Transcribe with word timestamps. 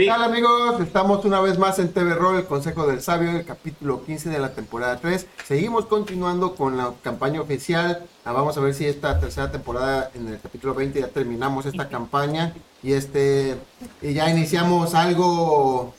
¿Qué 0.00 0.06
tal 0.06 0.22
amigos? 0.22 0.80
Estamos 0.80 1.26
una 1.26 1.42
vez 1.42 1.58
más 1.58 1.78
en 1.78 1.92
TV 1.92 2.14
Roll, 2.14 2.38
el 2.38 2.46
Consejo 2.46 2.86
del 2.86 3.02
Sabio, 3.02 3.32
el 3.32 3.44
capítulo 3.44 4.02
15 4.02 4.30
de 4.30 4.38
la 4.38 4.54
temporada 4.54 4.96
3. 4.98 5.26
Seguimos 5.44 5.84
continuando 5.84 6.54
con 6.54 6.78
la 6.78 6.94
campaña 7.02 7.42
oficial. 7.42 8.06
Ah, 8.24 8.32
vamos 8.32 8.56
a 8.56 8.60
ver 8.60 8.72
si 8.72 8.86
esta 8.86 9.20
tercera 9.20 9.52
temporada, 9.52 10.10
en 10.14 10.26
el 10.28 10.40
capítulo 10.40 10.72
20, 10.72 11.00
ya 11.00 11.08
terminamos 11.08 11.66
esta 11.66 11.90
campaña. 11.90 12.54
Y 12.82 12.94
este 12.94 13.58
y 14.00 14.14
ya 14.14 14.30
iniciamos 14.30 14.94
algo, 14.94 15.92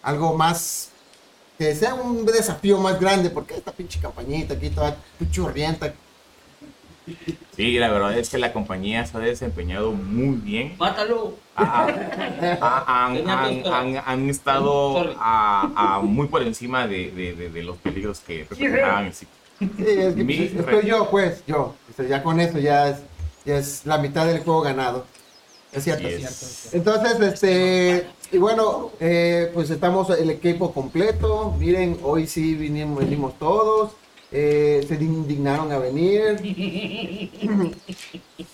algo 0.00 0.34
más, 0.34 0.88
que 1.58 1.74
sea 1.74 1.92
un 1.96 2.24
desafío 2.24 2.78
más 2.78 2.98
grande, 2.98 3.28
porque 3.28 3.56
esta 3.56 3.72
pinche 3.72 4.00
campañita 4.00 4.54
aquí 4.54 4.70
toda 4.70 4.96
churrienta. 5.30 5.92
Sí, 7.56 7.78
la 7.78 7.90
verdad 7.90 8.16
es 8.16 8.28
que 8.30 8.38
la 8.38 8.52
compañía 8.52 9.04
se 9.06 9.16
ha 9.16 9.20
desempeñado 9.20 9.92
muy 9.92 10.36
bien. 10.36 10.74
Mátalo. 10.78 11.34
Ah, 11.56 11.86
ah, 12.60 13.06
han, 13.06 13.28
han- 13.28 13.66
han- 13.66 14.02
han 14.06 14.30
estado 14.30 15.14
a- 15.18 15.96
a 15.96 16.00
muy 16.00 16.28
por 16.28 16.42
encima 16.42 16.86
de, 16.86 17.10
de- 17.10 17.34
de- 17.34 17.50
de 17.50 17.62
los 17.64 17.76
peligros 17.78 18.20
que 18.20 18.46
representaban 18.48 19.06
el 19.06 19.14
sitio. 19.14 19.34
Sí, 19.58 19.66
es 19.86 20.14
que, 20.14 20.24
pues, 20.24 20.54
estoy 20.54 20.86
yo, 20.88 21.10
pues, 21.10 21.42
yo. 21.46 21.74
Este, 21.90 22.06
ya 22.08 22.22
con 22.22 22.38
eso 22.40 22.58
ya 22.58 22.90
es, 22.90 22.98
ya 23.44 23.56
es 23.56 23.84
la 23.86 23.98
mitad 23.98 24.24
del 24.26 24.38
juego 24.44 24.60
ganado. 24.60 25.04
Es 25.72 25.82
cierto. 25.84 26.06
Así 26.06 26.22
es. 26.22 26.70
Entonces, 26.72 27.20
este, 27.20 28.06
y 28.30 28.38
bueno, 28.38 28.92
eh, 29.00 29.50
pues 29.52 29.68
estamos 29.70 30.08
el 30.10 30.30
equipo 30.30 30.72
completo. 30.72 31.54
Miren, 31.58 31.98
hoy 32.04 32.26
sí 32.28 32.54
vinimos, 32.54 33.00
venimos 33.00 33.36
todos. 33.38 33.92
Eh, 34.30 34.84
se 34.86 34.94
indignaron 34.96 35.72
a 35.72 35.78
venir. 35.78 36.36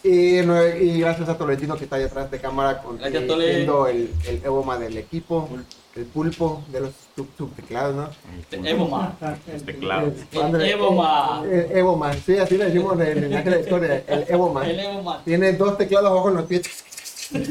y, 0.05 0.41
no- 0.45 0.67
y 0.69 1.01
gracias 1.01 1.29
a 1.29 1.37
Tolentino 1.37 1.77
que 1.77 1.85
está 1.85 1.97
ahí 1.97 2.05
atrás 2.05 2.31
de 2.31 2.39
cámara 2.41 2.81
con, 2.83 2.97
Gracias, 2.99 3.23
eh, 3.25 3.67
el, 3.91 4.11
el 4.29 4.41
Evoma 4.45 4.79
del 4.79 4.97
equipo, 4.99 5.49
el 5.97 6.05
pulpo 6.07 6.63
de 6.71 6.81
los 6.83 6.91
sub- 7.17 7.29
subteclados, 7.37 7.95
¿no? 7.97 8.09
Evoma. 8.67 9.17
Los 9.53 9.65
teclados. 9.65 10.15
El 10.33 10.61
Evoma. 10.63 11.43
El 11.51 11.77
Evoma, 11.77 12.13
sí, 12.15 12.39
así 12.39 12.57
le 12.57 12.67
decimos 12.67 12.95
en 13.01 13.25
el 13.25 13.35
ángel 13.37 13.45
de 13.45 13.51
la 13.59 13.61
historia, 13.61 14.05
el 14.07 14.25
Evoma. 14.29 14.67
El 14.69 14.79
Evoma. 14.81 15.23
Tiene 15.25 15.53
dos 15.55 15.77
teclados 15.79 16.11
abajo 16.11 16.29
en 16.31 16.37
los 16.37 16.45
pies. 16.47 16.63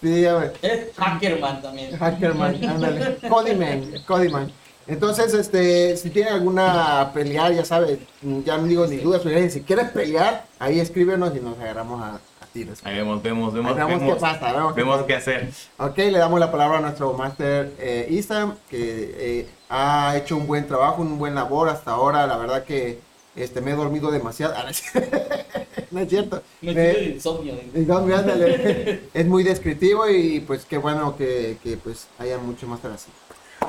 sí, 0.00 0.20
ya 0.22 0.34
ve. 0.34 0.52
Es 0.62 0.96
Hackerman 0.96 1.62
también. 1.62 1.96
Hackerman, 1.96 2.64
ándale. 2.64 3.16
Codyman, 3.28 3.84
Codyman. 4.06 4.52
Entonces, 4.86 5.32
este, 5.34 5.96
si 5.96 6.10
tienen 6.10 6.32
alguna 6.34 7.10
pelea, 7.14 7.50
ya 7.50 7.64
sabes, 7.64 7.98
ya 8.44 8.58
no 8.58 8.64
digo 8.64 8.86
ni 8.86 8.96
dudas, 8.96 9.22
pero 9.22 9.48
si 9.48 9.62
quieres 9.62 9.90
pelear, 9.90 10.44
ahí 10.58 10.80
escríbenos 10.80 11.34
y 11.36 11.40
nos 11.40 11.56
agarramos 11.58 12.02
a, 12.02 12.14
a 12.16 12.46
tiros. 12.52 12.80
Ahí 12.84 12.96
vemos, 12.96 13.22
vemos, 13.22 13.54
vemos, 13.54 13.72
Ahí 13.72 13.78
vemos 13.78 14.00
vemos, 14.00 14.14
qué 14.14 14.20
pasa, 14.20 14.52
vemos 14.52 14.74
qué 14.74 14.80
vemos 14.80 14.96
pasa. 14.96 15.06
qué 15.06 15.14
hacer. 15.14 15.50
Ok, 15.78 15.96
le 15.98 16.18
damos 16.18 16.40
la 16.40 16.50
palabra 16.50 16.78
a 16.78 16.80
nuestro 16.80 17.12
máster 17.12 17.72
eh, 17.78 18.08
Isam, 18.10 18.56
que 18.68 19.14
eh, 19.16 19.48
ha 19.70 20.16
hecho 20.16 20.36
un 20.36 20.48
buen 20.48 20.66
trabajo, 20.66 21.00
un 21.00 21.16
buen 21.16 21.36
labor 21.36 21.68
hasta 21.68 21.92
ahora. 21.92 22.26
La 22.26 22.36
verdad 22.36 22.64
que 22.64 22.98
este, 23.36 23.60
me 23.60 23.72
he 23.72 23.74
dormido 23.74 24.10
demasiado. 24.10 24.54
Ah, 24.62 24.62
no 24.64 24.70
es 24.70 24.78
cierto. 24.80 25.18
no 25.90 26.00
es 26.00 26.08
cierto. 26.08 26.42
Me 26.60 26.74
Me- 26.74 26.92
insomnio. 27.14 27.54
Insomnio, 27.74 28.16
ándale. 28.16 29.00
es 29.14 29.26
muy 29.26 29.42
descriptivo 29.42 30.08
y 30.08 30.40
pues 30.40 30.64
qué 30.64 30.78
bueno 30.78 31.16
que, 31.16 31.56
que, 31.62 31.76
pues 31.76 32.08
haya 32.18 32.38
mucho 32.38 32.66
más 32.66 32.84
así. 32.84 33.10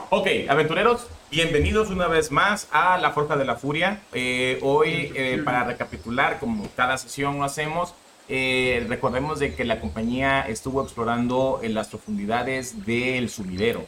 Ok, 0.09 0.27
aventureros, 0.49 1.07
bienvenidos 1.31 1.89
una 1.89 2.07
vez 2.07 2.31
más 2.31 2.67
a 2.71 2.97
la 2.97 3.11
Forja 3.11 3.35
de 3.35 3.45
la 3.45 3.55
Furia. 3.55 4.01
Eh, 4.13 4.59
hoy, 4.61 5.11
eh, 5.15 5.41
para 5.43 5.63
recapitular, 5.63 6.39
como 6.39 6.67
cada 6.75 6.97
sesión 6.97 7.37
lo 7.39 7.43
hacemos, 7.45 7.93
eh, 8.29 8.85
recordemos 8.89 9.39
de 9.39 9.53
que 9.53 9.63
la 9.65 9.79
compañía 9.79 10.41
estuvo 10.41 10.81
explorando 10.83 11.59
en 11.63 11.73
las 11.73 11.87
profundidades 11.89 12.85
del 12.85 13.29
sumidero 13.29 13.85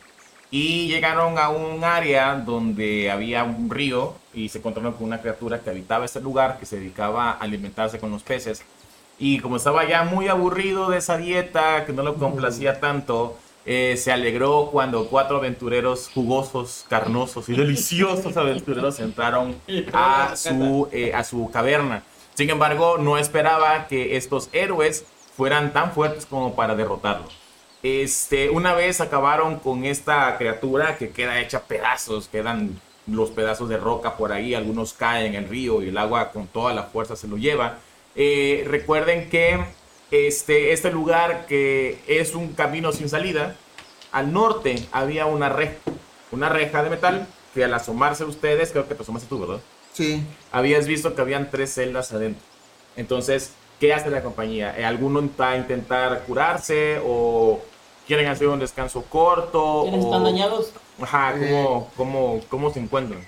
y 0.51 0.87
llegaron 0.87 1.37
a 1.39 1.49
un 1.49 1.83
área 1.83 2.35
donde 2.35 3.09
había 3.11 3.43
un 3.43 3.69
río 3.69 4.15
y 4.35 4.49
se 4.49 4.59
encontraron 4.59 4.93
con 4.93 5.07
una 5.07 5.21
criatura 5.21 5.61
que 5.61 5.69
habitaba 5.69 6.05
este 6.05 6.19
lugar, 6.19 6.59
que 6.59 6.65
se 6.65 6.77
dedicaba 6.77 7.31
a 7.31 7.37
alimentarse 7.37 7.99
con 7.99 8.11
los 8.11 8.21
peces. 8.21 8.63
Y 9.17 9.39
como 9.39 9.55
estaba 9.55 9.87
ya 9.87 10.03
muy 10.03 10.27
aburrido 10.27 10.89
de 10.89 10.97
esa 10.97 11.17
dieta, 11.17 11.85
que 11.85 11.93
no 11.93 12.03
lo 12.03 12.15
complacía 12.15 12.81
tanto, 12.81 13.37
eh, 13.65 13.95
se 13.97 14.11
alegró 14.11 14.69
cuando 14.71 15.07
cuatro 15.07 15.37
aventureros 15.37 16.09
jugosos, 16.13 16.85
carnosos 16.89 17.49
y 17.49 17.53
deliciosos 17.53 18.35
aventureros 18.37 18.99
entraron 18.99 19.55
a 19.93 20.35
su, 20.35 20.89
eh, 20.91 21.13
a 21.13 21.23
su 21.23 21.49
caverna. 21.49 22.03
Sin 22.33 22.49
embargo, 22.49 22.97
no 22.97 23.17
esperaba 23.17 23.87
que 23.87 24.17
estos 24.17 24.49
héroes 24.51 25.05
fueran 25.37 25.71
tan 25.71 25.93
fuertes 25.93 26.25
como 26.25 26.55
para 26.55 26.75
derrotarlo. 26.75 27.27
Este, 27.81 28.49
una 28.49 28.73
vez 28.73 28.99
acabaron 28.99 29.59
con 29.59 29.85
esta 29.85 30.37
criatura 30.37 30.97
que 30.97 31.11
queda 31.11 31.39
hecha 31.39 31.61
pedazos, 31.61 32.27
quedan 32.27 32.81
los 33.07 33.29
pedazos 33.31 33.69
de 33.69 33.77
roca 33.77 34.17
por 34.17 34.31
ahí, 34.31 34.53
algunos 34.53 34.93
caen 34.93 35.35
en 35.35 35.43
el 35.43 35.49
río 35.49 35.83
y 35.83 35.89
el 35.89 35.97
agua 35.97 36.31
con 36.31 36.47
toda 36.47 36.73
la 36.73 36.83
fuerza 36.83 37.15
se 37.15 37.27
lo 37.27 37.37
lleva. 37.37 37.79
Eh, 38.15 38.65
recuerden 38.67 39.29
que 39.29 39.59
este, 40.11 40.71
este 40.71 40.91
lugar 40.91 41.45
que 41.45 41.99
es 42.07 42.35
un 42.35 42.53
camino 42.53 42.91
sin 42.91 43.09
salida, 43.09 43.55
al 44.11 44.31
norte 44.31 44.75
había 44.91 45.25
una 45.25 45.49
reja, 45.49 45.75
una 46.31 46.49
reja 46.49 46.83
de 46.83 46.89
metal 46.89 47.27
que 47.53 47.63
al 47.63 47.73
asomarse 47.73 48.23
ustedes, 48.23 48.71
creo 48.71 48.87
que 48.87 48.95
te 48.95 49.03
asomaste 49.03 49.27
tú, 49.27 49.39
¿verdad? 49.39 49.61
Sí. 49.93 50.21
habías 50.51 50.87
visto 50.87 51.15
que 51.15 51.21
habían 51.21 51.49
tres 51.49 51.73
celdas 51.73 52.11
adentro. 52.11 52.43
Entonces, 52.97 53.53
¿qué 53.79 53.93
hace 53.93 54.09
la 54.09 54.21
compañía? 54.23 54.75
¿Alguno 54.85 55.29
va 55.39 55.51
a 55.51 55.57
intentar 55.57 56.23
curarse 56.25 56.99
o 57.05 57.61
quieren 58.07 58.27
hacer 58.27 58.47
un 58.47 58.59
descanso 58.59 59.03
corto? 59.03 59.81
¿Quiénes 59.83 60.03
o- 60.03 60.07
están 60.07 60.23
dañados? 60.23 60.71
Ajá, 61.01 61.33
¿cómo, 61.37 61.91
cómo, 61.97 62.41
cómo 62.49 62.71
se 62.71 62.79
encuentran? 62.79 63.25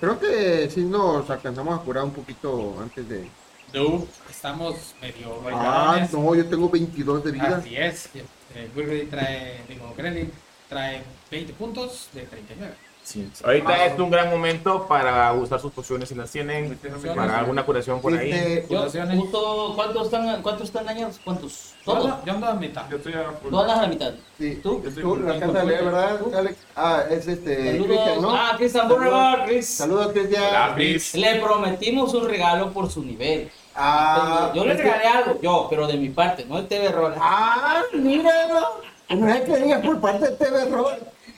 Creo 0.00 0.18
que 0.18 0.68
sí 0.70 0.82
nos 0.82 1.28
alcanzamos 1.30 1.78
a 1.78 1.82
curar 1.82 2.04
un 2.04 2.10
poquito 2.12 2.76
antes 2.80 3.08
de... 3.08 3.28
No, 3.72 4.06
estamos 4.30 4.94
medio 5.00 5.40
Ah, 5.52 6.06
no, 6.12 6.34
yo 6.34 6.46
tengo 6.48 6.68
22 6.68 7.24
de 7.24 7.32
vida. 7.32 7.56
Así 7.58 7.76
es. 7.76 8.10
Eh, 8.54 9.06
trae, 9.10 9.60
digo, 9.68 9.92
Kremlin 9.94 10.32
trae 10.68 11.02
20 11.30 11.52
puntos 11.54 12.08
de 12.12 12.22
39. 12.22 12.74
Sí. 13.06 13.30
Ahorita 13.44 13.86
es 13.86 13.96
un 14.00 14.10
gran 14.10 14.30
momento 14.30 14.84
para 14.88 15.32
usar 15.32 15.60
sus 15.60 15.70
pociones 15.70 16.08
si 16.08 16.16
las 16.16 16.28
tienen, 16.28 16.76
para 17.14 17.38
alguna 17.38 17.64
curación 17.64 18.00
por 18.00 18.12
ahí. 18.12 18.62
Yo, 18.62 18.78
Curaciones. 18.78 19.20
justo, 19.20 19.72
¿cuántos, 19.76 20.06
están, 20.06 20.42
¿Cuántos 20.42 20.64
están 20.66 20.86
dañados? 20.86 21.20
¿Cuántos? 21.24 21.74
Yo 21.86 21.92
¿Todos? 21.92 22.04
ando, 22.10 22.26
yo 22.26 22.32
ando 22.32 22.46
a 22.48 22.54
mitad. 22.54 22.82
Yo 22.90 22.96
estoy 22.96 23.12
a 23.12 23.30
full. 23.40 23.50
Todas 23.50 23.78
a 23.78 23.82
la 23.82 23.86
mitad. 23.88 24.12
sí, 24.36 24.58
¿Tú? 24.60 24.82
tú 25.00 25.16
lo 25.18 25.32
alcanzas 25.32 25.62
a 25.62 25.64
leer, 25.64 25.84
¿verdad, 25.84 26.18
Alex? 26.36 26.58
Ah, 26.74 27.04
es 27.08 27.28
este... 27.28 27.54
Cristian, 27.76 27.96
Saludos. 28.06 28.22
¿no? 28.22 28.34
Ah, 28.34 28.54
Cristian 28.56 28.88
Borregar, 28.88 29.44
Chris. 29.46 29.68
Saludos, 29.68 30.12
Cristian. 30.12 30.42
Hola, 30.48 30.72
Chris. 30.74 31.14
Le 31.14 31.40
prometimos 31.40 32.12
un 32.12 32.28
regalo 32.28 32.72
por 32.72 32.90
su 32.90 33.04
nivel. 33.04 33.48
Ah, 33.76 34.50
yo 34.52 34.64
le 34.64 34.74
que- 34.74 34.82
regalé 34.82 35.04
algo, 35.06 35.40
yo, 35.40 35.68
pero 35.70 35.86
de 35.86 35.96
mi 35.96 36.08
parte, 36.08 36.44
no 36.44 36.58
el 36.58 36.66
TV 36.66 36.88
Roll. 36.88 37.14
Ah, 37.20 37.82
míralo. 37.92 38.80
No 39.10 39.28
es 39.32 39.42
que 39.42 39.56
digas 39.58 39.80
por 39.86 40.00
parte 40.00 40.30
de 40.30 40.32
TV 40.36 40.64
Roll. 40.64 40.94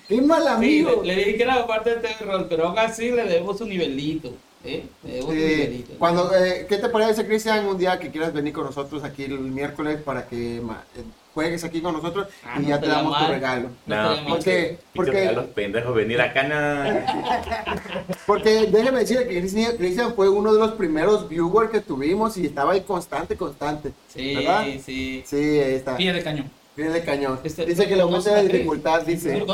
Qué 0.08 0.20
mal 0.22 0.42
Sí, 0.42 0.48
amigo. 0.48 1.02
le, 1.04 1.14
le 1.14 1.24
dije 1.24 1.36
que 1.36 1.42
era 1.42 1.66
parte 1.66 1.90
del 1.90 2.00
TV 2.00 2.14
Roll, 2.24 2.46
pero 2.48 2.68
aún 2.68 2.78
así 2.78 3.10
le 3.10 3.24
debemos 3.24 3.60
un 3.60 3.68
nivelito. 3.68 4.32
¿eh? 4.64 4.84
Le 5.04 5.10
debemos 5.12 5.30
un 5.30 5.36
Sí, 5.36 5.46
nivelito. 5.46 5.92
cuando, 5.98 6.34
eh, 6.34 6.66
¿Qué 6.68 6.78
te 6.78 6.88
parece, 6.88 7.26
Cristian, 7.26 7.66
un 7.66 7.76
día 7.78 7.98
que 7.98 8.10
quieras 8.10 8.32
venir 8.32 8.52
con 8.54 8.64
nosotros 8.64 9.04
aquí 9.04 9.24
el 9.24 9.38
miércoles 9.38 10.00
para 10.02 10.26
que 10.26 10.60
ma- 10.62 10.82
eh, 10.96 11.02
juegues 11.34 11.62
aquí 11.62 11.80
con 11.82 11.92
nosotros 11.92 12.26
Ah, 12.44 12.54
y 12.58 12.62
no 12.62 12.68
ya 12.70 12.80
te 12.80 12.88
damos 12.88 13.16
tu 13.16 13.22
mal. 13.22 13.30
regalo? 13.32 13.68
No 13.86 14.16
No. 14.16 14.28
Porque, 14.28 14.78
Porque 14.94 15.28
a 15.28 15.32
los 15.32 15.44
porque, 15.44 15.52
pendejos 15.54 15.94
venir 15.94 16.20
acá, 16.20 16.42
na- 16.42 17.06
porque 18.26 18.66
déjeme 18.66 19.00
decir 19.00 19.18
que 19.18 19.38
Cristian 19.40 19.76
Cristian 19.76 20.14
fue 20.14 20.28
uno 20.28 20.52
de 20.54 20.58
los 20.58 20.72
primeros 20.72 21.28
viewers 21.28 21.70
que 21.70 21.80
tuvimos 21.80 22.36
y 22.38 22.46
estaba 22.46 22.72
ahí 22.72 22.80
constante, 22.80 23.36
constante. 23.36 23.92
Sí, 24.08 24.34
¿Verdad? 24.36 24.64
sí. 24.84 25.22
Sí, 25.26 25.36
ahí 25.36 25.74
está. 25.74 25.96
Pie 25.96 26.12
de 26.12 26.22
cañón. 26.22 26.50
Viene 26.78 26.92
de 26.92 27.02
cañón. 27.04 27.40
Este- 27.42 27.66
dice 27.66 27.88
que 27.88 27.96
le 27.96 28.02
aumenta 28.02 28.30
la 28.30 28.42
dificultad, 28.44 29.00
¿Tú 29.00 29.06
dice. 29.06 29.44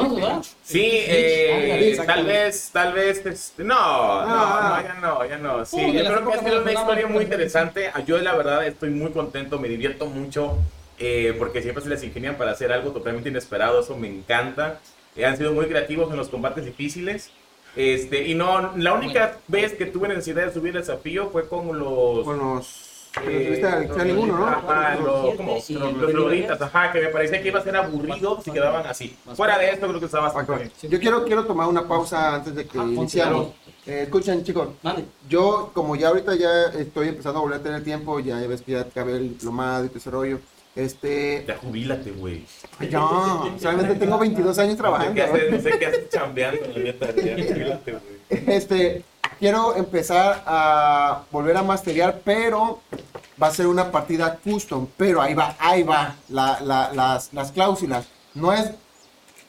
Sí, 0.62 0.82
eh, 0.92 1.96
Ándale, 1.98 2.06
tal 2.06 2.26
vez, 2.26 2.70
tal 2.70 2.92
vez, 2.92 3.24
este, 3.24 3.64
no, 3.64 3.74
no, 3.74 3.80
Ah. 4.28 4.82
no, 4.82 4.86
ya 4.86 4.94
no, 5.00 5.24
ya 5.24 5.38
no. 5.38 5.64
Sí, 5.64 5.80
yo 5.90 6.04
creo 6.04 6.28
que 6.30 6.34
ha 6.34 6.40
sido 6.44 6.60
una 6.60 6.72
historia 6.74 7.06
muy 7.06 7.24
interesante. 7.24 7.90
Yo 8.06 8.18
la 8.18 8.34
verdad 8.34 8.66
estoy 8.66 8.90
muy 8.90 9.10
contento, 9.10 9.58
me 9.58 9.70
divierto 9.70 10.04
mucho, 10.04 10.58
eh, 10.98 11.34
porque 11.38 11.62
siempre 11.62 11.82
se 11.82 11.88
les 11.88 12.04
ingenian 12.04 12.36
para 12.36 12.50
hacer 12.50 12.70
algo 12.70 12.90
totalmente 12.90 13.30
inesperado, 13.30 13.80
eso 13.80 13.96
me 13.96 14.08
encanta. 14.08 14.80
Eh, 15.16 15.24
han 15.24 15.38
sido 15.38 15.54
muy 15.54 15.64
creativos 15.64 16.10
en 16.10 16.18
los 16.18 16.28
combates 16.28 16.66
difíciles. 16.66 17.30
Este, 17.74 18.28
y 18.28 18.34
no, 18.34 18.74
la 18.76 18.92
única 18.92 19.38
vez 19.48 19.72
que 19.72 19.86
tuve 19.86 20.08
necesidad 20.08 20.44
de 20.44 20.52
subir 20.52 20.76
el 20.76 20.82
desafío 20.82 21.30
fue 21.30 21.48
con 21.48 21.78
los 21.78 22.22
Con 22.22 22.38
los 22.38 22.83
Pero 23.14 23.46
tuviste 23.46 23.66
a 23.66 23.72
Alexia 23.74 24.04
ninguno, 24.04 24.38
¿no? 24.38 24.46
Ajá, 24.46 24.96
lo- 24.96 25.36
como 25.36 25.54
los, 25.54 25.70
los 25.70 26.12
loritas, 26.14 26.60
ajá, 26.60 26.90
que 26.92 27.00
me 27.00 27.08
parecía 27.08 27.40
que 27.40 27.48
iba 27.48 27.60
a 27.60 27.62
ser 27.62 27.76
aburrido 27.76 28.40
si 28.42 28.50
quedaban 28.50 28.86
así. 28.86 29.16
Fuera 29.34 29.58
de 29.58 29.70
esto, 29.70 29.86
creo 29.86 30.00
que 30.00 30.06
está 30.06 30.20
bastante 30.20 30.52
bien. 30.56 30.72
Yo 30.82 30.98
quiero, 30.98 31.24
quiero 31.24 31.44
tomar 31.44 31.68
una 31.68 31.86
pausa 31.86 32.34
antes 32.34 32.54
de 32.54 32.66
que 32.66 32.78
Ah, 32.78 32.84
iniciamos. 32.84 33.48
Eh, 33.86 34.02
escuchen, 34.04 34.42
chicos. 34.42 34.68
Yo, 35.28 35.70
como 35.74 35.94
ya 35.94 36.08
ahorita 36.08 36.34
ya 36.34 36.64
estoy 36.78 37.08
empezando 37.08 37.38
a 37.38 37.42
volver 37.42 37.60
a 37.60 37.62
tener 37.62 37.84
tiempo, 37.84 38.18
ya 38.18 38.36
ves 38.46 38.62
que 38.62 38.72
ya 38.72 38.80
acabé 38.80 39.12
el 39.18 39.28
diplomado 39.30 39.84
y 39.84 39.88
todo 39.88 39.98
ese 39.98 40.10
rollo. 40.10 40.38
Este. 40.74 41.44
Ya 41.46 41.56
jubílate, 41.58 42.10
güey. 42.10 42.44
Ya, 42.90 43.00
solamente 43.60 43.94
tengo 43.94 44.18
22 44.18 44.58
años 44.58 44.70
No 44.70 44.76
sé 44.76 44.80
trabajando. 44.82 45.14
qué 45.14 45.22
haces, 45.22 45.50
no 45.52 45.60
sé 45.60 45.78
qué 45.78 45.86
haces 45.86 46.08
chambeando, 46.08 46.66
la 46.74 46.78
neta. 46.82 47.06
Ya 47.14 47.34
jubílate, 47.54 47.92
güey. 47.92 48.56
Este. 48.56 49.04
Quiero 49.44 49.76
empezar 49.76 50.42
a 50.46 51.24
volver 51.30 51.54
a 51.58 51.62
masterear, 51.62 52.22
pero 52.24 52.80
va 53.40 53.48
a 53.48 53.50
ser 53.50 53.66
una 53.66 53.92
partida 53.92 54.38
custom. 54.42 54.86
Pero 54.96 55.20
ahí 55.20 55.34
va, 55.34 55.54
ahí 55.58 55.82
va 55.82 56.16
la- 56.30 56.60
la- 56.62 56.90
las, 56.94 57.30
las 57.34 57.52
cláusulas. 57.52 58.06
No 58.32 58.54
es. 58.54 58.70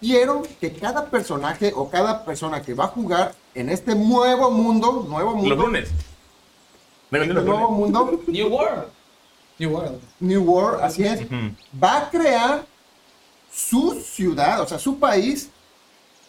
Quiero 0.02 0.42
que 0.60 0.74
cada 0.74 1.06
personaje 1.10 1.72
o 1.74 1.90
cada 1.90 2.26
persona 2.26 2.62
que 2.62 2.74
va 2.74 2.84
a 2.84 2.88
jugar 2.90 3.36
en 3.54 3.70
este 3.70 3.96
nuevo 3.96 4.52
mundo, 4.52 5.06
nuevo 5.08 5.32
Los 5.32 5.40
mundo, 5.40 5.56
lunes. 5.56 5.90
Me 7.10 7.20
vendí 7.20 7.32
este 7.32 7.46
los 7.46 7.46
nuevo 7.46 7.72
lunes. 7.72 7.80
mundo, 7.80 8.22
New 8.28 8.48
World. 8.50 8.84
New 9.60 9.70
World. 9.72 10.02
New 10.20 10.44
World, 10.44 10.82
así 10.84 11.06
es, 11.08 11.22
va 11.82 12.00
a 12.00 12.10
crear 12.10 12.66
su 13.50 13.94
ciudad, 14.02 14.60
o 14.60 14.68
sea, 14.68 14.78
su 14.78 15.00
país, 15.00 15.50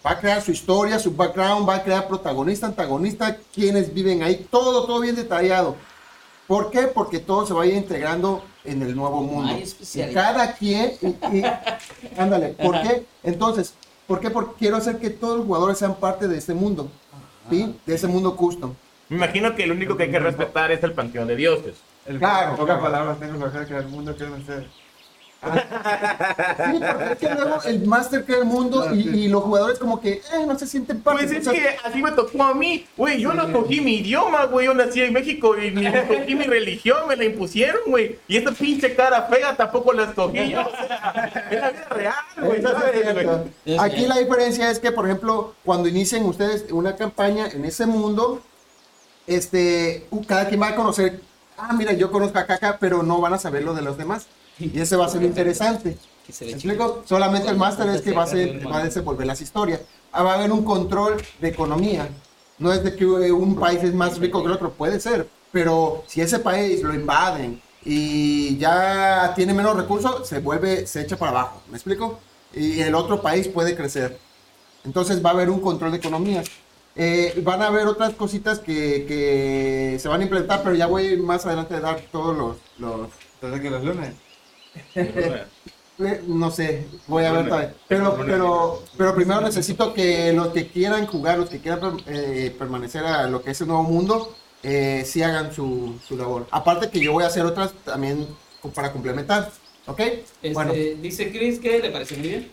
va 0.07 0.13
a 0.13 0.21
crear 0.21 0.41
su 0.41 0.53
historia, 0.53 0.99
su 1.01 1.13
background, 1.17 1.69
va 1.69 1.77
a 1.77 1.83
crear 1.83 2.07
protagonista, 2.07 2.67
antagonista, 2.67 3.37
quienes 3.53 3.93
viven 3.93 4.23
ahí, 4.23 4.47
todo, 4.51 4.87
todo 4.87 5.01
bien 5.01 5.17
detallado. 5.17 5.75
¿Por 6.47 6.71
qué? 6.71 6.83
Porque 6.83 7.19
todo 7.19 7.45
se 7.45 7.53
vaya 7.53 7.75
integrando 7.75 8.45
en 8.65 8.83
el 8.83 8.95
nuevo 8.95 9.21
mundo. 9.23 9.53
Y 9.59 10.15
cada 10.15 10.53
quien, 10.53 10.93
y- 11.03 11.39
y- 11.39 11.43
ándale, 12.17 12.49
¿por 12.51 12.77
Ajá. 12.77 12.89
qué? 12.89 13.07
Entonces, 13.25 13.75
¿por 14.07 14.21
qué? 14.21 14.31
Porque 14.31 14.53
quiero 14.61 14.77
hacer 14.77 14.99
que 14.99 15.11
todos 15.11 15.39
los 15.39 15.47
jugadores 15.47 15.79
sean 15.79 15.97
parte 15.97 16.29
de 16.29 16.39
este 16.39 16.55
mundo, 16.55 16.89
¿sí? 17.51 17.77
De 17.85 17.95
ese 17.97 18.07
mundo 18.07 18.37
custom. 18.37 18.75
Me 19.09 19.17
imagino 19.17 19.57
que 19.57 19.65
el 19.65 19.73
único 19.73 19.97
que 19.97 20.05
hay 20.05 20.11
que 20.13 20.19
respetar 20.21 20.71
es 20.71 20.83
el 20.85 20.93
panteón 20.93 21.27
de 21.27 21.35
dioses. 21.35 21.75
El 22.07 22.19
Claro, 22.19 22.53
Pocas 22.53 22.77
claro. 22.79 22.83
palabras 22.83 23.19
tengo 23.19 23.45
que 23.45 23.65
crear 23.67 23.83
el 23.83 23.89
mundo 23.89 24.15
que 24.17 24.23
es 24.25 24.31
ustedes. 24.31 24.67
Sí, 25.43 26.81
porque 26.81 27.13
es 27.13 27.19
que 27.19 27.35
luego 27.35 27.63
el 27.65 27.87
máster 27.87 28.25
crea 28.25 28.39
el 28.39 28.45
mundo 28.45 28.95
y, 28.95 29.09
y 29.09 29.29
los 29.29 29.43
jugadores 29.43 29.79
como 29.79 30.01
que 30.01 30.15
eh, 30.15 30.47
no 30.47 30.59
se 30.59 30.67
sienten 30.67 31.01
parte. 31.01 31.25
Pues 31.25 31.37
es 31.37 31.47
O 31.47 31.53
sea, 31.53 31.61
que 31.61 31.77
así 31.85 32.03
me 32.03 32.11
tocó 32.13 32.43
a 32.43 32.55
mí. 32.55 32.87
Güey, 32.97 33.21
yo 33.21 33.33
no 33.35 33.47
escogí 33.47 33.81
mi 33.81 33.99
idioma, 33.99 34.45
güey. 34.47 34.67
Yo 34.67 34.75
nací 34.75 35.03
en 35.03 35.13
México 35.13 35.57
y 35.57 35.71
ni 35.71 35.87
escogí 35.87 36.35
mi 36.35 36.45
religión, 36.45 37.07
me 37.09 37.17
la 37.17 37.25
impusieron, 37.25 37.83
güey. 37.87 38.19
Y 38.27 38.37
esta 38.37 38.53
pinche 38.53 38.95
cara 38.95 39.23
fea 39.23 39.57
tampoco 39.57 39.93
la 39.93 40.05
escogí 40.05 40.51
yo. 40.51 40.63
O 40.67 40.71
sea, 40.71 41.47
es 41.51 41.61
la 41.61 41.71
vida 41.71 41.89
real, 41.91 42.15
güey. 43.65 43.79
Aquí 43.79 44.07
la 44.07 44.19
diferencia 44.19 44.71
es 44.71 44.79
que, 44.79 44.93
por 44.93 45.07
ejemplo, 45.07 45.55
cuando 45.65 45.89
inicien 45.89 46.25
ustedes 46.25 46.67
una 46.71 46.97
campaña 46.97 47.47
en 47.49 47.65
ese 47.65 47.87
mundo, 47.87 48.43
este, 49.27 50.07
cada 50.27 50.49
quien 50.49 50.61
va 50.61 50.69
a 50.69 50.77
conocer, 50.77 51.21
ah, 51.57 51.73
mira, 51.73 51.93
yo 51.93 52.11
conozco 52.11 52.39
a 52.39 52.47
Caca, 52.47 52.79
pero 52.81 53.03
no 53.03 53.21
van 53.21 53.35
a 53.35 53.39
saber 53.39 53.63
lo 53.63 53.75
de 53.75 53.83
los 53.83 53.99
demás. 53.99 54.27
Y 54.73 54.81
ese 54.81 54.97
va 54.97 55.07
a 55.07 55.09
ser 55.09 55.23
interesante. 55.23 55.97
¿Me 56.41 56.51
explico? 56.51 57.03
Solamente 57.05 57.49
el 57.49 57.57
máster 57.57 57.89
es 57.89 58.03
que 58.03 58.13
va 58.13 58.25
a, 58.25 58.27
ser, 58.27 58.67
va 58.67 58.79
a 58.79 58.85
desenvolver 58.85 59.27
las 59.27 59.41
historias. 59.41 59.81
Ah, 60.13 60.23
va 60.23 60.33
a 60.33 60.35
haber 60.37 60.51
un 60.51 60.65
control 60.65 61.23
de 61.41 61.49
economía. 61.49 62.09
No 62.59 62.73
es 62.73 62.83
de 62.83 62.97
que 62.97 63.05
eh, 63.05 63.33
un 63.33 63.55
país 63.57 63.83
es 63.83 63.95
más 63.95 64.19
rico 64.19 64.41
que 64.41 64.47
el 64.47 64.53
otro, 64.53 64.73
puede 64.73 64.99
ser. 64.99 65.29
Pero 65.53 66.03
si 66.07 66.21
ese 66.21 66.39
país 66.41 66.83
lo 66.83 66.95
invaden 66.95 67.61
y 67.85 68.57
ya 68.59 69.33
tiene 69.37 69.55
menos 69.55 69.77
recursos, 69.77 70.27
se 70.27 70.41
vuelve, 70.41 70.87
se 70.87 71.03
echa 71.03 71.17
para 71.17 71.31
abajo. 71.33 71.63
¿Me 71.71 71.77
explico? 71.77 72.19
Y 72.53 72.81
el 72.81 72.95
otro 72.95 73.23
país 73.23 73.47
puede 73.49 73.77
crecer. 73.77 74.19
Entonces 74.85 75.25
va 75.25 75.31
a 75.31 75.33
haber 75.35 75.51
un 75.51 75.61
control 75.61 75.93
de 75.93 75.99
economías. 75.99 76.47
Eh, 76.97 77.41
van 77.45 77.61
a 77.63 77.67
haber 77.67 77.87
otras 77.87 78.15
cositas 78.15 78.59
que, 78.59 79.05
que 79.07 79.99
se 80.01 80.09
van 80.09 80.21
a 80.21 80.25
implementar, 80.25 80.63
pero 80.65 80.75
ya 80.75 80.87
voy 80.87 81.19
más 81.19 81.45
adelante 81.45 81.75
a 81.75 81.81
dar 81.81 82.01
todos 82.11 82.37
los, 82.37 82.57
los 82.79 83.09
Entonces 83.35 83.61
que 83.61 83.71
los 83.71 83.85
lunes. 83.85 84.15
No 86.27 86.51
sé, 86.51 86.87
voy 87.07 87.25
a 87.25 87.33
ver 87.33 87.49
también. 87.49 87.73
Pero, 87.89 88.19
pero, 88.27 88.83
pero 88.99 89.15
primero 89.15 89.41
necesito 89.41 89.95
que 89.95 90.31
los 90.35 90.49
que 90.49 90.69
quieran 90.69 91.07
jugar, 91.07 91.39
los 91.39 91.49
que 91.49 91.59
quieran 91.61 92.03
eh, 92.07 92.55
permanecer 92.59 93.03
a 93.05 93.27
lo 93.29 93.43
que 93.43 93.53
es 93.53 93.61
el 93.63 93.69
nuevo 93.69 93.83
mundo, 93.83 94.37
eh, 94.63 95.05
sí 95.07 95.23
hagan 95.23 95.55
su, 95.55 95.99
su 96.07 96.19
labor. 96.19 96.47
Aparte 96.51 96.91
que 96.91 97.01
yo 97.01 97.13
voy 97.13 97.25
a 97.25 97.29
hacer 97.29 97.47
otras 97.47 97.73
también 97.85 98.27
para 98.75 98.93
complementar. 98.93 99.51
¿Ok? 99.87 100.01
Este, 100.43 100.53
Bueno, 100.53 100.73
Dice 100.75 101.31
Chris 101.33 101.59
que 101.61 101.79
le 101.79 101.91
parece 101.91 102.17
muy 102.17 102.29
bien. 102.29 102.51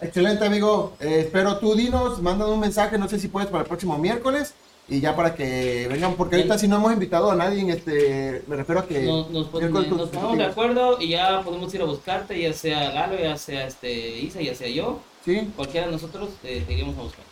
excelente 0.00 0.44
amigo. 0.44 0.96
Eh, 0.98 1.20
espero 1.26 1.58
tú 1.58 1.76
dinos, 1.76 2.20
mandan 2.20 2.48
un 2.50 2.58
mensaje, 2.60 2.98
no 2.98 3.08
sé 3.08 3.20
si 3.20 3.28
puedes 3.28 3.50
para 3.50 3.62
el 3.62 3.68
próximo 3.68 3.96
miércoles. 3.98 4.54
Y 4.88 5.00
ya 5.00 5.14
para 5.14 5.34
que 5.34 5.86
vengan, 5.88 6.16
porque 6.16 6.36
ahorita 6.36 6.58
si 6.58 6.68
no 6.68 6.76
hemos 6.76 6.92
invitado 6.92 7.30
a 7.30 7.36
nadie, 7.36 7.70
este, 7.70 8.42
me 8.46 8.56
refiero 8.56 8.80
a 8.80 8.86
que... 8.86 9.02
Nos, 9.02 9.30
nos, 9.30 9.46
ponemos 9.48 10.36
de 10.36 10.44
acuerdo 10.44 11.00
y 11.00 11.10
ya 11.10 11.40
podemos 11.42 11.72
ir 11.72 11.82
a 11.82 11.84
buscarte, 11.84 12.38
ya 12.40 12.52
sea 12.52 12.92
Lalo, 12.92 13.18
ya 13.18 13.36
sea 13.36 13.66
este 13.66 14.18
Isa, 14.18 14.40
ya 14.40 14.54
sea 14.54 14.68
yo. 14.68 15.00
Sí, 15.24 15.50
Cualquiera 15.56 15.86
de 15.86 15.92
nosotros 15.92 16.30
eh, 16.42 16.64
te 16.66 16.72
iremos 16.72 16.98
a 16.98 17.02
buscar. 17.02 17.24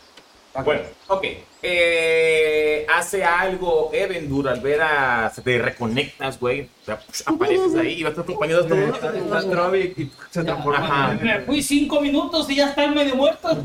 Bueno, 0.65 0.83
ok. 1.09 1.25
Eh, 1.63 2.87
hace 2.93 3.23
algo 3.23 3.91
Evendur 3.93 4.49
al 4.49 4.61
ver 4.61 4.81
a. 4.81 5.31
Se 5.35 5.43
te 5.43 5.59
reconectas, 5.59 6.41
güey. 6.41 6.63
O 6.63 6.85
sea, 6.87 6.97
psh, 6.97 7.23
apareces 7.27 7.75
ahí 7.77 8.01
y 8.01 8.03
vas 8.03 8.19
acompañado 8.19 8.63
de 8.63 8.89
Está. 8.89 9.43
Trovic 9.43 9.99
y 9.99 10.11
se 10.31 10.43
transforma. 10.43 10.79
Ajá. 10.79 11.19
Me 11.23 11.41
fui 11.41 11.63
cinco 11.63 12.01
minutos 12.01 12.49
y 12.51 12.57
ya 12.57 12.71
están 12.71 12.95
medio 12.95 13.15
muertos. 13.15 13.59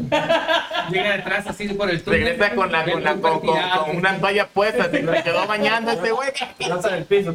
Llega 0.91 1.15
detrás 1.15 1.47
así 1.47 1.69
por 1.69 1.89
el 1.89 2.03
túnel. 2.03 2.25
Regresa 2.25 2.53
con, 2.53 2.71
la, 2.71 2.83
con, 2.83 3.03
la, 3.03 3.15
con, 3.15 3.39
con, 3.39 3.57
con 3.85 3.95
una 3.95 4.19
toalla 4.19 4.47
puesta. 4.47 4.91
Se 4.91 5.05
se 5.05 5.23
quedó 5.23 5.47
bañando 5.47 5.91
este 5.91 6.11
güey. 6.11 6.29
Lanza 6.67 6.89
en 6.89 6.95
el 6.95 7.05
piso. 7.05 7.33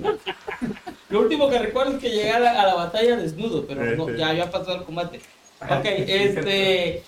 Lo 1.09 1.21
último 1.21 1.49
que 1.49 1.59
recuerdo 1.59 1.95
es 1.95 1.99
que 1.99 2.11
llegué 2.11 2.33
a 2.33 2.39
la, 2.39 2.61
a 2.63 2.67
la 2.67 2.75
batalla 2.75 3.17
desnudo, 3.17 3.67
pero 3.67 3.83
no, 3.97 4.11
ya 4.11 4.29
había 4.29 4.51
pasado 4.51 4.77
el 4.77 4.85
combate. 4.85 5.21
Ok, 5.63 5.85
este. 5.85 7.03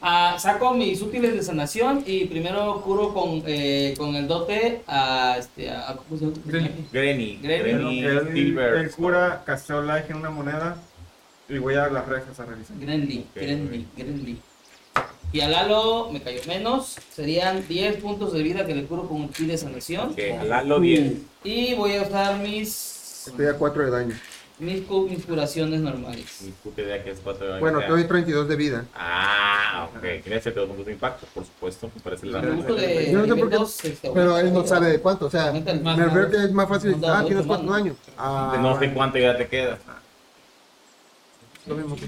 Ah, 0.00 0.36
saco 0.38 0.74
mis 0.74 1.00
útiles 1.02 1.34
de 1.34 1.42
sanación 1.42 2.02
y 2.06 2.26
primero 2.26 2.80
curo 2.82 3.12
con, 3.12 3.42
eh, 3.46 3.94
con 3.96 4.14
el 4.16 4.26
dote 4.28 4.82
a. 4.86 5.36
Este, 5.38 5.70
a 5.70 5.96
¿Cómo 5.96 6.18
se 6.18 6.26
llama? 6.26 6.36
Granny. 6.44 6.86
Granny. 6.92 7.38
Granny 7.42 8.04
Él, 8.04 8.28
Silver. 8.32 8.74
el 8.74 8.90
cura 8.90 9.44
life 9.46 10.10
en 10.10 10.16
una 10.16 10.30
moneda 10.30 10.76
y 11.48 11.58
voy 11.58 11.74
a 11.76 11.88
las 11.88 12.06
rejas 12.06 12.38
a 12.40 12.44
revisar. 12.44 12.76
Grenly, 12.78 13.26
Ok, 13.30 13.36
Grenly, 13.36 13.86
Grenly. 13.96 14.38
Y 15.32 15.40
a 15.40 15.48
Lalo 15.48 16.10
me 16.10 16.20
cayó 16.20 16.40
menos. 16.46 16.96
Serían 17.14 17.66
10 17.66 17.96
puntos 17.96 18.32
de 18.32 18.42
vida 18.42 18.66
que 18.66 18.74
le 18.74 18.84
curo 18.84 19.08
con 19.08 19.22
un 19.22 19.28
ki 19.28 19.46
de 19.46 19.58
sanación. 19.58 20.14
Que 20.14 20.36
jalarlo 20.36 20.80
bien. 20.80 21.26
Y 21.44 21.74
voy 21.74 21.96
a 21.96 22.02
usar 22.02 22.38
mis, 22.38 23.26
estoy 23.28 23.46
a 23.46 23.54
4 23.54 23.84
de 23.84 23.90
daño. 23.90 24.14
Mis, 24.58 24.82
cu- 24.86 25.08
mis 25.08 25.24
curaciones 25.24 25.80
normales. 25.80 26.42
Mi 26.42 26.50
puta 26.50 26.82
idea 26.82 27.02
que 27.04 27.10
es 27.10 27.20
cuatro 27.22 27.54
de 27.54 27.60
Bueno, 27.60 27.78
te 27.80 27.86
doy 27.88 28.04
32 28.04 28.48
de 28.48 28.56
vida. 28.56 28.84
Ah, 28.94 29.88
ok. 29.94 30.00
Quería 30.00 30.38
hacerte 30.38 30.58
dos 30.60 30.68
puntos 30.68 30.86
de 30.86 30.92
impacto, 30.92 31.26
por 31.34 31.44
supuesto. 31.44 31.90
Me 31.94 32.00
parece 32.00 32.26
la 32.26 32.40
de 32.40 32.46
Yo 32.48 32.54
no 32.54 32.62
sé 33.26 33.40
por 33.40 33.50
qué, 34.02 34.10
Pero 34.14 34.38
él 34.38 34.52
no 34.52 34.66
sabe 34.66 34.88
de 34.88 35.00
cuánto, 35.00 35.26
o 35.26 35.30
sea, 35.30 35.52
me 35.52 35.60
más 35.60 35.96
refiero 35.98 36.30
que 36.30 36.36
es 36.44 36.52
más 36.52 36.68
fácil. 36.68 36.96
Ah, 37.06 37.22
tienes 37.26 37.44
humanos. 37.44 37.66
4 37.66 37.72
daños. 37.72 37.96
Ah, 38.16 38.58
No 38.60 38.78
sé 38.78 38.92
cuánto 38.92 39.18
ya 39.18 39.36
te 39.36 39.46
queda. 39.48 39.78
Lo 41.66 41.74
mismo 41.76 41.96
que. 41.96 42.06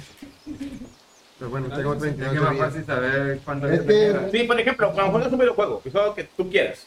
Pero 1.38 1.50
bueno, 1.50 1.68
tengo 1.74 1.94
Es 1.94 2.00
32 2.00 2.32
que 2.32 2.38
de 2.38 2.44
más 2.44 2.52
vida. 2.54 2.64
fácil 2.66 2.84
saber 2.84 3.40
cuándo 3.44 3.66
Es 3.68 3.80
ya 3.80 3.80
te 3.80 3.86
que- 3.86 3.94
queda. 3.94 4.30
Sí, 4.30 4.42
por 4.44 4.60
ejemplo, 4.60 4.92
cuando 4.92 5.12
juegas 5.12 5.32
un 5.32 5.38
videojuego, 5.38 5.82
el 5.84 5.92
juego 5.92 6.14
que 6.14 6.24
tú 6.24 6.50
quieras, 6.50 6.86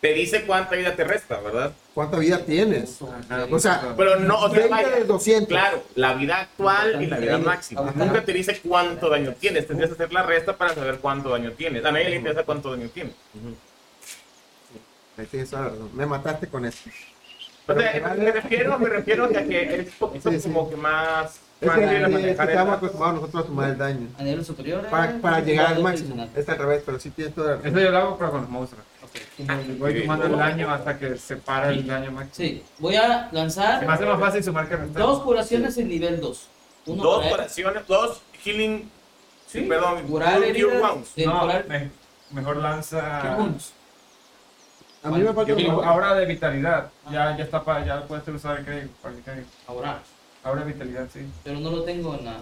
te 0.00 0.14
dice 0.14 0.46
cuánta 0.46 0.76
vida 0.76 0.96
te 0.96 1.04
resta, 1.04 1.40
¿verdad? 1.40 1.72
¿Cuánta 1.92 2.18
vida 2.18 2.38
tienes? 2.44 3.00
Ajá. 3.02 3.46
O 3.50 3.58
sea, 3.58 3.94
Pero 3.96 4.16
no, 4.16 4.38
o 4.38 4.48
sea, 4.50 4.60
20 4.60 4.68
vaya, 4.70 4.88
de 4.96 5.04
200. 5.04 5.48
claro, 5.48 5.82
la 5.94 6.14
vida 6.14 6.40
actual 6.40 7.02
y 7.02 7.06
la 7.06 7.18
vida 7.18 7.38
máxima. 7.38 7.82
Ajá. 7.82 7.92
Nunca 7.94 8.24
te 8.24 8.32
dice 8.32 8.58
cuánto 8.66 9.10
daño 9.10 9.34
tienes, 9.38 9.66
tendrías 9.66 9.90
que 9.90 10.02
hacer 10.02 10.12
la 10.12 10.22
resta 10.22 10.56
para 10.56 10.74
saber 10.74 10.98
cuánto 11.00 11.28
daño 11.28 11.52
tienes. 11.52 11.84
A 11.84 11.92
nadie 11.92 12.08
le 12.08 12.16
interesa 12.16 12.44
cuánto 12.44 12.70
daño 12.70 12.88
tienes. 12.88 13.14
Ahí 15.18 15.26
tienes 15.26 15.50
toda 15.50 15.64
la 15.64 15.68
razón. 15.70 15.90
Me 15.94 16.06
mataste 16.06 16.46
con 16.48 16.64
eso. 16.64 16.88
O 17.66 17.74
sea, 17.74 18.14
me 18.16 18.32
refiero, 18.32 18.78
me 18.78 18.88
refiero 18.88 19.24
a 19.26 19.28
que 19.28 19.74
es 19.80 19.86
un 19.86 19.92
poquito 19.98 20.30
Sí, 20.30 20.40
sí. 20.40 20.48
como 20.48 20.70
que 20.70 20.76
más... 20.76 21.40
Es 21.60 21.70
que, 21.70 21.78
que 21.80 22.30
estamos 22.30 22.76
acostumbrados 22.78 23.20
nosotros 23.20 23.44
a 23.44 23.46
sumar 23.46 23.70
el 23.70 23.76
daño. 23.78 24.08
A 24.18 24.22
nivel 24.22 24.44
superior. 24.46 24.86
Para, 24.88 25.18
para 25.18 25.40
llegar 25.40 25.74
al 25.74 25.82
máximo. 25.82 26.26
Es 26.34 26.48
al 26.48 26.56
revés, 26.56 26.82
pero 26.86 26.98
sí 26.98 27.10
tienes 27.10 27.34
toda 27.34 27.50
la 27.50 27.56
razón. 27.56 27.70
Eso 27.70 27.80
yo 27.80 27.90
lo 27.90 27.98
hago 27.98 28.18
pero 28.18 28.30
con 28.30 28.40
los 28.40 28.48
monstruos. 28.50 28.84
Voy 29.78 29.92
Sí. 29.94 30.00
sumando 30.02 30.26
el 30.26 30.36
daño 30.36 30.70
hasta 30.70 30.98
que 30.98 31.16
se 31.16 31.36
para 31.36 31.70
el 31.70 31.86
daño 31.86 32.12
máximo. 32.12 32.48
Sí, 32.48 32.62
voy 32.78 32.96
a 32.96 33.28
Se 33.28 33.34
me 33.34 33.40
lanzar 33.40 33.84
hace 33.90 34.06
más 34.06 34.20
fácil 34.20 34.44
sumar 34.44 34.68
que 34.68 34.76
restar. 34.76 35.02
dos 35.02 35.22
curaciones 35.22 35.76
en 35.78 35.88
nivel 35.88 36.20
2. 36.20 36.46
Uno 36.86 37.02
Dos 37.02 37.26
curaciones, 37.26 37.86
dos 37.86 38.20
healing... 38.44 38.90
Sí, 39.46 39.62
perdón, 39.62 40.02
curar 40.06 40.34
cure 40.36 40.48
heridas. 40.50 40.82
No, 41.26 41.46
me- 41.46 41.90
mejor 42.30 42.56
lanza. 42.58 43.34
A 45.02 45.08
mí 45.10 45.22
me 45.22 45.32
falta. 45.32 45.52
Ahora 45.84 46.14
de 46.14 46.26
vitalidad. 46.26 46.90
Ya, 47.10 47.36
ya 47.36 47.44
está 47.44 47.64
para, 47.64 47.84
ya 47.84 48.06
puedes 48.06 48.26
usar 48.28 48.58
el 48.58 48.64
crédito. 48.64 48.92
para 49.02 49.14
el 49.16 49.22
crédito. 49.22 49.48
Ahora, 49.66 50.02
Ahora 50.44 50.64
de 50.64 50.72
vitalidad, 50.72 51.06
sí. 51.12 51.20
pero 51.42 51.58
no 51.60 51.70
lo 51.70 51.82
tengo 51.82 52.14
en 52.16 52.24
la... 52.26 52.36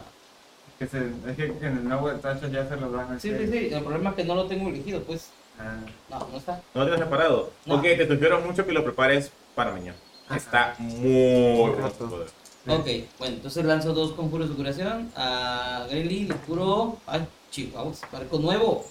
Que 0.78 0.86
se, 0.86 0.98
es 0.98 1.36
que 1.36 1.44
en 1.46 1.78
el 1.78 1.88
nuevo 1.88 2.08
de 2.10 2.50
ya 2.52 2.68
se 2.68 2.76
lo 2.76 2.90
dan. 2.92 3.18
Sí, 3.20 3.32
sí, 3.36 3.48
sí, 3.48 3.70
el 3.72 3.82
problema 3.82 4.10
es 4.10 4.16
que 4.16 4.24
no 4.24 4.34
lo 4.36 4.46
tengo 4.46 4.68
elegido, 4.68 5.02
pues. 5.02 5.30
Ah. 5.58 5.76
No, 6.10 6.28
no 6.30 6.38
está. 6.38 6.60
¿No 6.74 6.80
lo 6.80 6.86
tienes 6.86 7.04
separado? 7.04 7.50
No. 7.66 7.74
Ok, 7.76 7.82
te 7.82 8.06
sugiero 8.06 8.40
mucho 8.40 8.64
que 8.64 8.72
lo 8.72 8.84
prepares 8.84 9.30
para 9.54 9.72
mañana. 9.72 9.96
Está 10.34 10.74
muy. 10.78 11.02
Sí. 11.02 12.70
Ok, 12.70 12.86
bueno, 13.18 13.36
entonces 13.36 13.64
lanzo 13.64 13.94
dos 13.94 14.12
conjuros 14.12 14.50
de 14.50 14.54
curación. 14.54 15.10
A 15.16 15.86
Grely 15.88 16.26
le 16.26 16.34
curo. 16.36 16.98
Ay, 17.06 17.26
chihuahuas, 17.50 18.02
barco 18.12 18.38
nuevo. 18.38 18.84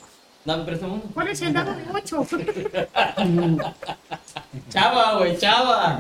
Dame, 0.45 0.63
préstame 0.63 0.93
uno. 0.93 1.03
¿Cuál 1.13 1.27
es 1.27 1.41
el 1.41 1.53
dado 1.53 1.74
de 1.75 1.83
8? 1.93 2.25
Chava, 4.69 5.17
güey, 5.17 5.38
chava. 5.38 6.00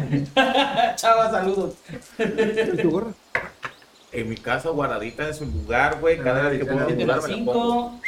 chava, 0.95 1.29
saludos. 1.29 1.73
¿Es 2.17 2.81
tu 2.81 2.89
gorra? 2.89 3.11
En 4.13 4.29
mi 4.29 4.37
casa, 4.37 4.69
guardadita 4.69 5.27
en 5.27 5.35
su 5.35 5.45
lugar, 5.45 5.99
güey. 5.99 6.17
Cada 6.17 6.43
vez 6.49 6.59
que 6.59 6.65
puedo 6.65 6.79
jugar 6.79 6.95
me 6.95 7.05
la 7.05 7.19
pongo. 7.19 7.99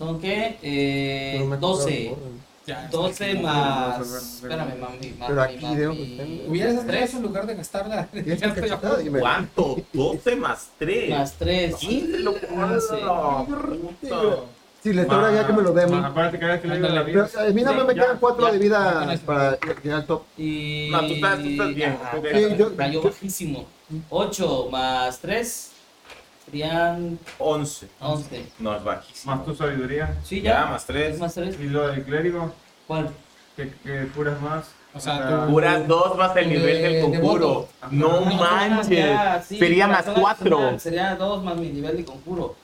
5. 0.00 0.04
¿Son 0.12 0.20
qué? 0.20 0.58
Eh, 0.62 1.36
No 1.38 1.46
me 1.46 1.56
acuerdo 1.56 1.76
12. 1.76 1.90
de 1.90 2.08
gorra. 2.08 2.20
Ya, 2.66 2.88
12 2.88 3.34
no, 3.34 3.40
más. 3.42 4.00
Espérame, 4.34 4.78
mami. 4.78 4.80
mami, 4.80 5.14
Pero 5.26 5.42
aquí 5.42 5.74
debo 5.74 5.92
que 5.94 6.44
Hubieras 6.48 6.74
hecho 6.74 6.82
Tres. 6.86 7.02
eso 7.08 7.16
en 7.16 7.22
lugar 7.24 7.46
de 7.46 7.54
gastarla. 7.56 8.08
¿Cuánto? 9.20 9.76
12 9.92 10.36
más 10.36 10.68
3. 10.78 11.10
Más 11.10 11.32
3. 11.34 11.74
15, 11.74 12.18
loco. 12.20 12.38
Once. 12.54 12.86
¡Ah, 13.02 13.44
puta! 13.46 14.16
Si 14.82 14.92
le 14.94 15.04
sobra 15.04 15.34
ya 15.34 15.46
que 15.46 15.52
me 15.52 15.62
lo 15.62 15.72
dé 15.72 15.82
a 15.82 15.86
mí. 15.86 15.92
Ma- 15.92 16.06
Acuérdate 16.06 16.38
que 16.38 16.40
cada 16.46 16.60
que 16.60 16.68
le 16.68 16.76
digo 16.76 16.88
la 16.88 17.02
vida. 17.02 17.28
a 17.38 17.44
mí 17.50 17.62
nada 17.62 17.76
más 17.76 17.86
me 17.86 17.94
quedan 17.94 18.16
cuatro 18.18 18.46
ya. 18.46 18.52
de 18.52 18.58
vida 18.58 19.18
para 19.26 19.58
llegar 19.82 20.00
al 20.00 20.06
top. 20.06 20.22
Y. 20.38 20.88
No, 20.90 21.00
tú 21.00 21.12
estás- 21.14 21.42
tú 21.42 21.48
estás 21.48 21.74
bien, 21.74 21.98
yo- 22.56 22.76
Cayó 22.76 23.02
bajísimo. 23.02 23.66
8 24.08 24.68
más 24.70 25.18
3 25.18 25.70
serían 26.50 27.18
11. 27.38 27.88
11. 28.00 28.44
No, 28.58 28.76
es 28.76 28.84
bajísimo. 28.84 29.34
Más 29.36 29.44
tu 29.44 29.54
sabiduría. 29.54 30.14
Sí, 30.24 30.42
Ya, 30.42 30.64
ya. 30.64 30.66
más 30.66 30.84
3. 30.86 31.14
Es 31.14 31.20
más 31.20 31.34
3. 31.34 31.56
Y 31.60 31.64
lo 31.68 31.88
del 31.88 32.02
clérigo, 32.04 32.52
¿Cuál? 32.86 33.10
que, 33.56 33.70
que 33.84 34.08
curas 34.14 34.40
más. 34.40 34.64
O 34.92 34.98
sea, 34.98 35.46
tú- 35.46 35.52
Curas 35.52 35.86
2 35.86 36.16
más 36.16 36.36
el 36.36 36.48
De- 36.50 36.56
nivel 36.56 36.82
del 36.82 36.92
de 37.12 37.20
conjuro. 37.20 37.48
voto. 37.48 37.68
No 37.92 38.20
manches. 38.22 38.88
ya, 38.98 39.40
sí, 39.46 39.58
Sería 39.58 39.86
más 39.86 39.98
corazón 40.02 40.22
4. 40.22 40.58
adicional, 40.58 40.80
Sería 40.80 41.14
2 41.16 41.44
más 41.44 41.56
mi 41.56 41.68
nivel 41.68 41.96
de 41.98 42.04
conjuro. 42.04 42.56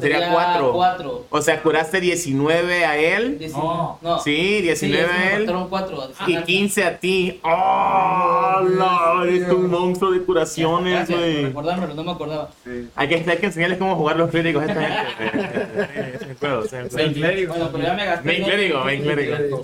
Sería 0.00 0.32
4. 0.32 0.72
4. 0.72 1.26
O 1.30 1.40
sea, 1.40 1.62
curaste 1.62 2.00
19 2.00 2.84
a 2.84 2.98
él. 2.98 3.38
No. 3.52 3.98
no. 4.02 4.18
Sí, 4.18 4.60
19 4.60 5.10
a 5.10 5.36
él. 5.36 5.44
Fueron 5.44 5.68
4. 5.68 6.10
Y 6.26 6.36
15 6.38 6.84
a 6.84 6.98
ti. 6.98 7.40
¡Oh! 7.44 8.60
No, 8.62 9.24
eres 9.24 9.48
un 9.50 9.70
monstruo 9.70 10.10
de 10.10 10.22
curaciones, 10.22 11.08
güey. 11.08 11.44
recordármelo, 11.46 11.94
no 11.94 12.04
me 12.04 12.10
acordaba. 12.10 12.50
Sí. 12.64 12.88
Hay 12.96 13.08
que, 13.08 13.14
hay 13.30 13.38
que 13.38 13.46
enseñarles 13.46 13.78
cómo 13.78 13.94
jugar 13.94 14.16
los 14.16 14.30
clérigos 14.30 14.64
a 14.64 14.66
esta 14.66 14.82
gente. 14.82 16.16
Es 16.16 16.22
un 16.22 16.36
juego, 16.36 16.64
es 16.64 16.72
un 16.72 16.88
juego. 16.90 16.98
El 16.98 17.14
clérigo. 17.14 17.54
Bueno, 17.54 17.70
pero 17.72 17.84
ya 17.84 17.94
me 17.94 18.04
gasté. 18.04 18.26
Main 18.26 18.42
clérigo, 18.42 18.84
main 18.84 19.02
clérigo. 19.02 19.62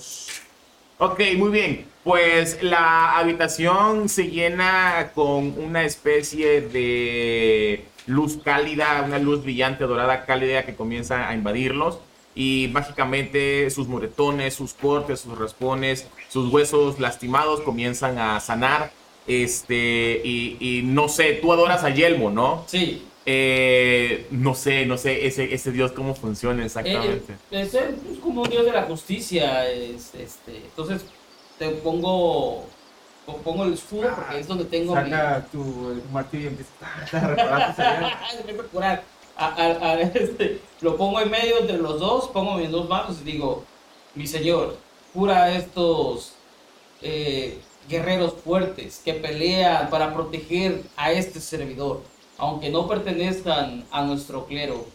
Ok, 0.98 1.20
muy 1.36 1.50
bien. 1.50 1.89
Pues 2.04 2.62
la 2.62 3.18
habitación 3.18 4.08
se 4.08 4.28
llena 4.28 5.12
con 5.14 5.54
una 5.58 5.84
especie 5.84 6.62
de 6.62 7.84
luz 8.06 8.38
cálida, 8.42 9.02
una 9.04 9.18
luz 9.18 9.42
brillante, 9.42 9.84
dorada, 9.84 10.24
cálida 10.24 10.64
que 10.64 10.74
comienza 10.74 11.28
a 11.28 11.34
invadirlos. 11.34 11.98
Y 12.34 12.70
mágicamente 12.72 13.68
sus 13.70 13.88
moretones, 13.88 14.54
sus 14.54 14.72
cortes, 14.72 15.20
sus 15.20 15.36
raspones, 15.36 16.06
sus 16.28 16.50
huesos 16.50 16.98
lastimados 17.00 17.60
comienzan 17.60 18.18
a 18.18 18.40
sanar. 18.40 18.92
Este, 19.26 20.22
y, 20.24 20.56
y 20.58 20.82
no 20.82 21.08
sé, 21.08 21.34
tú 21.34 21.52
adoras 21.52 21.84
a 21.84 21.90
Yelmo, 21.90 22.30
¿no? 22.30 22.64
Sí. 22.66 23.04
Eh, 23.26 24.26
no 24.30 24.54
sé, 24.54 24.86
no 24.86 24.96
sé 24.96 25.26
ese, 25.26 25.52
ese 25.52 25.70
dios 25.72 25.92
cómo 25.92 26.14
funciona 26.14 26.64
exactamente. 26.64 27.34
Eh, 27.50 27.60
es, 27.60 27.74
es 27.74 28.18
como 28.22 28.42
un 28.42 28.48
dios 28.48 28.64
de 28.64 28.72
la 28.72 28.82
justicia. 28.84 29.68
es, 29.70 30.14
este, 30.14 30.56
entonces 30.56 31.04
te 31.60 31.68
pongo 31.68 32.64
po- 33.26 33.36
pongo 33.44 33.64
el 33.64 33.74
escudo 33.74 34.10
porque 34.16 34.40
es 34.40 34.48
donde 34.48 34.64
tengo 34.64 34.96
mi. 34.96 35.10
Saca 35.10 35.46
tu 35.52 35.90
el 35.90 36.02
martillo 36.10 36.44
y 36.44 36.46
empieza 36.48 36.72
a 37.12 37.20
reparar 37.28 39.04
a 39.36 39.94
este, 40.00 40.60
lo 40.80 40.96
pongo 40.96 41.20
en 41.20 41.30
medio 41.30 41.58
entre 41.60 41.76
los 41.78 42.00
dos, 42.00 42.28
pongo 42.28 42.54
mis 42.54 42.70
dos 42.70 42.88
manos 42.88 43.18
y 43.20 43.24
digo, 43.24 43.62
mi 44.14 44.26
señor, 44.26 44.76
cura 45.14 45.44
a 45.44 45.56
estos 45.56 46.32
eh, 47.02 47.58
guerreros 47.88 48.34
fuertes 48.42 49.00
que 49.04 49.14
pelean 49.14 49.90
para 49.90 50.14
proteger 50.14 50.82
a 50.96 51.12
este 51.12 51.40
servidor, 51.40 52.00
aunque 52.38 52.70
no 52.70 52.88
pertenezcan 52.88 53.84
a 53.90 54.02
nuestro 54.02 54.46
clero. 54.46 54.86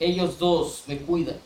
Ellos 0.00 0.38
dos 0.38 0.84
me 0.86 0.96
cuidan 0.98 1.36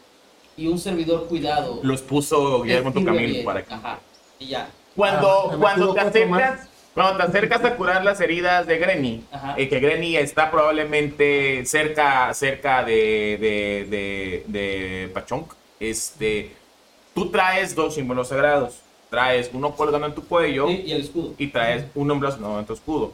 y 0.57 0.67
un 0.69 0.79
servidor 0.79 1.27
cuidado. 1.27 1.81
Los 1.83 2.03
puso 2.03 2.63
Guillermo 2.63 2.89
en 2.89 2.95
tu 2.95 3.05
camino 3.05 3.33
bien. 3.33 3.45
para 3.45 3.65
que 3.65 3.73
Ajá, 3.75 4.01
y 4.41 4.47
ya. 4.49 4.69
Cuando, 4.97 5.51
Ah, 5.53 5.57
cuando 5.61 5.95
te 5.95 6.01
acercas, 6.01 6.69
cuando 6.95 7.17
te 7.19 7.23
acercas 7.23 7.65
a 7.65 7.77
curar 7.77 8.05
las 8.05 8.21
heridas 8.21 8.67
de 8.67 8.79
Granny, 8.79 9.25
Ajá. 9.31 9.55
eh, 9.57 9.69
que 9.69 9.79
Granny 9.79 10.17
está 10.17 10.51
probablemente 10.51 11.65
cerca, 11.67 12.35
cerca 12.35 12.83
de, 12.83 13.39
de, 13.41 13.87
de, 13.89 14.45
de 14.49 15.09
Pachonk, 15.15 15.53
este, 15.79 16.53
tú 17.15 17.31
traes 17.31 17.75
dos 17.77 17.95
símbolos 17.95 18.29
sagrados. 18.29 18.81
Traes 19.11 19.51
uno 19.53 19.75
colgando 19.75 20.07
en 20.07 20.15
tu 20.15 20.25
cuello 20.25 20.69
Y, 20.71 20.83
y 20.87 20.93
el 20.93 21.01
escudo. 21.01 21.35
y 21.37 21.49
traes 21.49 21.85
un 21.97 22.13
emblazonado 22.13 22.61
en 22.61 22.65
tu 22.67 22.75
escudo. 22.75 23.13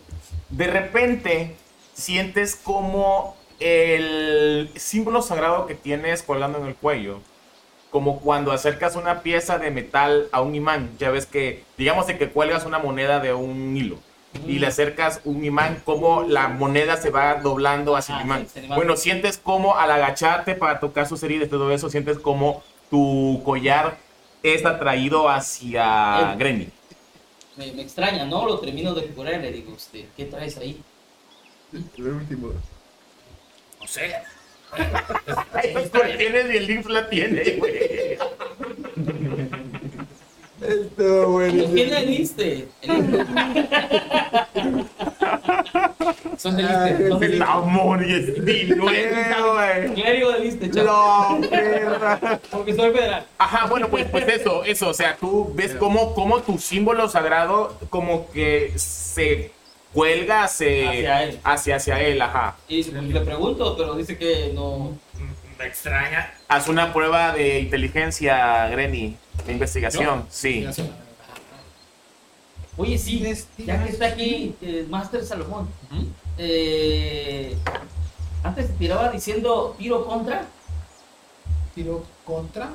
De 0.50 0.66
repente, 0.66 1.56
sientes 1.95 2.54
como 2.54 3.35
el 3.61 4.68
símbolo 4.76 5.23
sagrado 5.23 5.66
que 5.66 5.75
tienes 5.75 6.23
colgando 6.23 6.59
en 6.59 6.66
el 6.66 6.75
cuello, 6.75 7.21
como 7.96 8.20
cuando 8.20 8.52
acercas 8.52 8.94
una 8.94 9.22
pieza 9.22 9.58
de 9.58 9.70
metal 9.70 10.28
a 10.30 10.42
un 10.42 10.54
imán, 10.54 10.98
ya 10.98 11.10
ves 11.10 11.24
que, 11.24 11.64
digamos 11.78 12.06
de 12.06 12.18
que 12.18 12.30
cuelgas 12.30 12.66
una 12.66 12.78
moneda 12.78 13.20
de 13.20 13.32
un 13.32 13.74
hilo. 13.74 14.02
Y 14.46 14.58
le 14.58 14.66
acercas 14.66 15.22
un 15.24 15.42
imán, 15.44 15.80
como 15.82 16.24
la 16.24 16.48
moneda 16.48 16.98
se 16.98 17.08
va 17.08 17.36
doblando 17.36 17.96
hacia 17.96 18.16
Ah, 18.16 18.20
el 18.20 18.26
imán. 18.26 18.46
sí, 18.46 18.58
el 18.58 18.64
imán. 18.66 18.76
Bueno, 18.76 18.96
sientes 18.96 19.38
como 19.38 19.78
al 19.78 19.90
agacharte 19.90 20.54
para 20.54 20.78
tocar 20.78 21.08
sus 21.08 21.22
heridas 21.22 21.46
y 21.48 21.50
todo 21.50 21.70
eso, 21.70 21.88
sientes 21.88 22.18
como 22.18 22.62
tu 22.90 23.40
collar 23.46 23.96
es 24.42 24.66
atraído 24.66 25.30
hacia 25.30 26.32
El- 26.32 26.38
Granny. 26.38 26.68
Me, 27.56 27.72
me 27.72 27.80
extraña, 27.82 28.26
¿no? 28.26 28.44
Lo 28.46 28.60
termino 28.60 28.94
de 28.94 29.06
curar 29.14 29.34
y 29.40 29.42
le 29.42 29.52
digo, 29.52 29.72
usted, 29.72 30.04
¿qué 30.14 30.26
traes 30.26 30.58
ahí? 30.58 30.84
El 31.96 32.06
último. 32.08 32.52
No 33.80 33.86
sé. 33.86 34.12
Esas 35.62 35.88
cuestiones 35.90 36.46
y 36.52 36.56
el 36.56 36.66
Link 36.66 36.88
la 36.88 37.08
tiene, 37.08 37.42
güey. 37.58 38.18
Esto, 40.61 41.28
bueno. 41.30 41.64
¿Quién 41.73 41.90
le 41.90 42.06
diste? 42.06 42.68
Son 46.37 46.56
del 46.56 47.08
son 47.08 47.23
El 47.23 47.42
amor 47.42 48.04
y 48.06 48.14
estilo, 48.14 48.85
güey. 48.85 49.94
Clérigo 49.94 50.32
del 50.32 50.44
Iste, 50.46 50.70
chaval. 50.70 51.40
No, 51.40 51.49
perra. 51.49 52.40
Porque 52.50 52.75
soy 52.75 52.92
federal. 52.92 53.26
Ajá, 53.38 53.66
bueno, 53.66 53.88
pues, 53.88 54.06
pues 54.11 54.26
eso, 54.28 54.64
eso. 54.64 54.88
O 54.88 54.94
sea, 54.94 55.16
tú 55.16 55.52
ves 55.54 55.75
cómo, 55.75 56.14
cómo 56.14 56.40
tu 56.40 56.58
símbolo 56.58 57.08
sagrado 57.08 57.78
como 57.90 58.30
que 58.30 58.73
se 58.76 59.50
cuelga 59.96 60.46
se- 60.46 60.86
Hacia 60.86 61.22
él. 61.24 61.40
Hacia, 61.42 61.76
hacia 61.76 62.00
él, 62.00 62.20
ajá. 62.20 62.56
Y 62.68 62.84
pues, 62.84 63.02
le 63.02 63.20
pregunto, 63.22 63.74
pero 63.76 63.94
dice 63.94 64.16
que 64.18 64.52
no. 64.54 64.96
Me 65.58 65.64
extraña. 65.66 66.34
Haz 66.48 66.68
una 66.68 66.92
prueba 66.92 67.32
de 67.32 67.60
inteligencia, 67.60 68.68
Granny. 68.68 69.16
De 69.46 69.52
investigación, 69.52 70.04
¿Yo? 70.22 70.26
sí. 70.28 70.66
Oye, 72.76 72.98
sí, 72.98 73.24
ya 73.56 73.82
que 73.82 73.88
está 73.90 74.06
aquí 74.08 74.54
el 74.60 74.86
Master 74.88 75.24
Salomón. 75.24 75.66
Eh, 76.36 77.56
antes 78.42 78.66
te 78.68 78.72
tiraba 78.74 79.10
diciendo 79.10 79.74
tiro 79.78 80.04
contra. 80.06 80.44
Tiro 81.74 82.04
contra. 82.26 82.68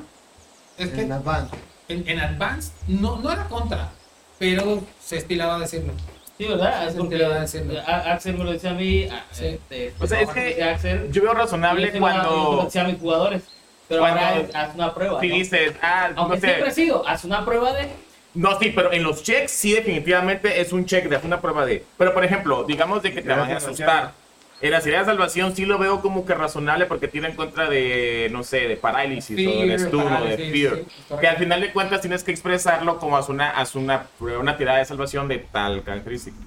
Es 0.78 0.90
que 0.90 1.02
En 1.02 1.12
Advance. 1.12 1.56
en, 1.88 2.08
en 2.10 2.20
Advance 2.20 2.72
no, 2.88 3.18
no 3.18 3.32
era 3.32 3.46
contra, 3.48 3.92
pero 4.40 4.82
se 5.00 5.18
estilaba 5.18 5.60
decirlo. 5.60 5.94
Sí, 6.42 6.48
¿verdad? 6.48 6.92
Porque 6.98 7.18
lo 7.20 7.34
Axel 7.36 8.34
me 8.36 8.44
lo 8.46 8.52
decía 8.52 8.72
a 8.72 8.74
mí. 8.74 9.08
Sí. 9.32 9.46
este, 9.46 9.94
O 10.00 10.08
sea, 10.08 10.22
es 10.22 10.30
que 10.30 10.64
Axel. 10.64 11.12
Yo 11.12 11.22
veo 11.22 11.34
razonable 11.36 11.86
lo- 11.88 11.94
lo 11.94 12.00
cuando 12.00 12.62
decía 12.66 12.82
a 12.82 12.86
mis 12.86 13.00
jugadores. 13.00 13.44
Pero 13.88 14.02
cuando- 14.02 14.22
ahora 14.22 14.40
es- 14.40 14.56
haz 14.56 14.74
una 14.74 14.94
prueba. 14.96 15.20
si 15.20 15.28
¿no? 15.28 15.36
dices, 15.36 15.74
ah, 15.84 16.10
Aunque 16.16 16.36
no 16.38 16.42
siempre 16.42 16.64
ha 16.64 16.72
sé. 16.72 16.82
sido, 16.82 17.08
haz 17.08 17.26
una 17.26 17.46
prueba 17.46 17.74
de. 17.74 17.90
No, 18.34 18.58
sí, 18.58 18.72
pero 18.76 18.92
en 18.92 19.04
los 19.04 19.22
checks 19.22 19.52
sí 19.52 19.74
definitivamente 19.74 20.60
es 20.62 20.72
un 20.74 20.86
check 20.86 21.08
de 21.10 21.18
hacer 21.18 21.28
una 21.28 21.42
prueba 21.42 21.64
de. 21.64 21.86
Pero 21.98 22.12
por 22.14 22.26
ejemplo, 22.26 22.64
digamos 22.64 23.04
de 23.04 23.14
que 23.14 23.22
te 23.22 23.30
van 23.30 23.52
a 23.52 23.58
asustar. 23.58 24.14
En 24.62 24.72
la 24.72 24.80
serie 24.82 25.00
de 25.00 25.06
salvación 25.06 25.56
sí 25.56 25.66
lo 25.66 25.78
veo 25.80 26.02
como 26.02 26.26
que 26.26 26.36
razonable 26.36 26.86
porque 26.86 27.08
tiene 27.08 27.30
en 27.30 27.36
contra 27.36 27.68
de, 27.70 28.30
no 28.32 28.44
sé, 28.44 28.68
de 28.68 28.78
parálisis 28.78 29.36
o 29.48 29.52
de 29.52 29.58
Fear, 29.66 29.70
estudo, 29.72 30.04
de 30.26 30.38
fear. 30.38 30.76
sí, 30.78 31.16
que 31.20 31.28
al 31.28 31.38
final 31.38 31.62
de 31.62 31.72
cuentas 31.72 32.02
tienes 32.02 32.24
que 32.24 32.32
expresarlo 32.32 33.00
como 33.00 33.18
haz 33.18 33.30
una, 33.30 33.50
haz 33.52 33.76
una, 33.76 34.04
una 34.40 34.58
tirada 34.58 34.78
de 34.78 34.86
salvación 34.86 35.28
de 35.28 35.40
tal 35.40 35.82
característica. 35.84 36.38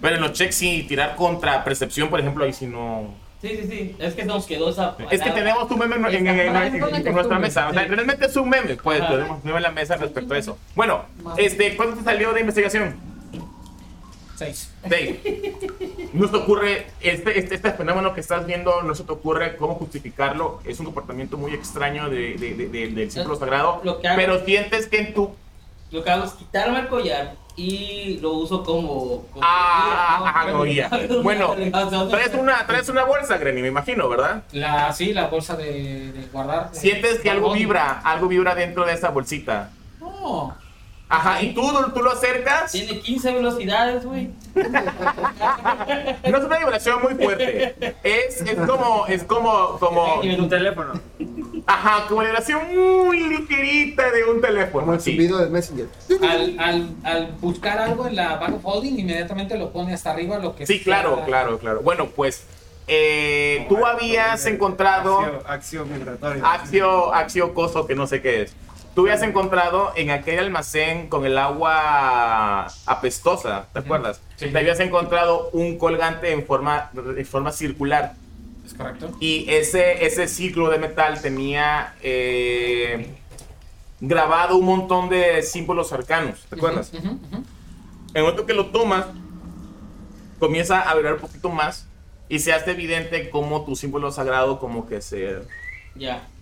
Pero 0.00 0.14
en 0.16 0.22
los 0.22 0.32
checks 0.32 0.54
sí, 0.54 0.84
tirar 0.88 1.14
contra 1.16 1.62
percepción, 1.64 2.08
por 2.08 2.20
ejemplo, 2.20 2.44
ahí 2.44 2.52
sí 2.52 2.66
no... 2.66 3.14
Sí, 3.42 3.50
sí, 3.50 3.68
sí. 3.68 3.96
Es 4.00 4.14
que 4.14 4.24
nos 4.24 4.46
quedó 4.46 4.70
esa. 4.70 4.96
Es 5.10 5.20
que 5.22 5.30
tenemos 5.30 5.70
un 5.70 5.78
meme 5.78 5.94
en, 5.96 6.26
en- 6.26 6.40
en- 6.40 6.56
en- 7.06 7.14
nuestra 7.14 7.38
mesa. 7.38 7.68
O 7.68 7.72
sea, 7.72 7.84
realmente 7.84 8.26
es 8.26 8.34
un 8.36 8.48
meme. 8.48 8.74
Pues 8.76 9.00
tenemos 9.06 9.38
un 9.38 9.44
meme 9.44 9.58
en 9.58 9.62
la 9.62 9.70
mesa 9.70 9.96
respecto 9.96 10.34
a 10.34 10.38
eso. 10.38 10.58
Bueno, 10.74 11.04
este, 11.36 11.76
¿cuánto 11.76 11.96
te 11.98 12.02
salió 12.04 12.32
de 12.32 12.40
investigación? 12.40 12.96
Seis. 14.38 14.70
Dave, 14.84 15.20
no 16.12 16.26
se 16.26 16.30
te 16.32 16.36
ocurre, 16.38 16.86
este, 17.00 17.38
este, 17.38 17.54
este 17.56 17.72
fenómeno 17.72 18.14
que 18.14 18.20
estás 18.20 18.46
viendo, 18.46 18.82
no 18.82 18.94
se 18.94 19.02
te 19.04 19.10
ocurre 19.12 19.56
cómo 19.56 19.74
justificarlo. 19.74 20.60
Es 20.64 20.78
un 20.78 20.86
comportamiento 20.86 21.36
muy 21.36 21.52
extraño 21.54 22.08
de, 22.08 22.34
de- 22.36 22.54
de- 22.54 22.68
de- 22.68 22.88
del 22.88 23.10
símbolo 23.10 23.36
sagrado. 23.36 23.80
Lo 23.82 24.00
que 24.00 24.06
hago- 24.08 24.16
Pero 24.16 24.44
sientes 24.44 24.86
que 24.86 24.98
en 25.00 25.14
tu. 25.14 25.34
Lo 25.90 26.04
que 26.04 26.10
hago 26.10 26.24
es 26.24 26.32
quitarme 26.32 26.80
el 26.80 26.88
collar 26.88 27.34
y 27.56 28.18
lo 28.20 28.34
uso 28.34 28.62
como. 28.62 29.24
como 29.32 29.40
Ah, 29.42 30.20
guía, 30.66 30.88
ah, 30.88 30.90
no, 31.00 31.06
ya. 31.08 31.18
Bueno, 31.22 31.56
traes 32.08 32.34
una, 32.34 32.64
traes 32.66 32.88
una 32.88 33.04
bolsa, 33.04 33.38
Granny, 33.38 33.62
me 33.62 33.68
imagino, 33.68 34.08
¿verdad? 34.08 34.44
La, 34.52 34.92
sí, 34.92 35.12
la 35.12 35.26
bolsa 35.26 35.56
de, 35.56 36.12
de 36.12 36.26
guardar. 36.32 36.68
Sientes 36.72 37.18
que 37.18 37.28
algo 37.30 37.52
vibra, 37.54 38.00
algo 38.04 38.28
vibra 38.28 38.54
dentro 38.54 38.84
de 38.86 38.92
esa 38.92 39.08
bolsita. 39.10 39.70
No. 39.98 40.54
Ajá, 41.10 41.42
y 41.42 41.54
tú, 41.54 41.62
tú 41.94 42.02
lo 42.02 42.10
acercas. 42.12 42.70
Tiene 42.70 43.00
15 43.00 43.32
velocidades, 43.32 44.04
güey. 44.04 44.30
No 46.30 46.38
es 46.38 46.44
una 46.44 46.58
vibración 46.58 47.00
muy 47.02 47.14
fuerte. 47.14 47.74
Es, 48.02 48.42
es 48.42 48.56
como, 48.66 49.06
es 49.06 49.24
como, 49.24 49.78
como, 49.78 50.22
En 50.22 50.40
un 50.40 50.48
teléfono. 50.48 50.92
ajá, 51.66 52.06
como 52.08 52.22
la 52.22 52.28
vibración 52.28 52.60
muy 52.76 53.20
ligerita 53.28 54.10
de 54.10 54.24
un 54.24 54.40
teléfono. 54.40 54.80
Como 54.84 54.94
el 54.94 55.00
sí. 55.00 55.12
zumbido 55.12 55.38
del 55.38 55.50
Messenger. 55.50 55.86
Al, 56.22 56.56
al, 56.58 56.88
al 57.04 57.26
buscar 57.40 57.78
algo 57.78 58.06
en 58.06 58.16
la 58.16 58.36
bag 58.36 58.54
of 58.54 58.60
holding, 58.64 58.98
inmediatamente 58.98 59.56
lo 59.56 59.70
pone 59.72 59.94
hasta 59.94 60.10
arriba, 60.10 60.38
lo 60.38 60.54
que 60.54 60.66
Sí, 60.66 60.80
claro, 60.80 61.16
sea. 61.16 61.24
claro, 61.24 61.58
claro. 61.58 61.80
Bueno, 61.80 62.08
pues, 62.14 62.44
eh, 62.86 63.64
tú 63.68 63.84
habías 63.86 64.44
encontrado 64.46 65.18
Acción, 65.20 65.42
acción 65.46 65.92
migratoria. 65.92 66.42
Axio, 66.52 67.14
Axio 67.14 67.54
Coso, 67.54 67.86
que 67.86 67.94
no 67.94 68.06
sé 68.06 68.20
qué 68.20 68.42
es. 68.42 68.52
Tú 68.98 69.02
habías 69.02 69.22
encontrado 69.22 69.92
en 69.94 70.10
aquel 70.10 70.40
almacén 70.40 71.08
con 71.08 71.24
el 71.24 71.38
agua 71.38 72.66
apestosa, 72.84 73.68
¿te 73.72 73.78
acuerdas? 73.78 74.20
Sí. 74.34 74.48
Te 74.50 74.58
habías 74.58 74.80
encontrado 74.80 75.50
un 75.52 75.78
colgante 75.78 76.32
en 76.32 76.44
forma, 76.44 76.90
en 76.96 77.24
forma 77.24 77.52
circular. 77.52 78.16
Es 78.66 78.74
correcto. 78.74 79.12
Y 79.20 79.48
ese, 79.50 80.04
ese 80.04 80.26
ciclo 80.26 80.68
de 80.68 80.78
metal 80.78 81.22
tenía 81.22 81.94
eh, 82.02 83.14
grabado 84.00 84.56
un 84.56 84.66
montón 84.66 85.08
de 85.08 85.44
símbolos 85.44 85.92
arcanos, 85.92 86.44
¿te 86.50 86.56
acuerdas? 86.56 86.92
Ujú, 86.92 87.06
ujú. 87.06 87.36
En 87.36 87.44
el 88.14 88.22
momento 88.22 88.46
que 88.46 88.54
lo 88.54 88.66
tomas, 88.66 89.06
comienza 90.40 90.80
a 90.80 90.96
vibrar 90.96 91.14
un 91.14 91.20
poquito 91.20 91.50
más 91.50 91.86
y 92.28 92.40
se 92.40 92.52
hace 92.52 92.72
evidente 92.72 93.30
cómo 93.30 93.64
tu 93.64 93.76
símbolo 93.76 94.10
sagrado 94.10 94.58
como 94.58 94.88
que 94.88 95.00
se... 95.00 95.38
Ya. 95.94 96.16
Pues, 96.16 96.37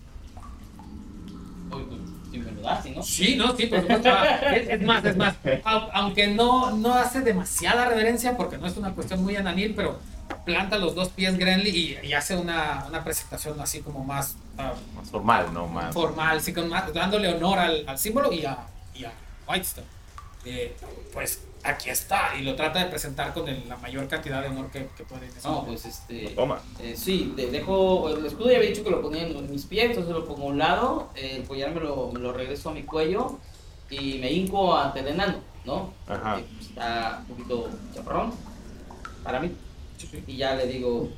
si 2.57 2.61
me 2.61 2.61
lo 2.61 2.67
das, 2.69 2.83
¿sí, 2.83 2.89
¿no? 2.95 3.03
Sí, 3.03 3.35
no, 3.35 3.55
sí, 3.55 3.65
por 3.67 3.81
supuesto. 3.81 4.09
Ah, 4.11 4.39
Es, 4.55 4.69
es 4.69 4.81
más, 4.81 5.05
es 5.05 5.15
más. 5.15 5.35
Au- 5.63 5.89
Aunque 5.93 6.27
no, 6.27 6.71
no 6.71 6.93
hace 6.95 7.21
demasiada 7.21 7.85
reverencia, 7.85 8.35
porque 8.37 8.57
no 8.57 8.67
es 8.67 8.77
una 8.77 8.91
cuestión 8.93 9.23
muy 9.23 9.35
ananil, 9.35 9.73
pero 9.75 9.99
planta 10.45 10.77
los 10.77 10.93
dos 10.95 11.09
pies 11.09 11.37
Grenly 11.37 11.69
y, 11.69 12.07
y 12.07 12.13
hace 12.13 12.35
una, 12.35 12.85
una 12.87 13.03
presentación 13.03 13.59
así 13.61 13.79
como 13.81 14.03
más 14.03 14.35
ah, 14.57 14.73
Más 14.95 15.09
formal, 15.09 15.53
¿no? 15.53 15.67
Más... 15.67 15.93
formal, 15.93 16.41
sí, 16.41 16.53
con 16.53 16.69
más- 16.69 16.91
dándole 16.93 17.33
honor 17.33 17.59
al, 17.59 17.83
al 17.87 17.97
símbolo 17.97 18.31
y 18.33 18.45
a, 18.45 18.57
y 18.93 19.05
a 19.05 19.11
Whitestone. 19.47 19.87
Eh, 20.45 20.75
pues 21.13 21.41
aquí 21.67 21.89
está, 21.89 22.35
y 22.37 22.43
lo 22.43 22.55
trata 22.55 22.79
de 22.79 22.85
presentar 22.85 23.33
con 23.33 23.47
el- 23.47 23.67
la 23.67 23.77
mayor 23.77 24.07
cantidad 24.07 24.41
de 24.41 24.49
honor 24.49 24.69
que, 24.71 24.87
que 24.97 25.03
puede. 25.03 25.29
No, 25.43 25.65
pues 25.65 25.85
este. 25.85 26.29
Toma. 26.29 26.59
eh, 26.79 26.95
sí, 26.97 27.33
de- 27.35 27.47
dejo. 27.51 28.09
El 28.09 28.25
escudo 28.25 28.49
ya 28.51 28.57
había 28.57 28.69
dicho 28.69 28.83
que 28.83 28.89
lo 28.89 29.01
ponía 29.01 29.23
en 29.27 29.51
mis 29.51 29.65
pies, 29.65 29.85
entonces 29.91 30.11
lo 30.13 30.25
pongo 30.25 30.43
a 30.43 30.45
un 30.47 30.57
lado. 30.57 31.09
eh, 31.15 31.37
el 31.37 31.47
collar 31.47 31.73
me 31.73 31.81
lo, 31.81 32.11
me 32.11 32.19
lo 32.19 32.31
regreso 32.33 32.69
a 32.69 32.73
mi 32.73 32.83
cuello 32.83 33.37
y 33.89 34.17
me 34.19 34.31
hinco 34.31 34.75
ante 34.75 34.99
el 35.01 35.07
enano, 35.07 35.39
¿no? 35.65 35.93
Ajá. 36.07 36.35
Porque, 36.35 36.47
pues, 36.55 36.69
está 36.69 37.23
un 37.29 37.35
poquito 37.35 37.69
chaparrón 37.93 38.33
para 39.23 39.39
mí. 39.39 39.51
Y 40.27 40.37
ya 40.37 40.55
le 40.55 40.67
digo: 40.67 41.09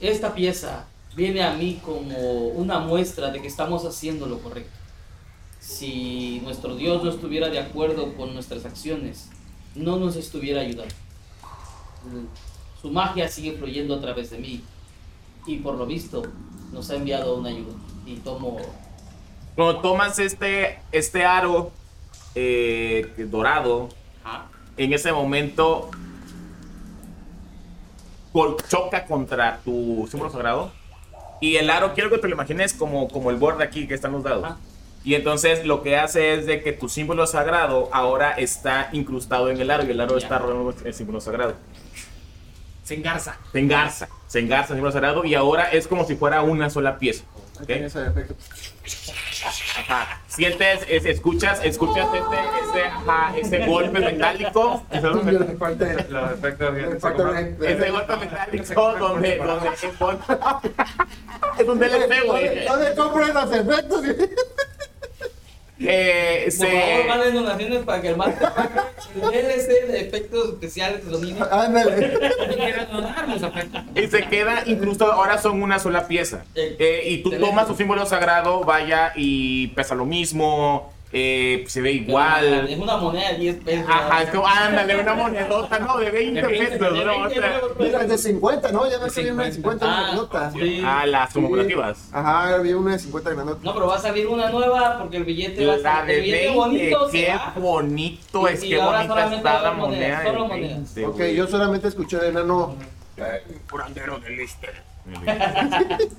Esta 0.00 0.34
pieza 0.34 0.86
viene 1.16 1.42
a 1.42 1.52
mí 1.54 1.80
como 1.84 2.48
una 2.48 2.78
muestra 2.80 3.30
de 3.30 3.40
que 3.40 3.48
estamos 3.48 3.84
haciendo 3.84 4.26
lo 4.26 4.38
correcto. 4.40 4.70
Si 5.64 6.40
nuestro 6.44 6.76
Dios 6.76 7.02
no 7.02 7.08
estuviera 7.10 7.48
de 7.48 7.58
acuerdo 7.58 8.14
con 8.16 8.34
nuestras 8.34 8.66
acciones, 8.66 9.30
no 9.74 9.96
nos 9.96 10.14
estuviera 10.14 10.60
ayudando. 10.60 10.94
Su 12.82 12.90
magia 12.90 13.28
sigue 13.28 13.52
fluyendo 13.52 13.94
a 13.94 14.00
través 14.00 14.30
de 14.30 14.38
mí 14.38 14.62
y 15.46 15.56
por 15.56 15.76
lo 15.76 15.86
visto 15.86 16.22
nos 16.70 16.90
ha 16.90 16.96
enviado 16.96 17.36
una 17.36 17.48
ayuda. 17.48 17.72
Y 18.04 18.16
tomo... 18.16 18.58
Cuando 19.54 19.80
tomas 19.80 20.18
este, 20.18 20.80
este 20.92 21.24
aro 21.24 21.72
eh, 22.34 23.10
dorado, 23.30 23.88
Ajá. 24.22 24.48
en 24.76 24.92
ese 24.92 25.12
momento 25.12 25.90
choca 28.68 29.06
contra 29.06 29.60
tu 29.64 30.06
símbolo 30.10 30.30
sagrado. 30.30 30.72
Y 31.40 31.56
el 31.56 31.70
aro, 31.70 31.94
quiero 31.94 32.10
que 32.10 32.18
te 32.18 32.28
lo 32.28 32.34
imagines 32.34 32.74
como, 32.74 33.08
como 33.08 33.30
el 33.30 33.36
borde 33.36 33.64
aquí 33.64 33.88
que 33.88 33.94
están 33.94 34.12
los 34.12 34.22
dados. 34.22 34.44
Ajá. 34.44 34.58
Y 35.04 35.14
entonces 35.14 35.66
lo 35.66 35.82
que 35.82 35.96
hace 35.98 36.32
es 36.34 36.46
de 36.46 36.62
que 36.62 36.72
tu 36.72 36.88
símbolo 36.88 37.26
sagrado 37.26 37.90
ahora 37.92 38.32
está 38.32 38.88
incrustado 38.92 39.50
en 39.50 39.60
el 39.60 39.70
aro 39.70 39.84
y 39.84 39.90
el 39.90 40.00
aro 40.00 40.16
Ya. 40.18 40.24
está 40.24 40.38
rodeando 40.38 40.74
el 40.84 40.94
símbolo 40.94 41.20
sagrado. 41.20 41.54
Se 42.84 42.94
engarza. 42.94 43.36
Se 43.52 43.58
engarza, 43.60 44.08
se 44.26 44.38
engarza 44.40 44.72
el 44.72 44.76
símbolo 44.78 44.92
sagrado 44.92 45.24
y 45.24 45.34
ahora 45.34 45.70
es 45.70 45.86
como 45.88 46.04
si 46.06 46.16
fuera 46.16 46.40
una 46.42 46.70
sola 46.70 46.98
pieza. 46.98 47.24
¿ok? 47.60 47.66
Tiene 47.66 47.86
ese 47.86 48.06
efecto. 48.06 48.34
Ajá. 49.88 50.20
Sientes, 50.26 50.80
es- 50.88 51.04
escuchas, 51.04 51.60
escuchas 51.62 52.08
ese, 52.14 52.78
ese, 52.78 52.86
ajá, 52.86 53.34
ese 53.36 53.66
golpe 53.66 54.00
metálico. 54.00 54.82
Ese 54.90 55.08
golpe 57.90 58.16
metálico 58.16 58.92
donde, 58.98 59.36
donde 59.36 59.68
es 61.58 61.68
un 61.68 61.78
DLC, 61.78 62.26
güey. 62.26 62.64
¿Dónde 62.66 62.94
compran 62.96 63.34
los 63.34 63.52
efectos? 63.52 64.02
Eh, 65.80 66.44
Por 66.56 66.68
favor, 66.68 66.82
se, 66.82 67.04
manden 67.08 67.34
donaciones 67.34 67.82
para 67.82 68.00
que 68.00 68.08
el 68.08 68.14
pague 68.14 68.36
el 69.22 69.30
DLC 69.30 69.86
de 69.88 70.00
efectos 70.00 70.48
especiales 70.50 71.04
de 71.04 71.10
sonido. 71.10 71.52
Ándale. 71.52 72.12
Los 73.28 73.42
efectos. 73.42 73.82
y 73.96 74.06
se 74.06 74.26
queda 74.28 74.62
incluso, 74.66 75.10
ahora 75.10 75.38
son 75.38 75.62
una 75.62 75.78
sola 75.78 76.06
pieza. 76.06 76.44
Eh, 76.54 76.76
Eh, 76.78 77.02
y 77.06 77.22
tú 77.22 77.30
tomas 77.32 77.66
tu 77.66 77.74
símbolo 77.74 78.06
sagrado, 78.06 78.60
vaya, 78.60 79.12
y 79.16 79.68
pesa 79.68 79.94
lo 79.94 80.06
mismo, 80.06 80.93
eh, 81.16 81.64
se 81.68 81.80
ve 81.80 81.90
Es 81.92 81.96
igual. 82.08 82.68
una 82.76 82.96
moneda 82.96 83.30
de 83.30 83.38
10 83.38 83.56
pesos. 83.64 83.86
Ajá, 83.88 84.22
es 84.24 84.30
como, 84.30 84.46
ándale, 84.48 85.00
una 85.00 85.14
monedota, 85.14 85.78
¿no? 85.78 85.96
De 85.98 86.10
20 86.10 86.40
De 86.42 86.46
20, 86.48 86.66
pesos, 86.78 86.98
De 86.98 87.04
¿no? 87.04 87.10
20 87.22 87.38
Otra. 87.38 87.60
pesos. 87.78 88.02
Es 88.02 88.08
de 88.08 88.18
50, 88.18 88.72
¿no? 88.72 88.90
Ya 88.90 88.98
me 88.98 89.04
De 89.04 89.10
salió 89.10 89.32
una 89.34 89.44
de 89.44 89.52
50 89.52 89.86
Ah, 89.88 90.02
grandota. 90.02 90.50
sí. 90.50 90.82
Ah, 90.84 91.06
las 91.06 91.32
conmemorativas. 91.32 92.08
Ajá, 92.12 92.54
había 92.56 92.76
una 92.76 92.92
de 92.92 92.98
50 92.98 93.30
grandota. 93.30 93.60
No, 93.62 93.72
pero 93.74 93.86
va 93.86 93.94
a 93.94 94.00
salir 94.00 94.26
una 94.26 94.50
nueva 94.50 94.98
porque 94.98 95.18
el 95.18 95.24
billete 95.24 95.64
va 95.66 96.00
a 96.00 96.04
de 96.04 96.16
El 96.16 96.20
billete 96.22 96.40
20, 96.46 96.56
bonito 96.58 97.08
qué 97.12 97.28
va. 97.28 97.54
bonito 97.56 98.48
es, 98.48 98.62
Y- 98.62 98.66
y 98.66 98.68
qué 98.70 98.80
ahora 98.82 98.96
bonita 98.98 99.14
solamente 99.14 99.36
está 99.48 99.62
la 99.62 99.72
moneda. 99.72 100.18
de 100.20 100.26
solo 100.26 100.48
20, 100.48 100.74
monedas. 100.74 100.98
Ok, 101.14 101.20
yo 101.36 101.46
solamente 101.46 101.88
escuché 101.88 102.16
el 102.16 102.24
enano. 102.24 102.74
Curandero 103.70 104.18
del 104.18 104.36
Lister. 104.36 104.93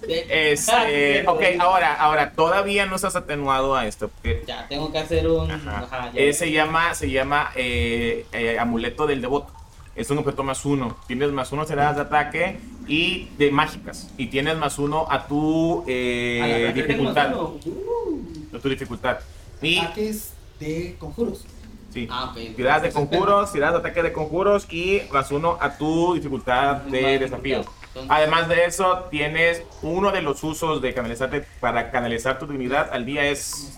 Este, 0.08 1.28
ok, 1.28 1.42
ahora, 1.60 1.94
ahora, 1.96 2.32
todavía 2.32 2.86
no 2.86 2.96
estás 2.96 3.16
atenuado 3.16 3.76
a 3.76 3.88
esto. 3.88 4.10
Porque, 4.10 4.44
Ya, 4.48 4.68
tengo 4.68 4.92
que 4.92 5.00
hacer 5.00 5.28
un. 5.28 5.50
ajá, 5.52 5.80
Ajá, 5.92 6.12
ya. 6.14 6.20
eh, 6.22 6.34
se 6.34 6.52
llama, 6.52 6.94
se 6.94 7.10
llama 7.10 7.52
eh, 7.56 8.26
eh, 8.32 8.60
amuleto 8.60 9.08
del 9.08 9.22
devoto. 9.22 9.52
Es 9.96 10.10
un 10.10 10.18
objeto 10.20 10.44
más 10.44 10.66
uno. 10.66 10.98
Tienes 11.08 11.32
más 11.32 11.52
uno 11.52 11.66
tiradas 11.66 11.96
de 11.96 12.02
ataque 12.04 12.60
y 12.88 13.30
de 13.38 13.50
mágicas. 13.52 14.10
Y 14.18 14.28
tienes 14.28 14.58
más 14.58 14.78
uno 14.78 15.08
a 15.10 15.26
tu 15.26 15.84
eh, 15.88 16.68
A 16.70 16.74
dificultad. 16.74 17.34
uno. 17.34 17.56
A 18.54 18.60
tu 18.60 18.70
dificultad. 18.70 19.20
Y, 19.62 19.78
Ataques 19.80 20.34
de 20.60 20.96
conjuros. 21.00 21.46
sí. 21.94 22.08
Ah, 22.12 22.26
ok. 22.32 22.56
Tiradas 22.56 22.82
de 22.84 22.92
conjuros, 22.92 23.52
tiradas 23.54 23.74
de 23.76 23.80
ataque 23.80 24.04
de 24.04 24.12
conjuros 24.14 24.68
y 24.72 25.02
más 25.12 25.32
uno 25.32 25.58
a 25.62 25.78
tu 25.78 26.14
dificultad 26.16 26.76
de 26.82 27.18
desafío. 27.20 27.64
Además 28.10 28.48
de 28.48 28.66
eso, 28.66 29.06
tienes 29.10 29.64
uno 29.82 30.12
de 30.12 30.22
los 30.22 30.44
usos 30.44 30.82
de 30.82 30.94
canalizarte 30.94 31.46
para 31.60 31.92
canalizar 31.92 32.38
tu 32.40 32.46
divinidad 32.46 32.90
al 32.92 33.06
día 33.06 33.26
es 33.26 33.78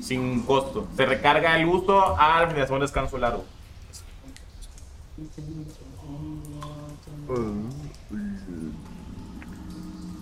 sin 0.00 0.42
costo. 0.42 0.86
Se 0.96 1.06
recarga 1.06 1.56
el 1.56 1.66
uso 1.66 2.18
al 2.18 2.48
finalizar 2.48 2.74
un 2.74 2.80
descanso 2.80 3.18
largo. 3.18 3.44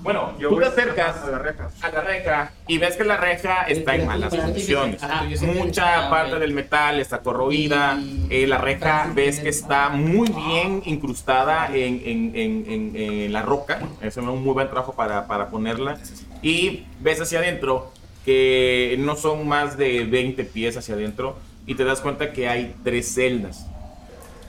Bueno, 0.05 0.39
Yo 0.39 0.51
tú 0.51 0.59
te 0.61 0.67
acercas 0.67 1.17
a 1.25 1.31
la 1.31 1.39
reja. 1.39 1.71
a 1.81 1.89
la 1.89 2.01
reja 2.03 2.53
y 2.69 2.77
ves 2.79 2.95
que 2.97 3.05
la 3.05 3.17
reja 3.17 3.63
está 3.63 3.95
en 3.97 4.07
malas 4.07 4.35
condiciones. 4.35 5.01
Mucha 5.43 6.11
parte 6.11 6.39
del 6.39 6.53
metal 6.53 7.01
está 7.01 7.19
corroída. 7.23 7.99
eh, 8.31 8.47
la 8.47 8.59
reja 8.59 9.11
ves 9.15 9.41
que 9.41 9.49
está 9.49 9.89
muy 9.89 10.29
bien 10.31 10.83
incrustada 10.85 11.69
en, 11.75 12.03
en- 12.05 12.33
en- 12.37 12.65
en- 12.69 12.97
en 12.97 13.33
la 13.33 13.41
roca. 13.43 13.81
Es 14.03 14.17
un 14.19 14.27
muy 14.27 14.53
buen 14.53 14.69
trabajo 14.69 14.93
para, 14.93 15.27
para 15.27 15.49
ponerla. 15.49 15.97
Y 16.43 16.85
ves 17.01 17.21
hacia 17.23 17.39
adentro 17.39 17.91
que 18.27 18.97
no 18.99 19.17
son 19.17 19.49
más 19.49 19.77
de 19.79 20.05
20 20.05 20.45
pies 20.45 20.77
hacia 20.77 20.95
adentro. 20.95 21.37
Y 21.67 21.77
te 21.77 21.85
das 21.85 22.03
cuenta 22.03 22.31
que 22.35 22.47
hay 22.47 22.75
tres 22.85 23.15
celdas. 23.15 23.67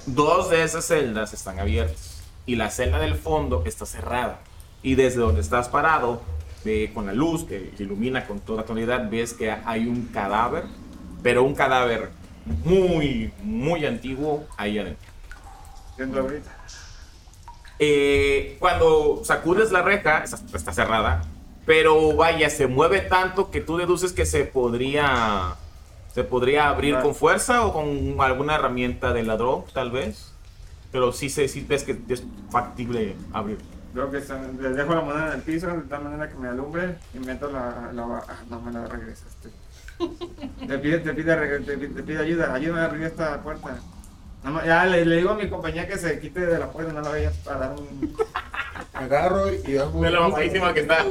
Dos 0.06 0.50
de 0.50 0.64
esas 0.64 0.86
celdas 0.86 1.34
están 1.34 1.60
abiertas. 1.60 2.22
Y 2.46 2.58
la 2.58 2.70
celda 2.70 3.00
del 3.00 3.16
fondo 3.16 3.64
está 3.66 3.86
cerrada. 3.86 4.40
Y 4.86 4.94
desde 4.94 5.20
donde 5.20 5.42
estás 5.42 5.68
parado, 5.68 6.22
ve 6.64 6.92
con 6.94 7.08
la 7.08 7.14
luz 7.14 7.44
que 7.44 7.74
ilumina 7.80 8.28
con 8.28 8.40
toda 8.40 8.66
claridad, 8.66 9.10
ves 9.10 9.34
que 9.34 9.50
hay 9.50 9.88
un 9.88 10.06
cadáver, 10.14 10.66
pero 11.24 11.42
un 11.44 11.56
cadáver 11.56 12.12
muy, 12.64 13.32
muy 13.42 13.84
antiguo 13.84 14.46
ahí 14.58 14.78
adentro. 14.78 15.08
Ahorita. 16.22 16.52
Eh, 17.80 18.58
cuando 18.60 19.22
sacudes 19.26 19.72
la 19.72 19.82
reja, 19.82 20.20
está, 20.24 20.38
está 20.56 20.72
cerrada, 20.72 21.24
pero 21.66 22.16
vaya, 22.16 22.48
se 22.52 22.68
mueve 22.68 23.02
tanto 23.02 23.50
que 23.50 23.62
tú 23.62 23.78
deduces 23.78 24.14
que 24.14 24.28
se 24.28 24.46
podría, 24.46 25.56
se 26.14 26.24
podría 26.24 26.70
abrir 26.70 27.00
con 27.02 27.16
fuerza 27.16 27.66
o 27.66 27.74
con 27.74 28.18
alguna 28.22 28.54
herramienta 28.54 29.14
de 29.14 29.24
ladrón, 29.24 29.64
tal 29.74 29.90
vez. 29.90 30.32
Pero 30.92 31.12
sí, 31.12 31.30
se- 31.32 31.48
sí 31.48 31.66
ves 31.68 31.84
que 31.84 31.98
es 32.08 32.24
factible 32.52 33.16
abrir. 33.34 33.58
Veo 33.96 34.12
que 34.12 34.18
están, 34.18 34.58
le 34.62 34.70
dejo 34.72 34.94
la 34.94 35.00
moneda 35.00 35.28
en 35.28 35.34
el 35.36 35.42
piso 35.42 35.68
de 35.68 35.82
tal 35.84 36.04
manera 36.04 36.28
que 36.28 36.36
me 36.36 36.50
alumbre 36.50 36.98
y 37.14 37.20
meto 37.20 37.50
la. 37.50 37.94
la 37.94 38.04
ah, 38.28 38.44
no 38.50 38.60
me 38.60 38.70
la 38.74 38.86
regresaste. 38.88 39.50
Te 40.68 40.78
pide, 40.80 41.00
te 41.00 41.14
pide, 41.14 41.34
te 41.62 41.78
pide, 41.78 41.88
te 41.88 42.04
pide 42.04 42.20
ayuda, 42.20 42.54
ayúdame 42.54 42.82
a 42.82 42.86
abrir 42.86 43.04
esta 43.04 43.42
puerta. 43.42 43.78
Más- 44.44 44.66
ya 44.66 44.86
le, 44.86 45.06
le 45.06 45.16
digo 45.16 45.30
a 45.30 45.36
mi 45.36 45.50
compañía 45.50 45.88
que 45.88 45.98
se 45.98 46.20
quite 46.20 46.42
de 46.42 46.60
la 46.60 46.70
puerta, 46.70 46.92
no 46.92 47.00
la 47.00 47.10
vaya 47.10 47.32
a 47.50 47.54
dar 47.54 47.72
un. 47.72 48.18
Agarro 48.94 49.54
y 49.54 49.78
hago. 49.78 50.02
De 50.02 50.12
lo 50.12 50.24
mamadísima 50.24 50.74
que 50.74 50.82
está. 50.82 51.06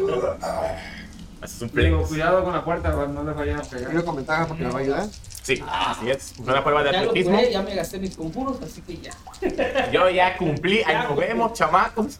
Haces 1.40 1.62
un 1.62 1.70
digo, 1.72 2.02
cuidado 2.02 2.44
con 2.44 2.52
la 2.52 2.64
puerta, 2.66 2.90
no 2.90 3.24
les 3.24 3.34
vayan 3.34 3.60
a 3.60 3.62
pegar. 3.62 4.04
con 4.04 4.16
ventaja 4.16 4.46
porque 4.46 4.62
me 4.62 4.70
va 4.70 4.78
a 4.78 4.82
ayudar. 4.82 5.06
Sí, 5.42 5.64
así 5.66 6.10
es. 6.10 6.34
Una 6.38 6.62
prueba 6.62 6.82
de 6.82 6.92
Ya 6.92 7.02
lo 7.02 7.14
ya 7.14 7.62
me 7.62 7.74
gasté 7.74 7.98
mis 7.98 8.14
conjuros, 8.14 8.60
así 8.60 8.82
que 8.82 8.98
ya. 8.98 9.90
Yo 9.90 10.10
ya 10.10 10.36
cumplí. 10.36 10.82
Ahí 10.82 10.96
nos 11.08 11.16
vemos, 11.16 11.54
chamacos. 11.54 12.18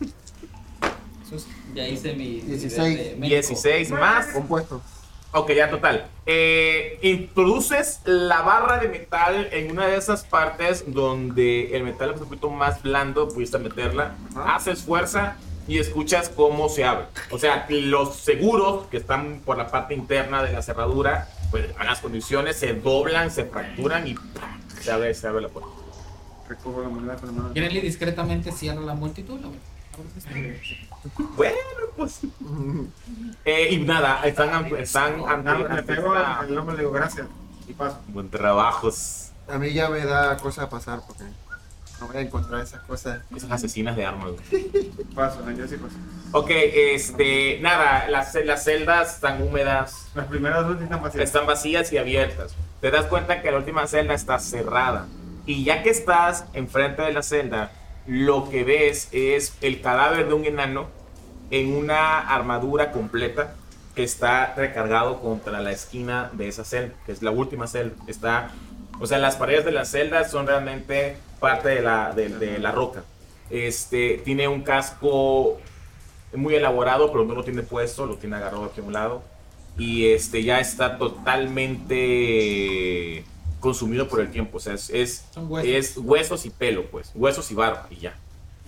Ya 1.75 1.87
hice 1.89 2.15
mi. 2.15 2.41
16. 2.41 2.97
de- 2.99 3.05
de 3.05 3.11
médico. 3.17 3.27
16 3.29 3.91
más. 3.91 4.27
Compuesto. 4.29 4.81
Ok, 5.33 5.51
ya 5.53 5.69
total. 5.69 6.07
Eh, 6.27 6.99
introduces 7.03 8.01
la 8.05 8.43
barra 8.43 8.79
de 8.79 8.89
metal 8.89 9.49
en 9.51 9.73
una 9.73 9.87
de 9.89 9.97
esas 9.97 10.23
partes 10.25 10.85
donde 10.87 11.75
el 11.77 11.83
metal 11.83 12.11
es 12.15 12.21
un 12.21 12.29
poquito 12.29 12.51
más 12.51 12.83
blando, 12.83 13.29
pudiste 13.29 13.59
meterla, 13.59 14.15
Ajá. 14.37 14.55
haces 14.57 14.83
fuerza 14.85 15.37
y 15.67 15.79
escuchas 15.79 16.29
cómo 16.29 16.69
se 16.69 16.85
abre. 16.85 17.07
O 17.33 17.39
sea, 17.41 17.67
los 17.69 18.15
seguros 18.17 18.87
que 18.87 18.97
están 18.99 19.41
por 19.45 19.57
la 19.59 19.73
parte 19.73 19.95
interna 19.95 20.41
de 20.45 20.53
la 20.53 20.63
cerradura, 20.63 21.29
pues 21.51 21.67
a 21.79 21.85
las 21.85 22.01
condiciones 22.01 22.55
se 22.57 22.75
doblan, 22.75 23.33
se 23.33 23.45
fracturan 23.47 24.07
y 24.07 24.15
¡pam! 24.15 24.61
se 24.81 24.93
abre, 24.93 25.13
se 25.15 25.27
abre 25.27 25.43
la 25.43 25.49
puerta. 25.49 25.71
Recojo 26.49 26.81
la 26.83 26.89
moneda 26.91 27.17
con 27.17 27.27
la 27.35 27.43
mano. 27.43 27.55
Discretamente 27.55 28.53
cierra 28.53 28.81
la 28.83 28.95
multitud. 28.95 29.41
¿no? 29.41 29.51
Bueno, 31.37 31.57
pues. 31.97 32.21
Eh, 33.45 33.69
y 33.73 33.79
nada, 33.79 34.21
están, 34.25 34.67
están 34.77 35.45
Nada, 35.45 35.75
le 35.75 35.83
pego 35.83 36.15
al 36.15 36.57
hombre, 36.59 36.77
le 36.77 36.83
digo 36.83 36.93
gracias. 36.93 37.27
Y 37.69 37.73
paso. 37.73 38.01
Buen 38.09 38.31
trabajos. 38.31 39.31
A 39.49 39.59
mí 39.59 39.73
ya 39.73 39.89
me 39.91 40.05
da 40.05 40.37
cosa 40.39 40.69
pasar 40.69 41.01
porque 41.07 41.25
no 42.01 42.07
voy 42.09 42.17
a 42.17 42.21
encontrar 42.21 42.61
esas 42.63 42.83
cosas. 42.83 43.21
Esas 43.35 43.51
asesinas 43.51 43.97
de 43.97 44.07
armas. 44.07 44.33
Paso, 45.15 45.49
yo 45.51 45.69
sí 45.69 45.77
paso. 45.77 45.97
Ok, 46.33 46.51
este, 46.51 47.61
nada, 47.61 48.09
las, 48.09 48.35
las 48.45 48.65
celdas 48.65 49.15
están 49.17 49.43
húmedas, 49.43 50.09
Las 50.15 50.27
primeras 50.27 50.67
dos 50.67 50.81
están 50.81 51.03
vacías. 51.03 51.25
están 51.25 51.47
vacías 51.47 51.93
y 51.93 51.99
abiertas. 51.99 52.55
Te 52.81 52.91
das 52.91 53.07
cuenta 53.07 53.41
que 53.41 53.51
la 53.51 53.59
última 53.59 53.87
celda 53.87 54.15
está 54.15 54.39
cerrada. 54.39 55.07
Y 55.47 55.65
ya 55.65 55.83
que 55.83 55.91
estás 55.91 56.47
enfrente 56.55 57.03
de 57.03 57.13
la 57.13 57.23
celda, 57.23 57.71
lo 58.07 58.51
que 58.51 58.65
ves 58.65 59.09
es 59.13 59.57
el 59.61 59.81
cadáver 59.81 60.29
de 60.29 60.35
un 60.35 60.45
enano 60.45 60.89
en 61.51 61.75
una 61.75 62.21
armadura 62.21 62.93
completa 62.93 63.55
que 63.95 64.03
está 64.03 64.55
recargado 64.57 65.21
contra 65.21 65.61
la 65.61 65.71
esquina 65.71 66.31
de 66.33 66.49
esa 66.49 66.65
celda, 66.65 66.95
que 67.07 67.13
es 67.13 67.23
la 67.23 67.31
última 67.31 67.67
celda. 67.67 67.95
Está, 68.07 68.51
o 69.01 69.07
sea, 69.07 69.19
las 69.19 69.37
paredes 69.37 69.65
de 69.65 69.73
la 69.73 69.85
celda 69.85 70.29
son 70.29 70.47
realmente 70.47 71.17
parte 71.41 71.69
de 71.69 71.83
la, 71.83 72.13
de, 72.13 72.29
de 72.29 72.59
la 72.59 72.73
roca. 72.73 73.05
Este, 73.51 74.21
tiene 74.25 74.49
un 74.49 74.63
casco 74.63 75.59
muy 76.35 76.55
elaborado, 76.55 77.13
pero 77.13 77.25
no 77.25 77.35
lo 77.35 77.45
tiene 77.45 77.63
puesto, 77.63 78.07
lo 78.07 78.17
tiene 78.17 78.37
agarrado 78.37 78.65
aquí 78.65 78.81
a 78.81 78.85
un 78.85 78.93
lado. 78.93 79.23
Y 79.79 80.09
este 80.09 80.43
ya 80.43 80.61
está 80.61 80.99
totalmente 80.99 83.25
consumido 83.65 84.07
por 84.07 84.21
el 84.21 84.31
tiempo. 84.31 84.59
O 84.59 84.61
sea, 84.61 84.75
es, 84.75 84.91
es, 84.91 85.25
huesos. 85.37 85.69
es 85.69 85.97
huesos 85.97 86.47
y 86.47 86.51
pelo, 86.51 86.85
pues. 86.91 87.11
Huesos 87.15 87.51
y 87.51 87.55
barba 87.55 87.87
y 87.91 87.97
ya. 87.97 88.15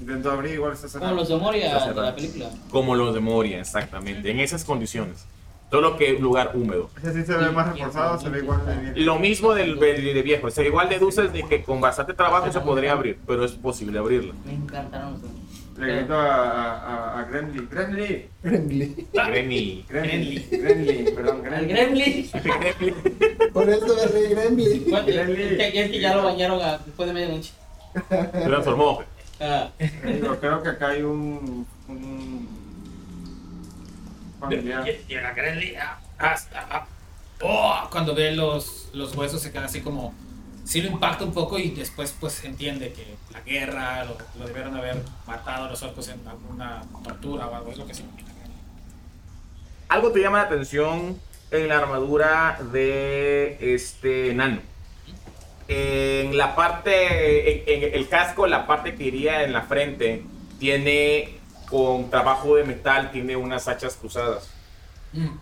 Intento 0.00 0.30
abrir, 0.30 0.54
igual 0.54 0.72
está 0.72 0.86
Como 0.88 0.92
cerrado. 0.92 1.14
los 1.16 1.28
de 1.28 1.36
Moria 1.36 1.86
de 1.86 1.94
la 1.94 2.14
película. 2.14 2.50
Como 2.70 2.94
los 2.94 3.14
de 3.14 3.20
Moria, 3.20 3.60
exactamente. 3.60 4.30
En 4.30 4.40
esas 4.40 4.64
condiciones. 4.64 5.24
Solo 5.70 5.96
que 5.96 6.18
lugar 6.18 6.52
húmedo. 6.54 6.90
Ese 6.98 7.12
sí 7.12 7.24
se 7.24 7.36
ve 7.36 7.50
más 7.50 7.72
reforzado, 7.72 8.18
se 8.20 8.28
ve 8.28 8.38
igual 8.38 8.64
de 8.66 8.76
bien. 8.76 9.04
Lo 9.04 9.18
mismo 9.18 9.52
del, 9.52 9.78
del- 9.80 10.14
de 10.14 10.22
viejo. 10.22 10.46
O 10.46 10.50
sea, 10.50 10.64
igual 10.64 10.88
deduces 10.88 11.32
de 11.32 11.42
que 11.42 11.62
con 11.64 11.80
bastante 11.80 12.14
trabajo 12.14 12.50
se 12.52 12.60
podría 12.60 12.92
abrir, 12.92 13.18
pero 13.26 13.44
es 13.44 13.52
posible 13.52 13.98
abrirlo. 13.98 14.32
Me 14.44 14.54
encantaron 14.54 15.14
los 15.14 15.22
Le 15.78 15.94
grito 15.96 16.14
a, 16.14 16.34
a, 16.34 17.16
a, 17.16 17.20
a 17.20 17.24
Grenly. 17.24 17.66
Grenly. 17.66 18.28
Gremlin. 18.42 19.06
Granny. 19.12 19.84
Grenly. 19.88 20.38
Grenly. 20.50 21.10
Perdón, 21.12 21.42
El 21.46 21.68
Grenly. 21.68 22.30
Gremlin. 22.32 23.50
Por 23.52 23.68
eso 23.68 23.86
me 23.94 24.06
reí 24.06 24.28
Gremlin. 24.34 24.84
Es, 24.96 25.72
que, 25.72 25.80
es 25.84 25.90
que 25.90 26.00
ya 26.00 26.14
lo 26.14 26.24
bañaron 26.24 26.62
a- 26.62 26.78
después 26.78 27.06
de 27.08 27.12
medianoche. 27.14 27.52
Se 28.08 28.40
transformó. 28.46 29.02
Ah, 29.40 29.68
creo 30.40 30.62
que 30.62 30.68
acá 30.70 30.88
hay 30.88 31.02
un. 31.02 31.66
un 31.88 32.48
familiar. 34.40 34.84
Llega 35.08 35.32
Grenly. 35.34 35.74
ah, 35.76 35.98
hasta- 36.18 36.66
ah, 36.70 36.86
oh, 37.42 37.88
cuando 37.90 38.14
ve 38.14 38.32
los, 38.32 38.88
los 38.94 39.14
huesos 39.14 39.42
se 39.42 39.52
queda 39.52 39.66
así 39.66 39.80
como. 39.82 40.14
Sí 40.66 40.82
lo 40.82 40.88
impacta 40.90 41.24
un 41.24 41.32
poco 41.32 41.58
y 41.60 41.70
después 41.70 42.14
pues 42.18 42.44
entiende 42.44 42.92
que 42.92 43.14
la 43.32 43.40
guerra 43.40 44.04
lo, 44.04 44.16
lo 44.36 44.46
debieron 44.48 44.76
haber 44.76 44.96
matado 45.24 45.66
a 45.66 45.70
los 45.70 45.80
orcos 45.84 46.08
en 46.08 46.26
alguna 46.26 46.82
tortura 47.04 47.46
o 47.46 47.54
algo, 47.54 47.70
es 47.70 47.78
lo 47.78 47.86
que 47.86 47.94
significa. 47.94 48.32
Algo 49.88 50.10
te 50.10 50.20
llama 50.20 50.38
la 50.38 50.44
atención 50.44 51.20
en 51.52 51.68
la 51.68 51.78
armadura 51.78 52.58
de 52.72 53.74
este 53.74 54.34
nano. 54.34 54.60
En 55.68 56.36
la 56.36 56.56
parte, 56.56 57.72
en, 57.72 57.84
en 57.84 57.94
el 57.94 58.08
casco, 58.08 58.48
la 58.48 58.66
parte 58.66 58.96
que 58.96 59.04
iría 59.04 59.44
en 59.44 59.52
la 59.52 59.62
frente, 59.62 60.24
tiene 60.58 61.38
con 61.68 62.10
trabajo 62.10 62.56
de 62.56 62.64
metal, 62.64 63.12
tiene 63.12 63.36
unas 63.36 63.68
hachas 63.68 63.94
cruzadas. 63.94 64.50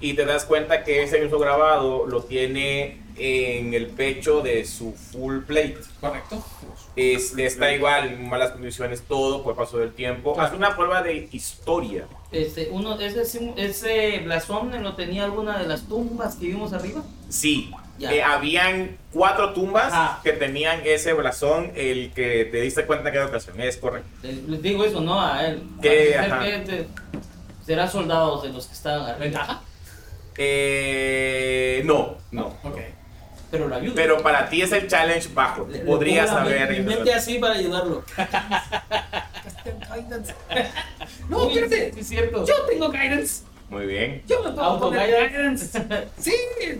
Y 0.00 0.14
te 0.14 0.24
das 0.24 0.44
cuenta 0.44 0.84
que 0.84 1.02
ese 1.02 1.20
mismo 1.20 1.38
grabado 1.38 2.06
lo 2.06 2.22
tiene 2.22 3.02
en 3.16 3.74
el 3.74 3.86
pecho 3.88 4.40
de 4.40 4.64
su 4.64 4.92
full 4.92 5.40
plate. 5.40 5.78
Correcto. 6.00 6.44
Este, 6.96 7.46
está 7.46 7.72
igual, 7.72 8.06
en 8.12 8.28
malas 8.28 8.52
condiciones, 8.52 9.02
todo 9.02 9.42
por 9.42 9.56
paso 9.56 9.78
del 9.78 9.92
tiempo. 9.92 10.38
Haz 10.40 10.52
una 10.52 10.76
prueba 10.76 11.02
de 11.02 11.28
historia. 11.32 12.06
este, 12.30 12.68
uno, 12.70 12.98
ese, 13.00 13.52
ese 13.56 14.18
blasón 14.20 14.70
lo 14.82 14.94
tenía 14.94 15.24
alguna 15.24 15.58
de 15.58 15.66
las 15.66 15.88
tumbas 15.88 16.36
que 16.36 16.46
vimos 16.46 16.72
arriba. 16.72 17.02
Sí, 17.28 17.70
Ya. 17.98 18.12
eh, 18.12 18.22
habían 18.22 18.96
cuatro 19.12 19.52
tumbas 19.54 19.92
Ajá. 19.92 20.20
que 20.22 20.32
tenían 20.32 20.80
ese 20.84 21.12
blasón, 21.14 21.72
el 21.74 22.12
que 22.12 22.44
te 22.44 22.60
diste 22.60 22.84
cuenta 22.86 23.08
en 23.08 23.14
cada 23.14 23.26
ocasión, 23.26 23.60
es 23.60 23.76
correcto. 23.76 24.08
Les 24.22 24.42
les 24.44 24.62
digo 24.62 24.84
eso, 24.84 25.00
¿no? 25.00 25.20
A 25.20 25.46
él. 25.46 25.62
Que 25.82 26.16
te- 27.64 27.72
será 27.72 27.88
soldados 27.88 28.42
de 28.42 28.48
los 28.50 28.66
que 28.66 28.72
estaban 28.74 29.02
arriba. 29.02 29.18
¿Ventaja? 29.18 29.60
Eh, 30.36 31.82
no, 31.84 32.16
no. 32.32 32.46
Ok. 32.64 32.78
Pero 33.50 33.68
lo 33.68 33.76
ayuda. 33.76 33.92
Pero 33.94 34.22
para 34.22 34.48
ti 34.48 34.62
es 34.62 34.72
el 34.72 34.88
challenge 34.88 35.28
bajo. 35.32 35.66
Le- 35.70 35.78
Podrías 35.80 36.30
haber. 36.30 36.82
mente 36.84 37.12
así 37.14 37.38
para 37.38 37.54
ayudarlo. 37.54 38.02
No, 41.28 41.48
espérate. 41.48 41.92
sí, 41.94 42.00
es 42.00 42.08
cierto. 42.08 42.44
Yo 42.46 42.54
tengo 42.68 42.90
guidance. 42.90 43.44
Muy 43.70 43.86
bien. 43.86 44.22
Yo 44.26 44.42
me 44.42 44.50
puedo 44.50 44.78
poner 44.78 45.00
Autoguidance. 45.00 45.78
guidance. 45.78 46.08
Sí, 46.18 46.34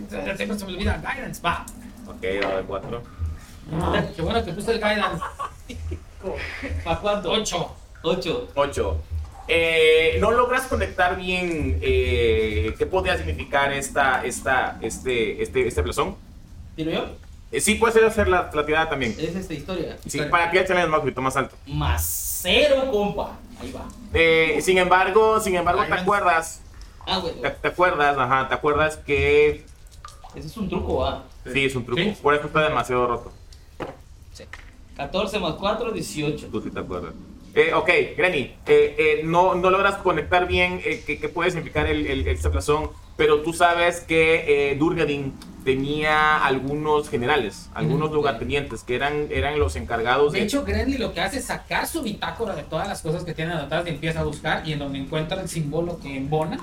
siempre 0.09 0.59
se 0.59 0.65
me 0.65 0.73
olvida 0.73 0.97
guidance. 0.97 1.41
Va. 1.41 1.65
Ok, 2.07 2.23
va 2.43 2.57
de 2.57 2.63
cuatro. 2.67 3.01
Qué 4.15 4.21
bueno 4.21 4.45
que 4.45 4.51
puse 4.53 4.71
el 4.73 4.77
guidance. 4.77 5.23
¿Para 6.83 6.99
cuánto? 6.99 7.31
8. 7.31 7.75
8. 8.03 8.47
8. 8.55 8.97
Eh, 9.47 10.17
no 10.19 10.31
logras 10.31 10.63
conectar 10.63 11.17
bien 11.17 11.77
eh, 11.81 12.73
qué 12.77 12.85
podría 12.85 13.15
significar 13.17 13.71
esta, 13.73 14.25
esta, 14.25 14.77
este, 14.81 15.41
este, 15.43 15.67
este 15.67 15.81
blasón. 15.81 16.15
¿Tiro 16.75 16.91
yo? 16.91 17.05
Eh, 17.51 17.61
sí, 17.61 17.75
puede 17.75 17.93
ser 17.93 18.05
hacer 18.05 18.27
la, 18.27 18.49
la 18.53 18.65
tirada 18.65 18.89
también. 18.89 19.15
Es 19.19 19.35
esta 19.35 19.53
historia. 19.53 19.97
Sí, 20.07 20.19
para 20.31 20.49
que 20.49 20.59
el 20.59 20.67
challenge 20.67 20.89
más, 20.89 20.99
poquito 21.01 21.21
más 21.21 21.35
alto. 21.37 21.55
Más 21.67 22.39
cero, 22.41 22.89
compa. 22.91 23.37
Ahí 23.61 23.71
va. 23.71 23.85
Eh, 24.13 24.59
sin 24.61 24.77
embargo, 24.77 25.39
sin 25.39 25.55
embargo, 25.55 25.81
Ay, 25.81 25.89
te 25.89 25.93
acuerdas, 25.99 26.61
Ah, 27.05 27.19
güey. 27.19 27.39
te, 27.39 27.49
te 27.51 27.67
acuerdas, 27.67 28.17
ajá, 28.17 28.47
te 28.49 28.55
acuerdas 28.55 28.97
que 28.97 29.63
Ese 30.33 30.47
es 30.47 30.57
un 30.57 30.67
truco, 30.67 31.05
ah. 31.05 31.23
sí, 31.53 31.65
es 31.65 31.75
un 31.75 31.85
truco. 31.85 32.01
Sí. 32.01 32.17
Por 32.21 32.33
eso 32.33 32.47
está 32.47 32.63
demasiado 32.67 33.05
roto. 33.07 33.31
14 34.97 35.39
más 35.39 35.53
4, 35.55 35.91
18. 35.91 36.47
Tú 36.47 36.61
sí 36.61 36.69
te 36.71 36.79
acuerdas. 36.79 37.13
Eh, 37.55 37.73
ok, 37.73 37.89
Granny, 38.17 38.53
eh, 38.67 38.95
eh, 38.97 39.21
no, 39.23 39.55
no 39.55 39.69
logras 39.69 39.95
conectar 39.99 40.45
bien 40.45 40.81
eh, 40.83 41.01
qué 41.07 41.17
qué 41.17 41.29
puede 41.29 41.51
significar 41.51 41.87
el, 41.87 42.05
el, 42.05 42.37
blasón, 42.51 42.89
pero 43.15 43.43
tú 43.43 43.53
sabes 43.53 44.01
que 44.01 44.71
eh, 44.71 44.75
Durgadin 44.75 45.33
tenía 45.63 46.45
algunos 46.45 47.09
generales, 47.09 47.69
algunos 47.73 48.11
lugartenientes 48.11 48.83
que 48.83 48.95
eran, 48.95 49.29
eran 49.31 49.57
los 49.57 49.77
encargados 49.77 50.33
De 50.33 50.43
hecho, 50.43 50.65
Grenly 50.65 50.97
lo 50.97 51.13
que 51.13 51.21
hace 51.21 51.37
es 51.37 51.45
sacar 51.45 51.87
su 51.87 52.03
bitácora 52.03 52.55
de 52.55 52.63
todas 52.63 52.89
las 52.89 53.01
cosas 53.01 53.23
que 53.23 53.33
tiene 53.33 53.53
anotadas 53.53 53.87
y 53.87 53.91
empieza 53.91 54.19
a 54.19 54.23
buscar 54.23 54.67
y 54.67 54.73
en 54.73 54.79
donde 54.79 54.99
encuentra 54.99 55.41
el 55.41 55.47
símbolo 55.47 55.97
que 55.99 56.17
embona. 56.17 56.59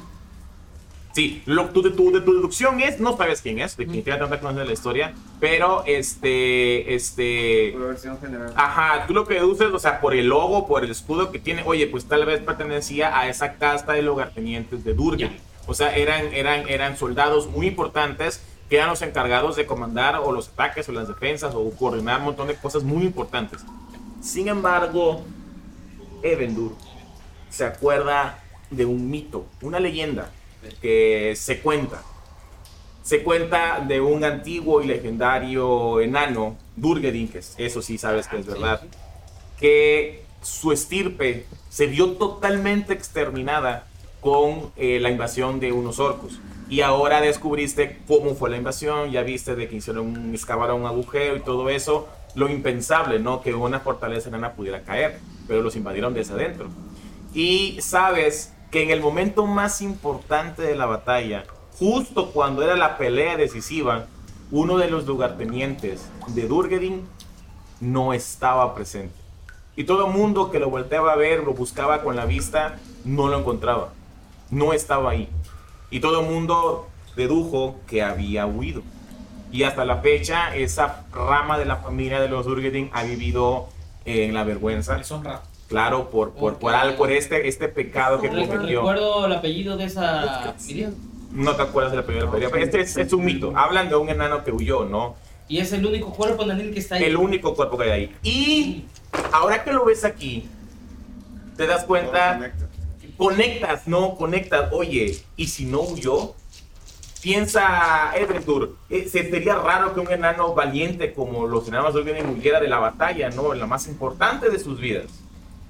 Sí, 1.12 1.42
lo, 1.44 1.66
tu, 1.66 1.82
tu, 1.82 2.10
de 2.10 2.22
tu 2.22 2.34
deducción 2.34 2.80
es, 2.80 2.98
no 2.98 3.16
sabes 3.16 3.42
quién 3.42 3.58
es, 3.58 3.76
definitivamente 3.76 4.34
no 4.34 4.40
conoces 4.40 4.66
la 4.66 4.72
historia, 4.72 5.14
pero 5.40 5.84
este, 5.86 6.94
este, 6.94 7.72
Por 7.72 7.88
versión 7.88 8.18
general. 8.18 8.52
ajá, 8.56 9.06
tú 9.06 9.12
lo 9.12 9.26
que 9.26 9.34
deduces, 9.34 9.68
o 9.72 9.78
sea, 9.78 10.00
por 10.00 10.14
el 10.14 10.28
logo, 10.28 10.66
por 10.66 10.84
el 10.84 10.90
escudo 10.90 11.30
que 11.30 11.38
tiene, 11.38 11.64
oye, 11.66 11.86
pues 11.86 12.06
tal 12.06 12.24
vez 12.24 12.40
pertenecía 12.40 13.18
a 13.18 13.28
esa 13.28 13.54
casta 13.54 13.92
de 13.92 14.00
lugartenientes 14.00 14.84
de 14.84 14.94
Durgan. 14.94 15.30
Ya. 15.30 15.36
O 15.66 15.74
sea, 15.74 15.94
eran, 15.94 16.32
eran, 16.32 16.66
eran 16.68 16.96
soldados 16.96 17.46
muy 17.46 17.66
importantes 17.66 18.42
que 18.70 18.76
eran 18.76 18.88
los 18.88 19.02
encargados 19.02 19.54
de 19.56 19.66
comandar 19.66 20.16
o 20.16 20.32
los 20.32 20.48
ataques 20.48 20.88
o 20.88 20.92
las 20.92 21.08
defensas 21.08 21.54
o 21.54 21.70
coordinar 21.72 22.20
un 22.20 22.24
montón 22.26 22.48
de 22.48 22.54
cosas 22.54 22.82
muy 22.82 23.02
importantes. 23.04 23.60
Sin 24.22 24.48
embargo, 24.48 25.24
Evendur 26.22 26.72
se 27.50 27.66
acuerda 27.66 28.38
de 28.70 28.86
un 28.86 29.10
mito, 29.10 29.44
una 29.60 29.78
leyenda 29.78 30.30
que 30.80 31.34
se 31.36 31.60
cuenta. 31.60 32.02
Se 33.02 33.22
cuenta 33.22 33.80
de 33.80 34.00
un 34.00 34.22
antiguo 34.24 34.80
y 34.82 34.86
legendario 34.86 36.00
enano, 36.00 36.56
Durgedin, 36.76 37.28
que 37.28 37.38
es- 37.38 37.54
eso 37.58 37.82
sí 37.82 37.98
sabes 37.98 38.28
que 38.28 38.38
es 38.38 38.46
verdad, 38.46 38.82
que 39.58 40.22
su 40.42 40.72
estirpe 40.72 41.46
se 41.68 41.86
vio 41.86 42.12
totalmente 42.12 42.92
exterminada 42.92 43.86
con 44.20 44.70
eh, 44.76 44.98
la 45.00 45.10
invasión 45.10 45.58
de 45.58 45.72
unos 45.72 45.98
orcos. 45.98 46.38
Y 46.68 46.80
ahora 46.80 47.20
descubriste 47.20 47.98
cómo 48.06 48.34
fue 48.34 48.50
la 48.50 48.56
invasión, 48.56 49.10
ya 49.10 49.22
viste 49.22 49.56
de 49.56 49.68
que 49.68 49.76
hicieron 49.76 50.06
un, 50.06 50.34
excavaron 50.34 50.80
un 50.80 50.86
agujero 50.86 51.36
y 51.36 51.40
todo 51.40 51.68
eso, 51.68 52.08
lo 52.34 52.48
impensable, 52.48 53.18
¿no? 53.18 53.42
Que 53.42 53.52
una 53.52 53.80
fortaleza 53.80 54.28
enana 54.28 54.52
pudiera 54.52 54.82
caer, 54.82 55.18
pero 55.48 55.60
los 55.60 55.76
invadieron 55.76 56.14
desde 56.14 56.34
adentro. 56.34 56.68
Y 57.34 57.78
sabes 57.82 58.52
que 58.72 58.82
en 58.82 58.90
el 58.90 59.02
momento 59.02 59.46
más 59.46 59.82
importante 59.82 60.62
de 60.62 60.74
la 60.74 60.86
batalla, 60.86 61.44
justo 61.78 62.30
cuando 62.30 62.62
era 62.62 62.74
la 62.74 62.96
pelea 62.96 63.36
decisiva, 63.36 64.06
uno 64.50 64.78
de 64.78 64.90
los 64.90 65.06
lugartenientes 65.06 66.08
de 66.28 66.48
Durgedin 66.48 67.06
no 67.80 68.14
estaba 68.14 68.74
presente. 68.74 69.14
Y 69.76 69.84
todo 69.84 70.06
el 70.06 70.12
mundo 70.12 70.50
que 70.50 70.58
lo 70.58 70.70
volteaba 70.70 71.12
a 71.12 71.16
ver, 71.16 71.44
lo 71.44 71.52
buscaba 71.52 72.02
con 72.02 72.16
la 72.16 72.24
vista, 72.24 72.78
no 73.04 73.28
lo 73.28 73.40
encontraba. 73.40 73.92
No 74.50 74.72
estaba 74.72 75.10
ahí. 75.10 75.28
Y 75.90 76.00
todo 76.00 76.20
el 76.20 76.26
mundo 76.26 76.88
dedujo 77.14 77.76
que 77.86 78.02
había 78.02 78.46
huido. 78.46 78.82
Y 79.50 79.64
hasta 79.64 79.84
la 79.84 79.98
fecha, 79.98 80.56
esa 80.56 81.04
rama 81.12 81.58
de 81.58 81.66
la 81.66 81.76
familia 81.76 82.20
de 82.20 82.28
los 82.28 82.46
Durgedin 82.46 82.88
ha 82.94 83.02
vivido 83.02 83.68
en 84.06 84.32
la 84.32 84.44
vergüenza. 84.44 84.96
Deshonra. 84.96 85.42
Claro, 85.72 86.10
por, 86.10 86.32
por, 86.32 86.58
por, 86.58 86.74
al- 86.74 86.96
por 86.96 87.10
este, 87.10 87.48
este 87.48 87.66
pecado 87.66 88.20
que 88.20 88.28
cometió. 88.28 88.80
Recuerdo 88.80 89.24
el 89.26 89.32
apellido 89.32 89.76
de 89.78 89.84
esa 89.86 90.54
Miriam. 90.66 90.92
No 91.32 91.56
te 91.56 91.62
acuerdas 91.62 91.92
de 91.92 91.96
la 91.96 92.04
primera 92.04 92.30
pelea. 92.30 92.50
Este 92.56 92.80
es, 92.82 92.94
es 92.98 93.10
un 93.14 93.24
mito. 93.24 93.52
Hablan 93.56 93.88
de 93.88 93.96
un 93.96 94.10
enano 94.10 94.44
que 94.44 94.52
huyó, 94.52 94.84
¿no? 94.84 95.16
Y 95.48 95.58
es 95.60 95.72
el 95.72 95.84
único 95.86 96.12
cuerpo 96.12 96.44
que 96.46 96.78
está 96.78 96.96
ahí. 96.96 97.04
El 97.04 97.16
único 97.16 97.54
cuerpo 97.54 97.78
que 97.78 97.84
hay 97.84 97.90
ahí. 97.90 98.16
Y 98.22 98.84
ahora 99.32 99.64
que 99.64 99.72
lo 99.72 99.86
ves 99.86 100.04
aquí, 100.04 100.46
te 101.56 101.66
das 101.66 101.84
cuenta, 101.84 102.34
Conecta. 102.36 102.66
conectas, 103.16 103.88
no, 103.88 104.14
conectas. 104.16 104.68
Oye, 104.72 105.18
¿y 105.36 105.46
si 105.46 105.64
no 105.64 105.80
huyó? 105.80 106.34
Piensa, 107.22 108.12
Edventur, 108.16 108.76
eh, 108.90 109.08
se- 109.08 109.30
sería 109.30 109.54
raro 109.54 109.94
que 109.94 110.00
un 110.00 110.10
enano 110.10 110.54
valiente 110.54 111.14
como 111.14 111.46
los 111.46 111.68
enanos 111.68 111.94
de 111.94 112.00
Orgrimmar 112.00 112.26
huyera 112.34 112.60
de 112.60 112.68
la 112.68 112.78
batalla, 112.78 113.30
¿no? 113.30 113.52
En 113.54 113.60
la 113.60 113.66
más 113.66 113.86
importante 113.86 114.50
de 114.50 114.58
sus 114.58 114.80
vidas. 114.80 115.06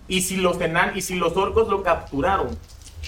Y 0.09 0.23
si 0.23 0.37
los 0.37 0.61
enan 0.61 0.97
y 0.97 1.03
si 1.03 1.15
los 1.15 1.37
orcos 1.37 1.69
lo 1.69 1.83
capturaron 1.83 2.59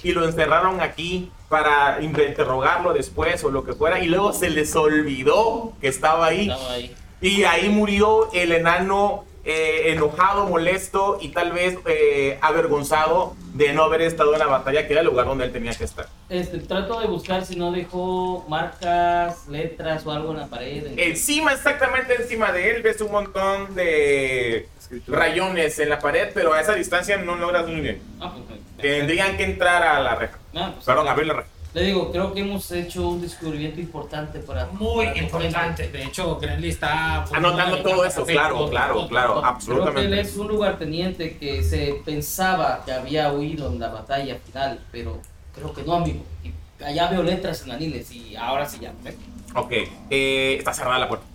y 0.02 0.12
lo 0.12 0.24
encerraron 0.24 0.80
aquí 0.80 1.30
para 1.48 2.02
interrogarlo 2.02 2.92
después 2.92 3.42
o 3.44 3.50
lo 3.50 3.64
que 3.64 3.74
fuera, 3.74 4.00
y 4.00 4.07
luego 4.07 4.33
se 4.33 4.50
les 4.50 4.74
olvidó 4.74 5.72
que 5.80 5.88
estaba 5.88 6.26
ahí. 6.26 6.50
Estaba 6.50 6.72
ahí. 6.72 6.94
Y 7.20 7.44
ahí 7.44 7.68
murió 7.68 8.30
el 8.33 8.52
enano 8.52 9.24
eh, 9.46 9.92
enojado, 9.92 10.48
molesto 10.48 11.18
y 11.20 11.28
tal 11.28 11.52
vez 11.52 11.78
eh, 11.85 12.38
avergonzado 12.40 13.37
de 13.52 13.74
no 13.74 13.83
haber 13.83 14.00
estado 14.00 14.33
en 14.33 14.38
la 14.38 14.46
batalla, 14.46 14.87
que 14.87 14.94
era 14.94 15.02
el 15.02 15.07
lugar 15.07 15.26
donde 15.26 15.44
él 15.44 15.52
tenía 15.52 15.74
que 15.74 15.85
estar. 15.85 16.07
Este, 16.30 16.61
trato 16.61 16.98
de 16.98 17.07
buscar 17.07 17.44
si 17.44 17.54
no 17.54 17.70
dejó 17.70 18.46
marcas, 18.48 19.46
letras 19.48 20.07
o 20.07 20.12
algo 20.12 20.33
en 20.33 20.38
la 20.38 20.46
pared. 20.46 20.98
Encima, 20.98 21.52
exactamente 21.52 22.14
encima 22.14 22.52
de 22.52 22.70
él, 22.70 22.83
ves 22.83 23.02
un 23.02 23.12
montón 23.12 23.74
de 23.74 24.66
Escritura. 24.85 25.18
rayones 25.18 25.79
en 25.79 25.88
la 25.88 25.99
pared, 25.99 26.29
pero 26.33 26.53
a 26.55 26.61
esa 26.61 26.75
distancia 26.75 27.16
no 27.18 27.37
logras 27.37 27.66
muy 27.66 27.81
bien. 27.81 28.01
Ah, 28.20 28.33
pues, 28.47 28.61
Tendrían 28.81 29.37
que 29.37 29.44
entrar 29.44 29.83
a 29.83 30.01
la 30.01 30.14
reja. 30.14 30.38
ah, 30.55 30.70
pues, 30.75 30.85
Perdón, 30.85 31.09
abrir 31.09 31.27
la 31.27 31.35
reja. 31.35 31.49
Le 31.75 31.83
digo, 31.83 32.12
creo 32.12 32.33
que 32.33 32.40
hemos 32.40 32.70
hecho 32.70 33.09
un 33.09 33.20
descubrimiento 33.20 33.81
importante 33.81 34.38
para. 34.38 34.66
Muy 34.66 35.07
para- 35.07 35.18
importante. 35.18 35.88
De 35.88 36.05
hecho, 36.05 36.38
Grenly 36.38 36.68
está 36.68 37.25
Anotando 37.33 37.83
todo 37.83 38.05
eso, 38.05 38.25
claro, 38.25 38.68
claro, 38.70 39.09
claro, 39.09 39.33
Creo 39.33 39.42
que 39.42 39.42
él 39.42 39.44
absolutamente. 39.44 40.20
es 40.20 40.37
un 40.37 40.47
lugarteniente 40.49 41.37
que 41.37 41.64
se 41.64 42.01
pensaba 42.05 42.83
que 42.85 42.92
había 42.92 43.33
huido 43.33 43.73
en 43.73 43.81
la 43.81 43.88
batalla 43.88 44.37
final, 44.47 44.79
pero 44.92 45.20
creo 45.53 45.75
que 45.75 45.83
no, 45.83 45.94
amigo. 45.94 46.25
Y 46.44 46.53
allá 46.85 47.09
veo 47.09 47.25
letras 47.25 47.62
en 47.64 47.73
aniles 47.73 48.09
y 48.12 48.37
ahora 48.37 48.66
sí 48.68 48.79
ya. 48.81 48.92
¿eh? 49.05 49.16
Ok, 49.57 49.73
eh, 50.11 50.57
está 50.59 50.73
cerrada 50.73 51.01
la 51.01 51.09
puerta. 51.09 51.27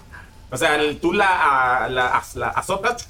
O 0.51 0.55
sea, 0.57 0.75
el- 0.75 0.99
tú 1.01 1.11
la, 1.11 1.87
la, 1.91 2.17
az- 2.17 2.35
la 2.35 2.47
azotas 2.47 3.09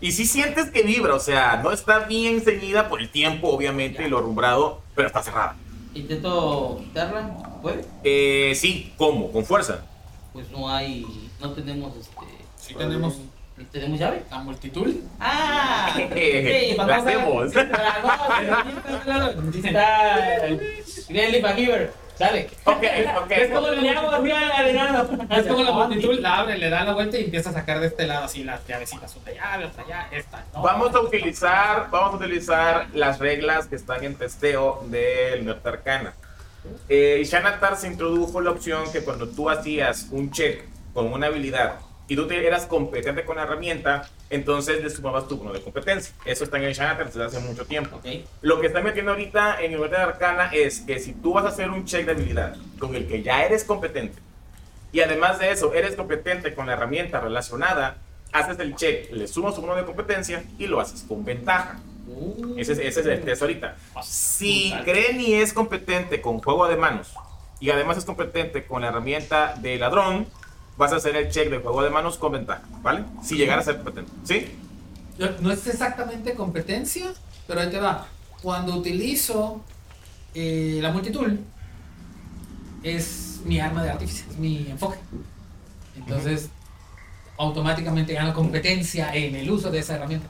y 0.00 0.12
sí 0.12 0.26
sientes 0.26 0.70
que 0.70 0.82
vibra, 0.82 1.14
o 1.14 1.20
sea, 1.20 1.60
no 1.62 1.72
está 1.72 2.00
bien 2.00 2.40
ceñida 2.40 2.88
por 2.88 3.00
el 3.00 3.10
tiempo, 3.10 3.48
obviamente, 3.48 4.06
y 4.06 4.08
lo 4.08 4.18
alumbrado, 4.18 4.80
pero 4.94 5.08
está 5.08 5.22
cerrada. 5.22 5.56
Intento 5.94 6.78
quitarla, 6.84 7.58
¿puede? 7.60 7.84
Eh, 8.04 8.52
sí, 8.54 8.92
¿cómo? 8.96 9.30
Con 9.32 9.44
fuerza. 9.44 9.84
Pues 10.32 10.50
no 10.50 10.68
hay, 10.70 11.06
no 11.40 11.52
tenemos 11.52 11.96
este. 11.96 12.14
Sí 12.56 12.74
tenemos 12.74 13.18
¿Tenemos 13.72 13.98
llave? 13.98 14.22
la 14.30 14.38
multitud. 14.38 14.94
¡Ah! 15.18 15.94
La 15.94 16.76
para 16.76 16.96
no 16.96 17.02
hacemos. 17.02 17.56
Está 19.64 20.38
Grenly 21.08 21.42
McGiver. 21.42 21.92
Dale. 22.20 22.50
Ok, 22.64 22.84
ok. 23.22 23.30
Es 23.30 23.50
como 23.50 23.68
le 23.70 23.80
llamo 23.80 24.10
así 24.10 24.30
al 24.30 24.68
enano. 24.68 25.08
Es 25.30 25.46
como 25.46 25.62
la 25.62 25.72
multitud, 25.72 26.20
la 26.20 26.40
abre, 26.40 26.58
le 26.58 26.68
da 26.68 26.84
la 26.84 26.92
vuelta 26.92 27.16
y 27.16 27.24
empieza 27.24 27.48
a 27.48 27.54
sacar 27.54 27.80
de 27.80 27.86
este 27.86 28.06
lado 28.06 28.26
así 28.26 28.44
las 28.44 28.60
llavecitas. 28.68 29.16
Una 29.16 29.32
llave, 29.32 29.64
otra 29.64 29.86
llave, 29.88 30.18
esta. 30.18 30.44
¿no? 30.52 30.60
Vamos 30.60 30.94
a 30.94 31.00
utilizar, 31.00 31.88
vamos 31.90 32.12
a 32.12 32.16
utilizar 32.18 32.88
las 32.92 33.20
reglas 33.20 33.68
que 33.68 33.76
están 33.76 34.04
en 34.04 34.16
testeo 34.16 34.84
del 34.88 35.46
Nerd 35.46 35.66
Arcana. 35.66 36.12
Eh, 36.90 37.22
Shanatar 37.24 37.78
se 37.78 37.86
introdujo 37.86 38.42
la 38.42 38.50
opción 38.50 38.92
que 38.92 39.00
cuando 39.00 39.26
tú 39.26 39.48
hacías 39.48 40.08
un 40.10 40.30
check 40.30 40.62
con 40.92 41.10
una 41.10 41.28
habilidad 41.28 41.76
y 42.10 42.16
tú 42.16 42.26
te- 42.26 42.44
eras 42.44 42.66
competente 42.66 43.24
con 43.24 43.36
la 43.36 43.44
herramienta, 43.44 44.10
entonces 44.30 44.82
le 44.82 44.90
sumabas 44.90 45.28
tu 45.28 45.36
bono 45.36 45.52
de 45.52 45.60
competencia. 45.62 46.12
Eso 46.24 46.42
está 46.42 46.56
en 46.58 46.64
el 46.64 46.74
Shanatar 46.74 47.06
desde 47.06 47.24
hace 47.24 47.38
mucho 47.38 47.64
tiempo. 47.64 47.96
Ok. 47.98 48.04
Lo 48.42 48.60
que 48.60 48.66
está 48.66 48.80
metiendo 48.80 49.12
ahorita 49.12 49.62
en 49.62 49.72
el 49.74 49.80
Nerd 49.80 49.94
Arcana 49.94 50.50
es 50.52 50.80
que 50.80 50.98
si 50.98 51.12
tú 51.12 51.32
vas 51.34 51.44
a 51.44 51.48
hacer 51.50 51.70
un 51.70 51.84
check 51.84 52.04
de 52.06 52.12
habilidad 52.12 52.56
con 52.80 52.96
el 52.96 53.06
que 53.06 53.22
ya 53.22 53.44
eres 53.44 53.62
competente 53.62 54.18
y 54.92 55.00
además 55.00 55.38
de 55.38 55.52
eso 55.52 55.72
eres 55.72 55.94
competente 55.94 56.52
con 56.52 56.66
la 56.66 56.72
herramienta 56.72 57.20
relacionada, 57.20 57.98
haces 58.32 58.58
el 58.58 58.74
check, 58.74 59.12
le 59.12 59.28
sumas 59.28 59.54
tu 59.54 59.60
bono 59.60 59.76
de 59.76 59.84
competencia 59.84 60.42
y 60.58 60.66
lo 60.66 60.80
haces 60.80 61.04
con 61.06 61.24
ventaja. 61.24 61.78
Uh, 62.08 62.54
Ese, 62.58 62.72
es- 62.72 62.78
ese 62.80 63.00
es 63.02 63.06
el 63.06 63.20
test 63.20 63.42
ahorita. 63.42 63.76
Si 64.02 64.72
brutal. 64.74 64.84
Granny 64.84 65.34
es 65.34 65.52
competente 65.52 66.20
con 66.20 66.40
juego 66.40 66.66
de 66.66 66.74
manos 66.74 67.12
y 67.60 67.70
además 67.70 67.98
es 67.98 68.04
competente 68.04 68.64
con 68.66 68.82
la 68.82 68.88
herramienta 68.88 69.54
de 69.60 69.76
ladrón, 69.78 70.26
vas 70.80 70.94
a 70.94 70.96
hacer 70.96 71.14
el 71.14 71.28
check 71.30 71.50
de 71.50 71.58
juego 71.58 71.82
de 71.82 71.90
manos 71.90 72.16
con 72.16 72.32
ventaja, 72.32 72.62
¿vale? 72.80 73.04
Si 73.22 73.36
llegara 73.36 73.60
a 73.60 73.64
ser 73.64 73.76
competente, 73.76 74.10
¿sí? 74.24 74.56
No 75.42 75.52
es 75.52 75.66
exactamente 75.66 76.32
competencia, 76.34 77.12
Pero 77.46 77.60
ahí 77.60 77.70
te 77.70 77.78
va. 77.78 78.06
Cuando 78.42 78.74
utilizo 78.76 79.60
eh, 80.34 80.78
la 80.80 80.90
multitool, 80.90 81.38
es 82.82 83.40
mi 83.44 83.60
arma 83.60 83.82
de 83.82 83.90
artífice, 83.90 84.24
es 84.30 84.38
mi 84.38 84.68
enfoque. 84.70 84.96
Entonces, 85.96 86.48
automáticamente 87.36 88.14
gano 88.14 88.32
competencia 88.32 89.14
en 89.14 89.34
el 89.34 89.50
uso 89.50 89.70
de 89.70 89.80
esa 89.80 89.96
herramienta. 89.96 90.28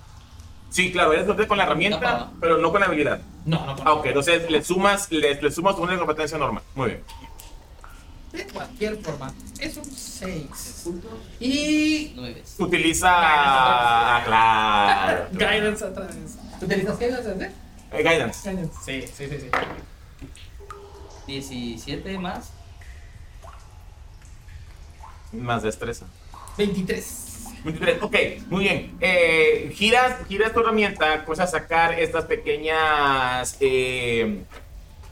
Sí, 0.71 0.91
claro, 0.91 1.13
eres 1.13 1.47
con 1.47 1.59
la 1.59 1.65
herramienta, 1.65 2.31
pero 2.41 2.59
no 2.59 2.73
con 2.73 2.81
la 2.81 2.87
habilidad. 2.87 3.21
No, 3.45 3.67
no, 3.67 3.77
Ah, 3.85 3.93
ok, 3.93 4.07
entonces 4.07 4.51
le 4.51 4.65
sumas, 4.65 5.13
le, 5.13 5.41
le 5.41 5.51
sumas 5.53 5.77
una 5.77 5.97
competencia 5.99 6.39
normal. 6.39 6.65
Muy 6.75 6.89
bien. 6.89 7.03
De 8.33 8.45
cualquier 8.47 8.97
forma. 8.99 9.33
Es 9.59 9.77
un 9.77 9.85
6. 9.85 10.87
Y. 11.40 12.12
Nueve. 12.16 12.43
Utiliza. 12.59 13.09
Ah, 13.12 14.23
claro. 14.25 15.27
Guidance 15.33 15.85
otra 15.85 16.07
vez. 16.07 16.38
¿Utilizas 16.61 16.99
guidance? 16.99 17.31
eh? 17.45 17.51
Eh, 17.93 17.99
guidance. 18.03 18.51
Guidance. 18.51 18.75
Sí, 18.85 19.03
sí, 19.03 19.29
sí. 19.29 19.38
sí. 19.40 19.49
17 21.27 22.19
más. 22.19 22.51
Más 25.33 25.62
destreza. 25.62 26.07
23. 26.59 27.27
23. 27.64 28.03
Ok, 28.03 28.16
muy 28.49 28.64
bien. 28.64 28.97
Eh, 29.01 29.73
giras, 29.75 30.16
giras 30.29 30.53
tu 30.53 30.61
herramienta, 30.61 31.25
pues 31.27 31.38
a 31.40 31.47
sacar 31.47 31.99
estas 31.99 32.25
pequeñas 32.25 33.57
eh, 33.61 34.43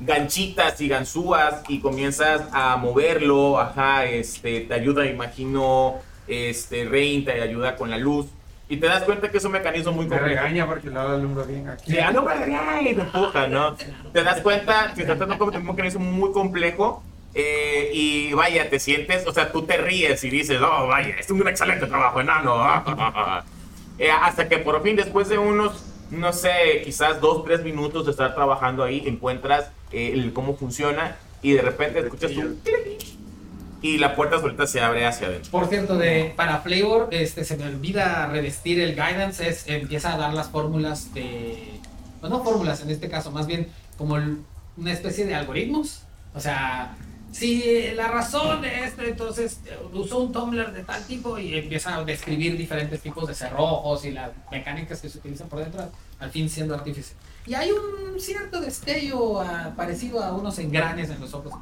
ganchitas 0.00 0.80
y 0.80 0.88
ganzúas 0.88 1.62
y 1.68 1.80
comienzas 1.80 2.42
a 2.52 2.76
moverlo. 2.76 3.58
Ajá, 3.58 4.04
este, 4.04 4.61
te 4.61 4.74
ayuda, 4.74 5.06
imagino, 5.06 5.96
este, 6.26 6.84
Rain 6.84 7.24
te 7.24 7.40
ayuda 7.42 7.76
con 7.76 7.90
la 7.90 7.98
luz. 7.98 8.26
Y 8.70 8.76
te 8.76 8.87
das 8.87 9.02
cuenta 9.04 9.30
que 9.30 9.38
es 9.38 9.44
un 9.44 9.52
mecanismo 9.52 9.92
muy 9.92 10.04
Me 10.04 10.16
complejo. 10.16 10.42
regaña 10.42 10.66
porque 10.66 10.90
lo 10.90 11.00
alumbro 11.00 11.44
bien 11.44 11.68
aquí. 11.68 11.90
Sí, 11.90 11.98
no, 12.12 12.22
güey, 12.22 12.37
ay, 12.54 12.94
te 12.94 13.00
empuja, 13.00 13.46
¿no? 13.46 13.76
Te 14.12 14.22
das 14.22 14.42
cuenta 14.42 14.92
que 14.94 15.06
se 15.06 15.06
trata 15.06 15.24
de 15.24 15.58
un 15.58 15.66
mecanismo 15.66 16.00
muy 16.00 16.32
complejo 16.32 17.02
eh, 17.34 17.90
y 17.94 18.32
vaya, 18.34 18.68
te 18.68 18.78
sientes, 18.78 19.26
o 19.26 19.32
sea, 19.32 19.52
tú 19.52 19.62
te 19.62 19.78
ríes 19.78 20.22
y 20.24 20.28
dices, 20.28 20.61
oh, 20.61 20.87
vaya, 20.87 21.14
es 21.18 21.30
un 21.30 21.46
excelente 21.48 21.87
trabajo, 21.87 22.20
enano. 22.20 23.42
Eh, 24.00 24.12
hasta 24.12 24.48
que 24.48 24.58
por 24.58 24.80
fin, 24.84 24.94
después 24.94 25.28
de 25.28 25.38
unos, 25.38 25.84
no 26.11 26.33
sé, 26.33 26.83
quizás 26.85 27.21
dos, 27.21 27.44
tres 27.44 27.62
minutos 27.62 28.05
de 28.05 28.12
estar 28.12 28.35
trabajando 28.35 28.83
ahí, 28.83 29.03
encuentras 29.07 29.71
eh, 29.92 30.12
el 30.14 30.33
cómo 30.33 30.57
funciona 30.57 31.16
y 31.42 31.53
de 31.53 31.62
repente 31.62 32.01
escuchas 32.01 32.33
un 32.33 32.61
clic 32.64 33.18
y 33.81 33.99
la 33.99 34.16
puerta 34.16 34.40
solita 34.40 34.66
se 34.66 34.81
abre 34.81 35.07
hacia 35.07 35.29
adentro. 35.29 35.51
Por 35.51 35.68
cierto, 35.68 35.97
de, 35.97 36.33
para 36.37 36.59
Flavor, 36.61 37.09
este, 37.12 37.44
se 37.44 37.57
me 37.57 37.66
olvida 37.66 38.27
revestir 38.27 38.81
el 38.81 38.92
guidance, 38.92 39.49
es, 39.49 39.68
empieza 39.68 40.14
a 40.14 40.18
dar 40.18 40.35
las 40.35 40.49
fórmulas 40.49 41.14
de... 41.14 41.79
Bueno, 42.21 42.38
no 42.38 42.44
fórmulas 42.44 42.83
en 42.83 42.90
este 42.90 43.09
caso, 43.09 43.31
más 43.31 43.47
bien 43.47 43.68
como 43.97 44.16
una 44.77 44.92
especie 44.92 45.27
de 45.27 45.35
algoritmos. 45.35 46.03
O 46.35 46.40
sea, 46.40 46.97
si 47.32 47.90
la 47.94 48.08
razón 48.08 48.62
de 48.62 48.84
esto, 48.84 49.02
entonces 49.02 49.60
usó 49.92 50.18
un 50.18 50.32
tumbler 50.32 50.72
de 50.72 50.82
tal 50.82 51.04
tipo 51.06 51.38
y 51.38 51.54
empieza 51.56 51.96
a 51.96 52.04
describir 52.04 52.56
diferentes 52.56 53.00
tipos 53.00 53.28
de 53.28 53.34
cerrojos 53.34 54.04
y 54.04 54.12
las 54.12 54.30
mecánicas 54.50 55.00
que 55.00 55.08
se 55.08 55.18
utilizan 55.18 55.48
por 55.48 55.60
dentro, 55.60 55.82
al 56.20 56.30
fin 56.30 56.48
siendo 56.48 56.74
artífice. 56.74 57.14
Y 57.46 57.54
hay 57.54 57.70
un 57.70 58.18
cierto 58.20 58.60
destello 58.60 59.40
ah, 59.40 59.72
parecido 59.76 60.22
a 60.22 60.32
unos 60.32 60.58
engranes 60.58 61.10
en 61.10 61.20
los 61.20 61.32
ojos 61.34 61.52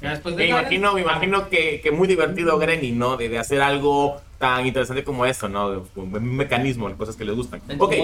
después 0.00 0.36
de 0.36 0.44
Me 0.44 0.48
imagino, 0.50 0.94
me 0.94 1.00
imagino 1.00 1.48
que, 1.48 1.80
que 1.82 1.90
muy 1.90 2.06
divertido 2.06 2.58
Granny, 2.58 2.92
¿no? 2.92 3.16
De, 3.16 3.28
de 3.28 3.38
hacer 3.38 3.60
algo 3.60 4.20
tan 4.38 4.64
interesante 4.66 5.02
como 5.04 5.26
esto, 5.26 5.48
¿no? 5.48 5.70
De- 5.70 5.82
Un 5.96 6.36
mecanismo, 6.36 6.94
cosas 6.96 7.16
que 7.16 7.24
les 7.24 7.34
gustan. 7.34 7.60
Ok, 7.78 7.94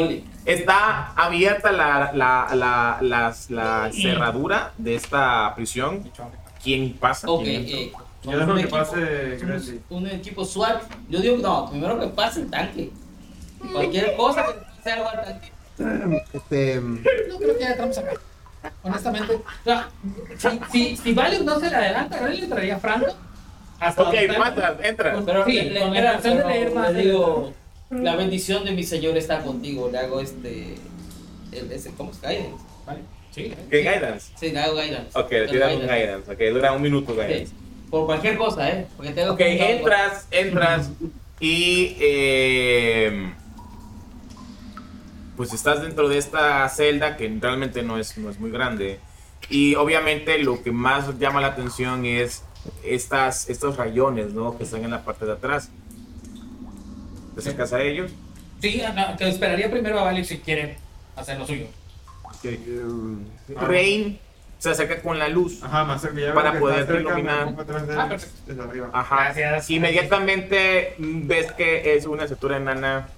está 0.45 1.13
abierta 1.13 1.73
la, 1.73 2.13
la, 2.13 2.99
la, 3.03 3.35
la 3.49 3.91
cerradura 3.93 4.73
de 4.79 4.95
esta 4.97 5.55
prisión. 5.55 6.03
¿Quién 6.67 6.93
pasa? 6.95 7.31
Ok, 7.31 7.45
¿Quién 7.45 7.61
entra? 7.65 7.79
eh, 7.79 7.93
Yo 8.25 8.39
dejo 8.39 8.51
un 8.51 8.57
que 8.57 8.63
equipo- 8.65 8.77
pase 8.77 9.39
Grady. 9.41 9.81
un 9.89 10.07
equipo 10.09 10.45
SWAT. 10.45 10.83
Yo 11.09 11.21
digo, 11.21 11.37
no, 11.37 11.71
primero 11.71 12.01
que 12.01 12.09
pase 12.09 12.41
el 12.41 12.51
tanque. 12.51 12.91
Cualquier 13.73 14.17
cosa 14.17 14.45
que 14.47 14.53
pase 14.55 14.91
algo 14.91 15.09
al 15.09 15.25
tanque. 15.25 15.53
Este, 16.33 16.81
No 16.81 17.39
creo 17.39 17.57
que 17.57 17.65
haya 17.65 17.77
trampas 17.77 17.99
acá. 17.99 18.13
Honestamente. 18.83 19.35
O 19.35 19.43
sea, 19.65 19.89
si, 20.39 20.49
si, 20.73 20.97
si 20.97 21.13
Valium 21.13 21.45
no 21.45 21.61
se 21.61 21.71
le 21.71 21.77
adelanta, 21.77 22.21
yo 22.21 22.27
le 22.27 22.47
traería 22.49 22.79
Franco. 22.81 23.15
Hasta 23.79 24.03
Ok, 24.03 24.15
pasas, 24.37 24.73
entra. 24.83 25.23
Pero 25.25 25.45
Sí, 25.45 25.53
le, 25.61 25.81
con 25.83 25.95
la 25.95 26.17
de 26.19 26.35
leer 26.35 26.75
más 26.75 26.93
le 26.93 27.03
digo, 27.05 27.53
la 27.91 28.17
bendición 28.17 28.65
de 28.65 28.73
mi 28.73 28.83
señor 28.83 29.17
está 29.17 29.41
contigo. 29.45 29.89
Le 29.89 29.99
hago 29.99 30.19
este. 30.21 30.75
El, 31.53 31.71
ese, 31.71 31.93
¿Cómo 31.97 32.11
es? 32.11 32.21
Guidance. 32.21 32.57
Vale. 32.85 33.01
Sí. 33.37 33.53
¿Qué 33.71 33.81
guidance? 33.81 34.33
Sí, 34.41 34.51
le 34.51 34.59
hago 34.61 34.75
guidance. 34.77 35.11
Ok, 35.19 35.31
le 35.31 35.47
tiras 35.49 35.75
un 35.75 35.83
guidance. 35.83 36.33
Ok, 36.33 36.39
dura 36.55 36.73
un 36.73 36.81
minuto 36.83 37.13
guidance. 37.13 37.47
Sí, 37.49 37.53
Por 37.91 38.07
cualquier 38.07 38.39
cosa, 38.39 38.69
¿eh? 38.71 38.87
Porque 38.97 39.13
tengo 39.13 39.35
Ok, 39.35 39.41
entras, 39.41 40.27
entras 40.31 40.89
y 41.39 41.97
eh, 42.01 43.31
pues 45.37 45.53
estás 45.53 45.83
dentro 45.83 46.09
de 46.09 46.17
esta 46.17 46.67
celda 46.71 47.19
que 47.19 47.29
realmente 47.39 47.83
no 47.83 47.99
es, 47.99 48.17
no 48.17 48.31
es 48.31 48.41
muy 48.41 48.51
grande. 48.51 48.99
Y 49.51 49.75
obviamente 49.75 50.39
lo 50.39 50.63
que 50.63 50.73
más 50.73 51.19
llama 51.19 51.43
la 51.43 51.49
atención 51.49 52.07
es 52.07 52.43
estas, 52.85 53.51
estos 53.51 53.77
rayones 53.77 54.33
¿no? 54.33 54.57
que 54.57 54.65
están 54.65 54.83
en 54.83 54.91
la 54.93 55.05
parte 55.05 55.27
de 55.27 55.33
atrás. 55.33 55.69
¿Te 57.35 57.43
Sí. 57.43 57.49
acercas 57.49 57.75
a 57.75 57.83
ellos? 57.83 58.11
Sí, 58.63 58.83
no, 58.95 59.15
te 59.19 59.29
esperaría 59.29 59.71
primero 59.71 60.01
a 60.01 60.05
Valium 60.05 60.25
si 60.25 60.39
quiere 60.39 60.79
hacer 61.15 61.39
lo 61.39 61.47
suyo. 61.47 61.67
Em, 62.55 63.25
Rain 63.57 64.19
se 64.59 64.71
acerca 64.71 65.01
con 65.03 65.19
la 65.19 65.29
luz. 65.29 65.63
Ajá, 65.63 65.85
más 65.85 66.01
cerca. 66.01 66.21
Ya 66.21 66.35
Para 66.35 66.53
que 66.53 66.59
poder 66.59 67.01
iluminar. 67.01 67.55
Ah. 67.97 68.17
Desde 68.47 68.63
arriba. 68.63 68.91
Ajá. 68.93 69.25
Gracias. 69.25 69.71
Inmediatamente 69.71 70.95
ves 70.99 71.53
que 71.53 71.95
es 71.95 72.07
una 72.07 72.23
estructura 72.23 72.57
enana 72.57 73.09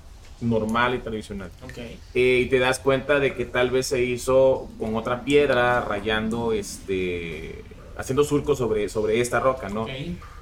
normal 0.41 0.95
y 0.95 0.99
tradicional. 0.99 1.51
Ok. 1.63 1.79
Eh, 1.79 2.43
y 2.45 2.47
te 2.47 2.59
das 2.59 2.79
cuenta 2.79 3.19
de 3.19 3.35
que 3.35 3.45
tal 3.45 3.71
vez 3.71 3.87
se 3.87 4.03
hizo 4.03 4.69
con 4.79 4.97
otra 4.97 5.23
piedra, 5.23 5.81
rayando, 5.81 6.53
este, 6.53 7.65
haciendo 7.97 8.25
surcos 8.25 8.59
sobre, 8.59 8.89
sobre 8.89 9.21
esta 9.21 9.41
roca, 9.41 9.69
¿no? 9.69 9.83
Ok. 9.83 9.91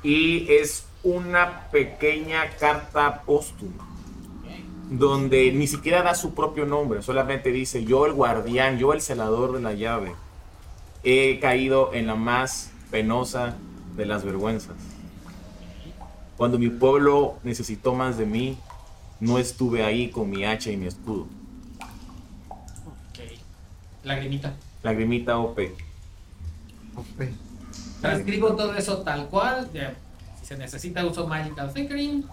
Y 0.03 0.51
es 0.53 0.87
una 1.03 1.69
pequeña 1.71 2.51
carta 2.59 3.23
póstuma. 3.23 3.96
Donde 4.91 5.53
ni 5.53 5.67
siquiera 5.67 6.03
da 6.03 6.15
su 6.15 6.35
propio 6.35 6.67
nombre, 6.67 7.03
solamente 7.03 7.51
dice, 7.51 7.85
yo 7.85 8.07
el 8.07 8.13
guardián, 8.13 8.79
yo 8.79 8.93
el 8.93 9.01
celador 9.01 9.53
de 9.53 9.61
la 9.61 9.73
llave, 9.73 10.15
he 11.03 11.39
caído 11.41 11.93
en 11.93 12.07
la 12.07 12.15
más 12.15 12.71
penosa 12.91 13.57
de 13.97 14.07
las 14.07 14.25
vergüenzas. 14.25 14.77
Cuando 16.37 16.59
mi 16.59 16.69
pueblo 16.69 17.37
necesitó 17.43 17.95
más 17.95 18.19
de 18.19 18.27
mí, 18.27 18.59
no 19.21 19.39
estuve 19.39 19.83
ahí 19.83 20.11
con 20.11 20.29
mi 20.29 20.45
hacha 20.45 20.71
y 20.71 20.77
mi 20.77 20.87
escudo. 20.87 21.27
Ok. 22.51 23.21
Lagrimita. 24.05 24.55
Lagrimita 24.83 25.39
OP. 25.39 25.59
ok. 26.97 27.29
Transcribo 28.01 28.55
todo 28.55 28.75
eso 28.75 28.99
tal 28.99 29.29
cual. 29.29 29.69
ya, 29.73 29.95
Si 30.39 30.47
se 30.47 30.57
necesita, 30.57 31.05
uso 31.07 31.27
Magical 31.27 31.71
Flickering. 31.71 32.25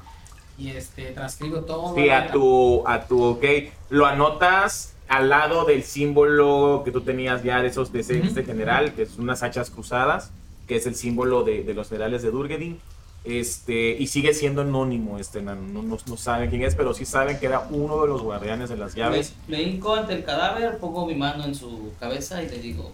Y 0.57 0.69
este, 0.69 1.11
transcribo 1.11 1.61
todo. 1.61 1.95
Sí, 1.95 2.09
a 2.09 2.31
tu, 2.31 2.87
a 2.87 3.05
tu 3.05 3.23
OK. 3.23 3.43
Lo 3.89 4.05
anotas 4.05 4.93
al 5.07 5.29
lado 5.29 5.65
del 5.65 5.83
símbolo 5.83 6.81
que 6.85 6.91
tú 6.91 7.01
tenías 7.01 7.43
ya 7.43 7.61
de 7.61 7.67
esos 7.67 7.91
de 7.91 8.01
ese, 8.01 8.19
este 8.19 8.43
general, 8.43 8.93
que 8.93 9.03
es 9.03 9.17
unas 9.17 9.43
hachas 9.43 9.69
cruzadas, 9.69 10.31
que 10.67 10.75
es 10.75 10.85
el 10.87 10.95
símbolo 10.95 11.43
de, 11.43 11.63
de 11.63 11.73
los 11.73 11.89
generales 11.89 12.21
de 12.21 12.31
Durgedin. 12.31 12.79
Este, 13.25 13.91
y 13.97 14.07
sigue 14.07 14.33
siendo 14.33 14.61
anónimo 14.61 15.17
este. 15.17 15.41
No, 15.41 15.55
no, 15.55 15.81
no 15.83 16.17
saben 16.17 16.49
quién 16.49 16.63
es, 16.63 16.75
pero 16.75 16.93
sí 16.93 17.05
saben 17.05 17.39
que 17.39 17.45
era 17.45 17.67
uno 17.69 18.01
de 18.01 18.07
los 18.09 18.21
guardianes 18.21 18.69
de 18.69 18.77
las 18.77 18.95
llaves. 18.95 19.33
Me, 19.47 19.57
me 19.57 19.63
hinco 19.63 19.95
ante 19.95 20.13
el 20.13 20.23
cadáver, 20.23 20.77
pongo 20.77 21.05
mi 21.05 21.15
mano 21.15 21.45
en 21.45 21.55
su 21.55 21.93
cabeza 21.99 22.43
y 22.43 22.49
le 22.49 22.59
digo: 22.59 22.91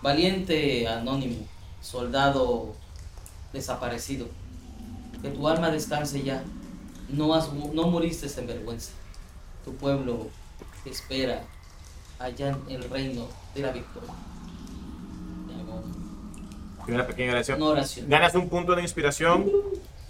Valiente 0.00 0.88
anónimo, 0.88 1.46
soldado 1.82 2.74
desaparecido, 3.52 4.28
que 5.22 5.28
tu 5.30 5.48
alma 5.48 5.70
descanse 5.70 6.22
ya. 6.22 6.42
No, 7.08 7.34
has, 7.34 7.52
no 7.52 7.86
moriste 7.88 8.26
en 8.40 8.46
vergüenza. 8.46 8.92
Tu 9.64 9.74
pueblo 9.76 10.28
te 10.84 10.90
espera 10.90 11.42
allá 12.18 12.56
en 12.68 12.76
el 12.82 12.88
reino 12.90 13.28
de 13.54 13.62
la 13.62 13.70
victoria. 13.72 14.12
Una 16.88 17.06
pequeña 17.06 17.32
oración. 17.32 17.62
Una 17.62 17.70
oración. 17.72 18.08
Ganas 18.08 18.34
un 18.34 18.48
punto 18.48 18.74
de 18.74 18.82
inspiración. 18.82 19.50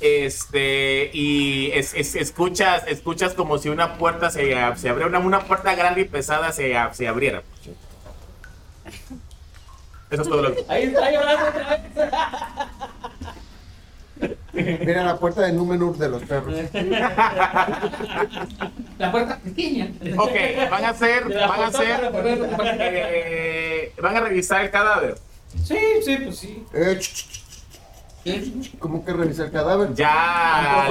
Este, 0.00 1.10
y 1.12 1.70
es- 1.72 1.94
es- 1.94 2.16
escuchas, 2.16 2.82
escuchas 2.88 3.34
como 3.34 3.58
si 3.58 3.68
una 3.68 3.98
puerta 3.98 4.30
se, 4.30 4.46
se 4.76 4.88
abriera, 4.88 5.06
una, 5.06 5.18
una 5.20 5.40
puerta 5.44 5.74
grande 5.74 6.00
y 6.00 6.04
pesada 6.06 6.50
se, 6.50 6.74
se 6.92 7.06
abriera. 7.06 7.42
Eso 10.10 10.22
es 10.22 10.28
todo 10.28 10.42
lo 10.42 10.54
que. 10.54 10.64
Ahí 10.68 10.84
está 10.84 11.10
llorando 11.10 11.48
otra 11.48 11.68
vez. 11.76 12.10
Mira 14.52 15.04
la 15.04 15.18
puerta 15.18 15.42
de 15.42 15.52
Númenor 15.52 15.96
de 15.96 16.08
los 16.08 16.22
perros. 16.24 16.54
La 18.98 19.10
puerta 19.10 19.38
pequeña. 19.38 19.90
Ok, 20.18 20.32
van 20.70 20.84
a 20.84 20.90
hacer, 20.90 21.24
van 21.28 21.60
a 21.60 21.66
hacer, 21.66 22.12
eh, 22.80 23.92
van 24.00 24.16
a 24.16 24.20
revisar 24.20 24.64
el 24.64 24.70
cadáver. 24.70 25.16
Sí, 25.64 25.78
sí, 26.04 26.16
pues 26.16 26.38
sí. 26.38 26.64
Eh, 26.72 26.96
ch, 26.98 27.02
ch, 27.02 27.26
ch, 27.28 27.41
¿Cómo 28.78 29.04
que 29.04 29.12
revisar 29.12 29.46
el 29.46 29.52
cadáver? 29.52 29.94
Ya, 29.94 30.88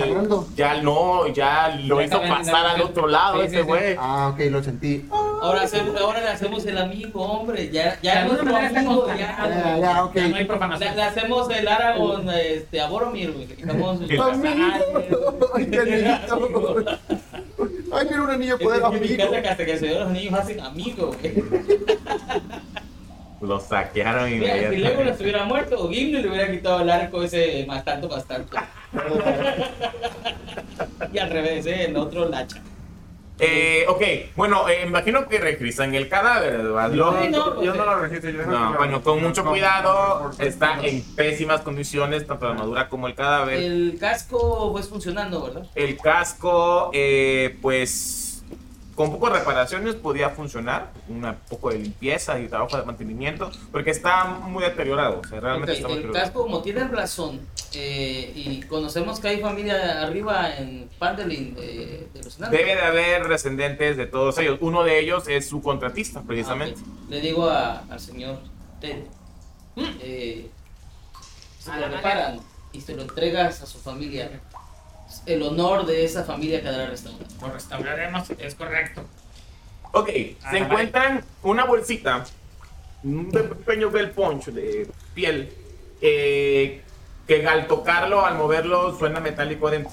ya 0.55 0.82
no, 0.82 1.27
ya 1.27 1.69
lo 1.84 1.99
Ya 1.99 2.05
hizo 2.05 2.15
saben, 2.17 2.29
pasar 2.29 2.65
ya- 2.65 2.71
al 2.73 2.82
otro 2.82 3.07
lado 3.07 3.36
sí, 3.39 3.45
ese 3.45 3.55
sí, 3.55 3.61
sí. 3.61 3.67
güey. 3.67 3.95
Ah, 3.97 4.32
ok, 4.34 4.39
lo 4.51 4.61
sentí. 4.63 5.05
Ahora, 5.41 5.61
hacemos- 5.61 5.95
ahora 5.99 6.19
le 6.21 6.27
hacemos 6.27 6.65
el 6.65 6.77
amigo, 6.77 7.21
hombre. 7.23 7.69
Ya, 7.71 7.97
ya 8.01 8.25
está 8.25 8.34
amigo, 8.73 9.03
contagiado. 9.05 9.47
Ya, 9.47 9.77
ya, 9.79 10.03
ok. 10.05 10.15
Ya 10.15 10.27
no 10.27 10.36
hay 10.36 10.41
Le, 10.43 10.45
profanación. 10.45 10.95
le 10.95 11.03
hacemos 11.03 11.49
el 11.49 11.67
Aragón 11.67 12.29
este, 12.29 12.82
a 12.82 12.88
Boromir, 12.88 13.32
güey. 13.32 13.47
Le 13.47 13.55
quitamos 13.55 14.01
el 14.01 14.21
Amigo. 14.21 14.53
Ay, 15.55 15.65
qué 15.67 15.79
anillito. 15.79 16.86
Ay, 17.93 18.07
mira 18.09 18.21
un 18.23 18.29
anillo 18.29 18.57
de 18.57 18.63
poder 18.63 18.82
que 18.82 18.89
me 18.89 18.97
amigo. 18.97 19.13
encanta 19.13 19.41
que 19.41 19.47
hasta 19.49 19.65
que 19.65 19.77
se 19.79 19.99
los 19.99 20.09
niños 20.11 20.34
hacen 20.39 20.59
amigos, 20.59 21.15
güey. 21.21 21.43
Lo 23.41 23.59
saquearon 23.59 24.29
Mira, 24.29 24.53
si 24.53 24.59
Legolas 24.59 24.71
inmediatamente. 24.71 25.23
hubiera 25.23 25.45
muerto, 25.45 25.89
Gimli 25.89 26.21
le 26.21 26.29
hubiera 26.29 26.51
quitado 26.51 26.81
el 26.81 26.89
arco 26.89 27.23
ese 27.23 27.65
más 27.67 27.83
tanto, 27.83 28.07
más 28.07 28.25
tanto. 28.25 28.55
y 31.11 31.17
al 31.17 31.29
revés, 31.29 31.65
¿eh? 31.65 31.85
el 31.85 31.97
otro 31.97 32.29
lacha. 32.29 32.61
Eh, 33.43 33.85
ok, 33.87 34.35
bueno, 34.35 34.69
eh, 34.69 34.83
imagino 34.85 35.27
que 35.27 35.39
revisan 35.39 35.95
el 35.95 36.07
cadáver, 36.07 36.53
Eduardo. 36.59 37.19
Sí, 37.23 37.29
no, 37.29 37.63
yo 37.63 37.73
no 37.73 37.85
lo 37.85 37.99
registro. 37.99 38.29
Yo 38.29 38.45
No, 38.45 38.75
bueno, 38.77 39.01
con 39.01 39.19
mucho 39.19 39.43
cuidado, 39.43 40.29
está 40.37 40.77
en 40.83 41.01
pésimas 41.15 41.61
condiciones, 41.61 42.27
tanto 42.27 42.45
la 42.45 42.51
armadura 42.51 42.87
como 42.87 43.07
el 43.07 43.15
cadáver. 43.15 43.55
El 43.55 43.97
casco 43.99 44.71
pues 44.71 44.87
funcionando, 44.87 45.43
¿verdad? 45.43 45.63
El 45.73 45.97
casco, 45.97 46.91
eh, 46.93 47.57
pues, 47.63 48.30
con 49.01 49.19
pocas 49.19 49.39
reparaciones 49.39 49.95
podía 49.95 50.29
funcionar, 50.29 50.91
un 51.07 51.35
poco 51.49 51.69
de 51.69 51.79
limpieza 51.79 52.39
y 52.39 52.47
trabajo 52.47 52.77
de 52.77 52.83
mantenimiento, 52.83 53.49
porque 53.71 53.89
está 53.91 54.25
muy 54.25 54.63
deteriorado, 54.63 55.21
o 55.23 55.27
sea, 55.27 55.39
realmente 55.39 55.71
Ok, 55.71 55.75
está 55.77 55.87
muy 55.87 55.97
el 55.97 56.01
deteriorado. 56.03 56.25
casco 56.33 56.43
como 56.43 56.61
tiene 56.61 56.81
el 56.81 56.87
blasón 56.89 57.39
eh, 57.73 58.31
y 58.35 58.61
conocemos 58.63 59.19
que 59.19 59.29
hay 59.29 59.39
familia 59.41 60.01
arriba 60.01 60.55
en 60.57 60.89
Pandelin 60.99 61.55
de, 61.55 62.07
de 62.13 62.23
los. 62.23 62.37
Debe 62.37 62.75
de 62.75 62.81
haber 62.81 63.27
descendientes 63.27 63.97
de 63.97 64.05
todos 64.07 64.37
ellos. 64.37 64.57
Uno 64.61 64.83
de 64.83 64.99
ellos 64.99 65.27
es 65.27 65.47
su 65.47 65.61
contratista, 65.61 66.21
precisamente. 66.21 66.79
Ah, 66.85 66.89
ok. 67.05 67.09
Le 67.09 67.21
digo 67.21 67.49
a- 67.49 67.83
al 67.89 67.99
señor 67.99 68.39
Ted, 68.79 69.03
eh, 69.77 70.49
si 71.59 71.69
A 71.71 71.77
lo 71.79 71.87
reparan 71.89 72.39
y 72.73 72.81
se 72.81 72.95
lo 72.95 73.03
entregas 73.03 73.61
a 73.61 73.65
su 73.65 73.77
familia, 73.79 74.41
el 75.26 75.41
honor 75.43 75.86
de 75.86 76.03
esa 76.05 76.24
familia 76.24 76.62
quedará 76.62 76.88
restaurado. 76.88 77.26
Lo 77.41 77.51
restauraremos, 77.53 78.30
es 78.39 78.55
correcto. 78.55 79.03
Ok, 79.93 80.09
Ah, 80.43 80.51
se 80.51 80.57
encuentran 80.59 81.24
una 81.43 81.66
bolsita, 81.66 82.24
un 83.03 83.30
pe- 83.30 83.43
pequeño 83.43 83.89
bell 83.89 84.12
punch 84.12 84.45
de 84.47 84.89
piel, 85.14 85.53
eh, 86.01 86.82
que 87.28 87.45
al 87.47 87.68
tocarlo, 87.68 88.26
al 88.26 88.36
moverlo, 88.38 88.97
suena 88.97 89.20
metálico 89.20 89.68
adentro. 89.68 89.91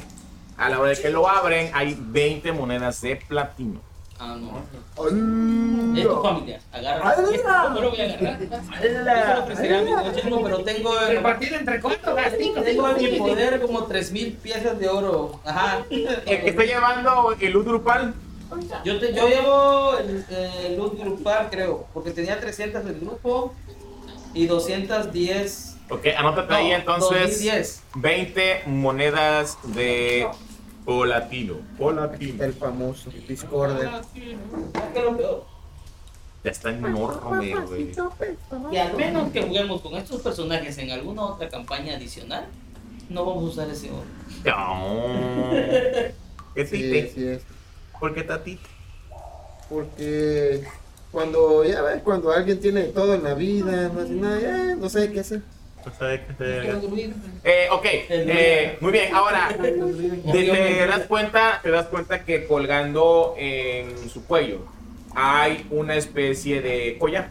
A 0.56 0.68
la 0.68 0.80
hora 0.80 0.90
de 0.90 1.00
que 1.00 1.10
lo 1.10 1.28
abren, 1.28 1.70
hay 1.74 1.96
20 1.98 2.52
monedas 2.52 3.00
de 3.00 3.16
platino. 3.16 3.80
Ah, 4.20 4.36
no. 4.36 4.62
Mm, 5.10 5.96
Es 5.96 6.06
tu 6.08 6.22
familia, 6.22 6.60
agarra. 6.72 7.16
No 7.70 7.80
lo 7.80 7.90
voy 7.90 8.00
a 8.00 8.04
agarrar. 8.04 8.38
Machismo, 10.04 10.42
pero 10.42 10.58
tengo 10.64 11.00
en, 11.02 11.08
Repartir 11.16 11.54
entre 11.54 11.80
cuatro, 11.80 12.16
cinco, 12.38 12.60
tengo 12.62 12.88
en 12.90 12.96
mi 13.12 13.18
poder 13.18 13.60
como 13.60 13.84
3000 13.84 14.32
piezas 14.34 14.78
de 14.78 14.88
oro. 14.88 15.40
Ajá. 15.44 15.84
El 15.90 16.08
que 16.42 16.48
está 16.50 16.64
llevando 16.64 17.34
el 17.40 17.52
loot 17.52 17.66
grupal, 17.66 18.14
Yo, 18.84 18.98
te, 18.98 19.14
yo 19.14 19.28
llevo 19.28 19.98
el, 19.98 20.24
el 20.64 20.76
loot 20.76 20.98
grupal, 20.98 21.48
creo, 21.50 21.86
porque 21.94 22.10
tenía 22.10 22.40
300 22.40 22.84
del 22.84 22.98
grupo 22.98 23.54
y 24.34 24.46
210. 24.46 25.76
ok, 25.90 26.06
anótate 26.16 26.54
ahí 26.54 26.70
no, 26.70 26.76
entonces 26.76 27.20
2010. 27.22 27.82
20 27.94 28.62
monedas 28.66 29.58
de 29.62 30.26
platino. 30.88 31.54
Platino. 31.76 32.44
El 32.44 32.52
famoso 32.54 33.10
Discorder. 33.28 33.90
¿Sabes 33.90 34.06
qué 34.14 34.32
es? 34.32 34.38
Ya 36.44 36.50
está 36.50 36.70
enorme, 36.70 37.54
güey. 37.66 37.92
Que 38.70 38.80
al 38.80 38.96
menos 38.96 39.30
que 39.30 39.42
juguemos 39.42 39.80
con 39.82 39.94
estos 39.94 40.22
personajes 40.22 40.78
en 40.78 40.90
alguna 40.92 41.22
otra 41.26 41.48
campaña 41.48 41.96
adicional, 41.96 42.46
no 43.10 43.26
vamos 43.26 43.44
a 43.44 43.46
usar 43.48 43.70
ese 43.70 43.90
oro. 43.90 44.04
No. 44.44 45.50
¿Qué 46.54 46.66
Sí, 46.66 46.76
tite? 46.76 47.12
sí 47.14 47.26
es. 47.26 47.42
¿Por 48.00 48.14
qué 48.14 48.22
tatito? 48.22 48.62
Porque 49.68 50.64
cuando, 51.10 51.64
ya 51.64 51.82
ves, 51.82 52.02
cuando 52.02 52.30
alguien 52.30 52.60
tiene 52.60 52.84
todo 52.84 53.14
en 53.14 53.24
la 53.24 53.34
vida, 53.34 53.90
no 53.92 54.00
hace 54.00 54.12
nada, 54.14 54.40
ya 54.40 54.74
no 54.76 54.88
sé 54.88 55.12
qué 55.12 55.20
hacer. 55.20 55.42
Eh, 57.44 57.68
ok, 57.70 57.84
eh, 57.84 58.78
muy 58.80 58.92
bien. 58.92 59.14
Ahora, 59.14 59.48
te, 59.60 59.72
te 60.32 60.86
das 60.86 61.06
cuenta, 61.06 61.60
te 61.62 61.70
das 61.70 61.86
cuenta 61.86 62.24
que 62.24 62.46
colgando 62.46 63.34
en 63.36 64.08
su 64.08 64.24
cuello 64.24 64.66
hay 65.14 65.66
una 65.70 65.96
especie 65.96 66.60
de 66.62 66.96
collar. 66.98 67.30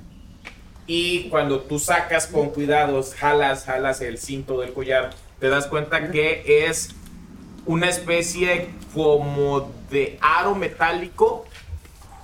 Y 0.86 1.30
cuando 1.30 1.62
tú 1.62 1.80
sacas 1.80 2.28
con 2.28 2.50
cuidados, 2.50 3.14
jalas, 3.14 3.66
jalas 3.66 4.02
el 4.02 4.18
cinto 4.18 4.62
del 4.62 4.74
collar, 4.74 5.12
te 5.40 5.50
das 5.50 5.68
cuenta 5.68 6.12
que 6.12 6.66
es 6.66 6.96
una 7.66 7.90
especie 7.90 8.70
como 8.94 9.72
de 9.92 10.18
aro 10.22 10.56
metálico 10.56 11.46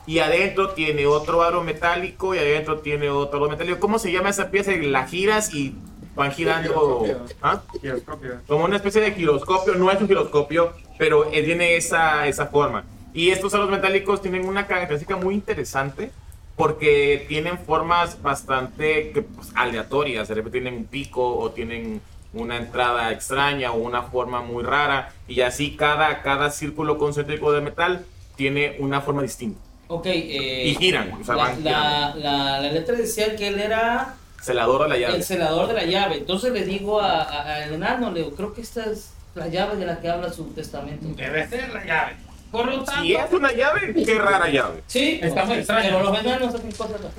y 0.06 0.20
adentro 0.20 0.72
tiene 0.72 1.06
otro 1.06 1.44
aro 1.44 1.64
metálico 1.64 2.34
y 2.36 2.40
adentro 2.40 2.80
tiene 2.80 3.10
otro 3.10 3.40
aro 3.40 3.50
metálico. 3.50 3.80
¿Cómo 3.80 4.00
se 4.00 4.12
llama 4.12 4.30
esa 4.30 4.50
pieza? 4.50 4.72
La 4.82 5.06
giras 5.08 5.54
y 5.54 5.76
van 6.16 6.32
girando. 6.32 7.06
¿Ah? 7.42 7.62
Giroscopio. 7.82 8.40
Como 8.48 8.66
una 8.66 8.78
especie 8.78 9.02
de 9.02 9.12
giroscopio, 9.12 9.76
no 9.76 9.92
es 9.92 10.00
un 10.00 10.08
giroscopio, 10.08 10.74
pero 10.98 11.32
eh, 11.32 11.44
tiene 11.44 11.76
esa, 11.76 12.28
esa 12.28 12.48
forma. 12.48 12.86
Y 13.14 13.30
estos 13.30 13.54
aros 13.54 13.70
metálicos 13.70 14.22
tienen 14.22 14.48
una 14.48 14.68
característica 14.68 15.16
muy 15.16 15.36
interesante 15.36 16.12
porque 16.56 17.26
tienen 17.28 17.58
formas 17.58 18.22
bastante 18.22 19.12
pues, 19.36 19.52
aleatorias. 19.56 20.28
De 20.28 20.36
repente 20.36 20.60
tienen 20.60 20.80
un 20.80 20.86
pico 20.86 21.38
o 21.38 21.52
tienen 21.52 22.02
una 22.34 22.58
entrada 22.58 23.12
extraña 23.12 23.72
o 23.72 23.78
una 23.78 24.04
forma 24.04 24.42
muy 24.42 24.64
rara. 24.64 25.14
Y 25.28 25.42
así 25.42 25.76
cada, 25.76 26.22
cada 26.22 26.50
círculo 26.50 26.98
concéntrico 26.98 27.52
de 27.52 27.62
metal 27.62 28.06
tiene 28.36 28.78
una 28.80 29.02
forma 29.02 29.22
distinta. 29.22 29.60
Ok, 29.88 30.08
eh, 30.08 30.68
Y 30.68 30.76
giran, 30.76 31.14
o 31.14 31.24
sea, 31.24 31.36
la, 31.36 31.44
van 31.44 31.64
la, 31.64 32.16
la, 32.16 32.60
la 32.62 32.72
letra 32.72 32.96
decía 32.96 33.36
que 33.36 33.50
él 33.50 33.60
era 33.60 34.16
Celador 34.44 34.84
de 34.84 34.90
la 34.90 34.98
llave. 34.98 35.16
el 35.16 35.24
celador 35.24 35.68
de 35.68 35.74
la 35.74 35.86
llave. 35.86 36.18
Entonces 36.18 36.52
le 36.52 36.64
digo 36.66 37.00
a- 37.02 37.22
a- 37.24 37.56
al 37.64 37.74
enano, 37.74 38.12
le 38.12 38.22
digo, 38.24 38.36
creo 38.36 38.54
que 38.54 38.62
esta 38.62 38.84
es 38.86 39.12
la 39.36 39.48
llave 39.48 39.78
de 39.78 39.86
la 39.86 40.00
que 40.00 40.10
habla 40.10 40.32
su 40.32 40.46
testamento. 40.54 41.06
Debe 41.16 41.48
ser 41.48 41.74
la 41.74 41.84
llave. 41.86 42.16
Por 42.52 42.68
lo 42.68 42.84
tanto, 42.84 43.02
Si 43.02 43.16
es 43.16 43.32
una 43.32 43.52
llave, 43.52 43.94
qué 44.06 44.20
rara 44.20 44.48
llave. 44.48 44.84
Sí, 44.86 45.20
Está 45.24 45.44
muy 45.46 45.58
extraño. 45.58 45.90
Pero 45.90 46.04
los 46.04 46.20
enanos 46.20 46.54
hacen 46.54 46.72
cosas. 46.72 47.02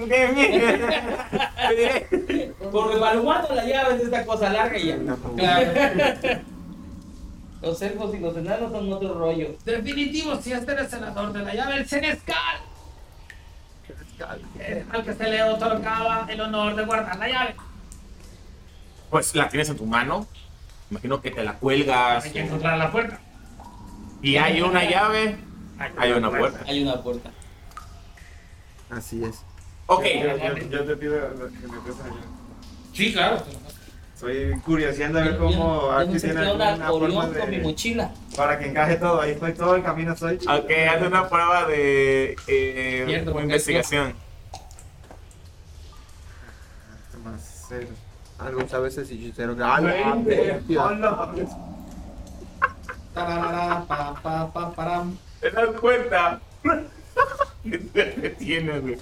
Porque 2.71 2.97
humano 2.97 3.49
la 3.55 3.65
llave 3.65 3.97
es 3.97 4.03
esta 4.03 4.25
cosa 4.25 4.51
larga 4.51 4.79
y 4.79 4.87
ya. 4.89 4.97
claro, 5.37 5.73
Los 7.63 7.81
elfos 7.81 8.15
y 8.15 8.19
los 8.19 8.37
enanos 8.37 8.71
son 8.71 8.93
otro 8.93 9.15
rollo. 9.15 9.57
definitivo, 9.65 10.37
si 10.37 10.53
este 10.53 10.73
era 10.73 10.83
el 10.83 10.89
senador 10.89 11.33
de 11.33 11.41
la 11.41 11.55
llave, 11.55 11.77
el 11.79 11.89
Senescal. 11.89 12.59
Al 14.31 15.05
que 15.05 15.15
se 15.15 15.25
le 15.31 15.43
otorgaba 15.43 16.27
el 16.29 16.41
honor 16.41 16.75
de 16.77 16.85
guardar 16.85 17.19
la 17.19 17.29
llave. 17.29 17.55
Pues 19.11 19.35
la 19.35 19.49
tienes 19.49 19.69
en 19.69 19.77
tu 19.77 19.87
mano. 19.87 20.27
Imagino 20.91 21.21
que 21.21 21.31
te 21.31 21.43
la 21.45 21.55
cuelgas. 21.55 22.25
Hay 22.25 22.31
que 22.33 22.41
encontrar 22.41 22.79
la 22.79 22.91
puerta. 22.91 23.19
Y 24.23 24.37
hay 24.37 24.61
una 24.63 24.89
llave. 24.89 25.37
Hay 25.99 26.13
una 26.13 26.31
puerta. 26.31 26.61
Hay 26.67 26.83
una 26.83 27.03
puerta. 27.03 27.31
Así 28.91 29.23
es. 29.25 29.43
Ok. 29.87 30.05
Yo, 30.05 30.37
yo- 30.37 30.69
yo 30.71 30.85
te 30.85 30.97
pido 30.97 31.15
que 31.31 31.35
me. 31.45 32.25
Sí, 32.93 33.13
claro. 33.13 33.43
Estoy 34.27 34.59
curioseando 34.61 35.19
a 35.19 35.23
ver 35.23 35.37
cómo 35.37 35.91
tiene 36.19 36.55
una 36.55 36.87
alguna 36.87 36.89
forma 36.89 37.39
con 37.39 37.51
mi 37.51 37.57
de... 37.59 37.63
mochila. 37.63 38.11
Para 38.35 38.59
que 38.59 38.69
encaje 38.69 38.97
todo, 38.97 39.21
ahí 39.21 39.33
estoy, 39.33 39.53
todo 39.53 39.77
el 39.77 39.83
camino 39.83 40.15
estoy. 40.15 40.37
Ok, 40.37 40.71
haz 40.91 41.03
una 41.07 41.29
prueba 41.29 41.67
de 41.67 42.35
eh, 42.47 43.05
Cierto, 43.07 43.39
investigación. 43.39 44.15
Más 47.23 47.67
cero. 47.69 47.89
Algo 48.39 48.67
sabes 48.67 48.97
ese 48.97 49.13
hechicero. 49.15 49.57
Ah, 49.61 50.17
param. 54.75 55.19
¿Te 55.41 55.51
das 55.51 55.69
cuenta? 55.79 56.41
¿Qué 57.63 58.37
tienes, 58.39 58.81
güey? 58.81 58.97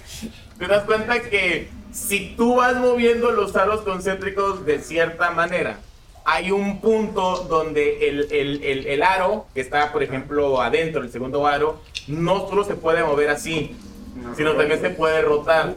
¿Te 0.59 0.67
das 0.67 0.83
cuenta 0.83 1.21
que 1.21 1.69
si 1.93 2.33
tú 2.35 2.55
vas 2.55 2.75
moviendo 2.75 3.31
los 3.31 3.55
aros 3.55 3.81
concéntricos 3.81 4.65
de 4.65 4.79
cierta 4.79 5.29
manera, 5.31 5.77
hay 6.25 6.51
un 6.51 6.81
punto 6.81 7.45
donde 7.49 8.09
el, 8.09 8.27
el, 8.31 8.63
el, 8.63 8.87
el 8.87 9.03
aro 9.03 9.45
que 9.53 9.61
está, 9.61 9.91
por 9.91 10.01
ejemplo, 10.03 10.61
adentro, 10.61 11.01
el 11.03 11.11
segundo 11.11 11.45
aro, 11.45 11.81
no 12.07 12.47
solo 12.49 12.63
se 12.63 12.75
puede 12.75 13.03
mover 13.03 13.29
así, 13.29 13.75
No, 14.15 14.33
sino 14.35 14.53
también 14.53 14.79
se 14.81 14.89
puede 14.89 15.21
rotar. 15.21 15.73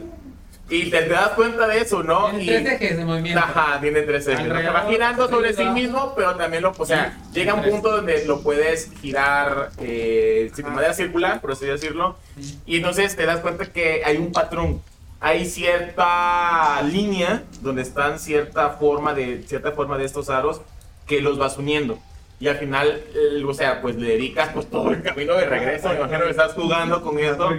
Y 0.69 0.89
te, 0.89 1.01
te 1.03 1.09
das 1.09 1.29
cuenta 1.29 1.65
de 1.67 1.79
eso, 1.79 2.03
¿no? 2.03 2.29
Tiene 2.31 2.43
Y- 2.43 2.47
tres 2.47 2.81
ejes 2.81 2.97
de 2.97 3.05
movimiento. 3.05 3.39
Ajá, 3.39 3.79
tiene 3.79 4.01
tres 4.01 4.27
ejes. 4.27 4.41
Que 4.41 4.49
va 4.49 4.57
Alrededor, 4.57 4.89
girando 4.91 5.29
sobre 5.29 5.53
sí 5.53 5.63
mismo, 5.65 6.13
pero 6.15 6.35
también 6.35 6.61
lo, 6.63 6.73
o 6.77 6.85
sea, 6.85 7.17
Sí, 7.31 7.39
llega 7.39 7.53
un 7.53 7.61
tres. 7.61 7.73
punto 7.73 7.91
donde 7.95 8.25
lo 8.25 8.41
puedes 8.41 8.91
girar 9.01 9.69
eh, 9.79 10.51
de 10.55 10.63
manera 10.63 10.93
circular, 10.93 11.39
por 11.39 11.51
así 11.53 11.65
decirlo, 11.65 12.17
y 12.65 12.77
entonces 12.77 13.15
te 13.15 13.25
das 13.25 13.39
cuenta 13.39 13.65
que 13.67 14.01
hay 14.03 14.17
un 14.17 14.31
patrón. 14.33 14.81
Hay 15.19 15.45
cierta 15.45 16.81
línea 16.83 17.43
donde 17.61 17.81
están 17.81 18.19
cierta 18.19 18.69
forma 18.71 19.13
de 19.13 19.43
cierta 19.47 19.71
forma 19.71 19.97
de 19.97 20.05
estos 20.05 20.29
aros 20.29 20.61
que 21.07 21.21
los 21.21 21.37
vas 21.37 21.57
uniendo. 21.57 21.97
Y 22.39 22.49
al 22.49 22.57
final, 22.57 23.01
eh, 23.15 23.43
o 23.43 23.53
sea, 23.53 23.81
pues 23.81 23.95
le 23.95 24.09
dedicas 24.09 24.49
pues 24.53 24.69
todo 24.69 24.91
el 24.91 25.01
camino 25.01 25.33
de 25.33 25.45
regreso. 25.45 25.89
Me 25.89 25.95
imagino 25.95 26.23
que 26.25 26.29
estás 26.29 26.53
jugando 26.53 27.01
con 27.01 27.17
esto. 27.17 27.49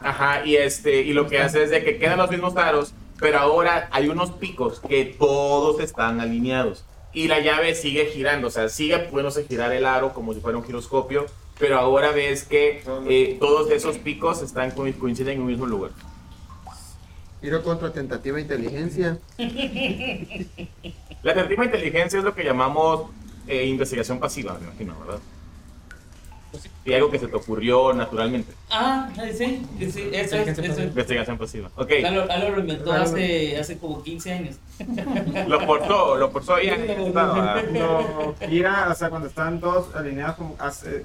Ajá, 0.00 0.44
y 0.46 0.56
este, 0.56 1.02
y 1.02 1.12
lo 1.12 1.26
que 1.26 1.40
hace 1.40 1.62
es 1.64 1.70
de 1.70 1.84
que 1.84 1.98
quedan 1.98 2.16
los 2.16 2.30
mismos 2.30 2.56
aros, 2.56 2.94
pero 3.20 3.38
ahora 3.38 3.88
hay 3.92 4.08
unos 4.08 4.30
picos 4.30 4.80
que 4.80 5.04
todos 5.04 5.80
están 5.80 6.20
alineados. 6.20 6.84
Y 7.12 7.28
la 7.28 7.40
llave 7.40 7.74
sigue 7.74 8.06
girando, 8.06 8.48
o 8.48 8.50
sea, 8.50 8.68
sigue 8.70 8.98
pudiéndose 8.98 9.44
girar 9.44 9.70
el 9.72 9.84
aro 9.84 10.14
como 10.14 10.32
si 10.32 10.40
fuera 10.40 10.56
un 10.56 10.64
giroscopio, 10.64 11.26
pero 11.58 11.78
ahora 11.78 12.12
ves 12.12 12.44
que 12.44 12.82
eh, 13.08 13.36
todos 13.40 13.70
esos 13.70 13.96
picos 13.98 14.42
están 14.42 14.70
co- 14.70 14.86
coinciden 14.98 15.34
en 15.34 15.40
un 15.42 15.46
mismo 15.46 15.66
lugar. 15.66 15.90
Giro 17.46 17.62
contra 17.62 17.92
tentativa 17.92 18.38
de 18.38 18.42
inteligencia. 18.42 19.18
La 21.22 21.32
tentativa 21.32 21.62
de 21.62 21.66
inteligencia 21.66 22.18
es 22.18 22.24
lo 22.24 22.34
que 22.34 22.42
llamamos 22.42 23.08
eh, 23.46 23.66
investigación 23.66 24.18
pasiva, 24.18 24.58
me 24.58 24.66
imagino, 24.66 24.98
¿verdad? 24.98 25.20
Y 26.84 26.92
algo 26.92 27.08
que 27.08 27.20
se 27.20 27.28
te 27.28 27.36
ocurrió 27.36 27.92
naturalmente. 27.92 28.52
Ah, 28.68 29.08
sí, 29.32 29.64
sí, 29.78 29.92
sí, 29.92 30.10
eso 30.12 30.34
es, 30.34 30.58
eso 30.58 30.60
es. 30.60 30.78
Investigación 30.80 31.38
pasiva. 31.38 31.70
Ok, 31.76 31.92
Lalo, 32.02 32.26
Lalo 32.26 32.50
lo 32.50 32.60
inventó 32.62 32.92
hace, 32.92 33.56
hace 33.56 33.78
como 33.78 34.02
15 34.02 34.32
años. 34.32 34.56
lo 35.46 35.60
forzó, 35.60 36.16
lo 36.16 36.32
ya 36.60 36.74
estaba. 36.74 37.62
Cuando 37.62 38.34
gira, 38.48 38.88
o 38.90 38.94
sea, 38.96 39.08
cuando 39.08 39.28
están 39.28 39.60
todos 39.60 39.94
alineados, 39.94 40.34
como, 40.34 40.56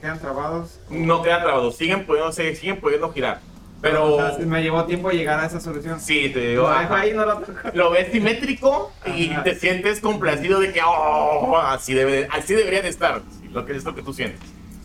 quedan 0.02 0.20
trabados. 0.20 0.80
no 0.90 1.22
quedan 1.22 1.44
trabados, 1.44 1.76
siguen 1.76 2.08
pudiendo, 2.08 2.32
siguen 2.32 2.80
pudiendo 2.80 3.14
girar. 3.14 3.51
Pero 3.82 4.16
O 4.16 4.18
sea, 4.36 4.46
me 4.46 4.62
llevó 4.62 4.86
tiempo 4.86 5.10
llegar 5.10 5.40
a 5.40 5.46
esa 5.48 5.60
solución. 5.60 6.00
sí, 6.00 6.30
te 6.30 6.50
digo, 6.52 6.70
Lo 6.70 6.80
dejo 6.80 6.94
ahí, 6.94 7.14
no 7.14 7.26
lo 7.26 7.38
toco. 7.40 7.54
lo 7.74 7.90
ves 7.92 8.12
simétrico 8.12 8.92
y 9.06 9.32
Ajá. 9.32 9.44
te 9.44 9.56
sientes 9.56 10.00
complacido 10.00 10.60
de 10.60 10.72
que 10.72 10.82
oh, 10.86 11.58
así, 11.58 11.94
debe 11.94 12.12
de- 12.12 12.28
así 12.32 12.54
debería 12.54 12.82
de 12.84 12.90
estar, 12.90 13.22
lo 13.52 13.66
que 13.66 13.76
es 13.76 13.84
lo 13.84 13.96
que 13.96 14.04
tú 14.04 14.14
sientes. 14.14 14.40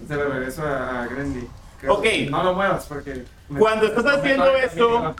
Se 0.08 0.14
lo 0.14 0.28
regreso 0.28 0.62
a, 0.62 1.02
a 1.04 1.08
Ok. 1.88 2.06
No 2.30 2.42
lo 2.42 2.54
muevas 2.54 2.86
porque. 2.86 3.24
me- 3.48 3.58
Cuando 3.60 3.86
estás 3.86 4.06
haciendo 4.06 4.46
esto, 4.56 5.14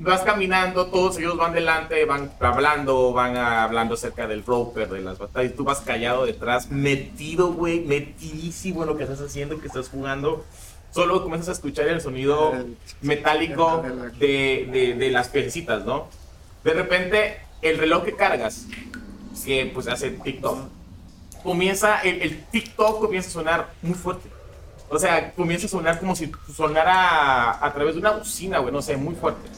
vas 0.00 0.22
caminando, 0.22 0.86
todos 0.86 1.18
ellos 1.18 1.36
van 1.36 1.52
delante, 1.52 2.04
van 2.06 2.32
hablando, 2.40 3.12
van 3.12 3.36
hablando 3.36 3.94
acerca 3.94 4.26
del 4.26 4.44
roper, 4.44 4.88
de 4.88 5.00
las 5.02 5.18
batallas, 5.18 5.54
tú 5.54 5.62
vas 5.64 5.80
callado 5.80 6.24
detrás, 6.26 6.70
metido, 6.70 7.52
güey, 7.52 7.80
metidísimo 7.80 8.82
en 8.82 8.88
lo 8.88 8.96
que 8.96 9.04
estás 9.04 9.20
haciendo, 9.20 9.60
que 9.60 9.66
estás 9.68 9.88
jugando. 9.88 10.44
Solo 10.90 11.22
comienzas 11.22 11.48
a 11.50 11.52
escuchar 11.52 11.86
el 11.88 12.00
sonido 12.00 12.52
metálico 13.00 13.84
de, 14.18 14.68
de, 14.72 14.94
de 14.94 15.10
las 15.10 15.28
piecitas, 15.28 15.84
¿no? 15.84 16.08
De 16.64 16.72
repente, 16.74 17.40
el 17.62 17.78
reloj 17.78 18.04
que 18.04 18.16
cargas, 18.16 18.66
que 19.44 19.70
pues 19.72 19.86
hace 19.86 20.10
TikTok, 20.10 20.58
comienza, 21.42 22.00
el, 22.00 22.22
el 22.22 22.44
TikTok 22.46 23.00
comienza 23.00 23.28
a 23.28 23.32
sonar 23.32 23.70
muy 23.82 23.94
fuerte. 23.94 24.28
O 24.88 24.98
sea, 24.98 25.32
comienza 25.32 25.66
a 25.66 25.70
sonar 25.70 26.00
como 26.00 26.16
si 26.16 26.32
sonara 26.54 27.64
a 27.64 27.72
través 27.72 27.94
de 27.94 28.00
una 28.00 28.10
bocina, 28.10 28.58
güey, 28.58 28.72
no 28.72 28.82
sé, 28.82 28.96
muy 28.96 29.14
fuerte. 29.14 29.48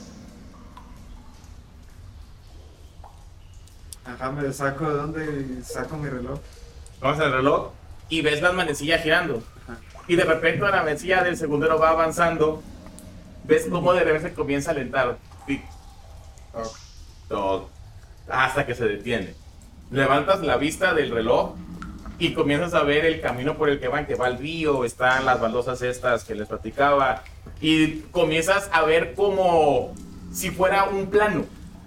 Ajá, 4.04 4.30
me 4.30 4.52
saco 4.52 4.88
de 4.88 4.94
dónde 4.94 5.62
saco 5.64 5.96
mi 5.96 6.08
reloj. 6.10 6.38
Vamos 7.00 7.20
al 7.20 7.32
reloj 7.32 7.70
y 8.08 8.20
ves 8.20 8.42
la 8.42 8.52
manecilla 8.52 8.98
girando. 8.98 9.42
Y 10.08 10.16
de 10.16 10.24
repente 10.24 10.60
la 10.60 10.82
manecilla 10.82 11.22
del 11.22 11.36
segundero 11.36 11.78
va 11.78 11.90
avanzando. 11.90 12.62
Ves 13.44 13.66
cómo 13.70 13.92
de 13.92 14.04
repente 14.04 14.32
comienza 14.34 14.70
a 14.70 14.74
alentar. 14.74 15.16
Hasta 18.28 18.66
que 18.66 18.74
se 18.74 18.84
detiene. 18.84 19.34
Levantas 19.90 20.40
la 20.40 20.56
vista 20.56 20.94
del 20.94 21.10
reloj 21.10 21.54
y 22.18 22.34
comienzas 22.34 22.74
a 22.74 22.82
ver 22.82 23.04
el 23.04 23.20
camino 23.20 23.56
por 23.56 23.68
el 23.68 23.80
que 23.80 23.88
van, 23.88 24.06
que 24.06 24.14
va 24.14 24.26
al 24.26 24.38
río, 24.38 24.84
están 24.84 25.24
las 25.24 25.40
baldosas 25.40 25.82
estas 25.82 26.24
que 26.24 26.34
les 26.34 26.48
platicaba. 26.48 27.22
Y 27.60 28.00
comienzas 28.12 28.70
a 28.72 28.82
ver 28.82 29.14
como 29.14 29.94
si 30.32 30.50
fuera 30.50 30.84
un 30.84 31.06
plano. 31.06 31.44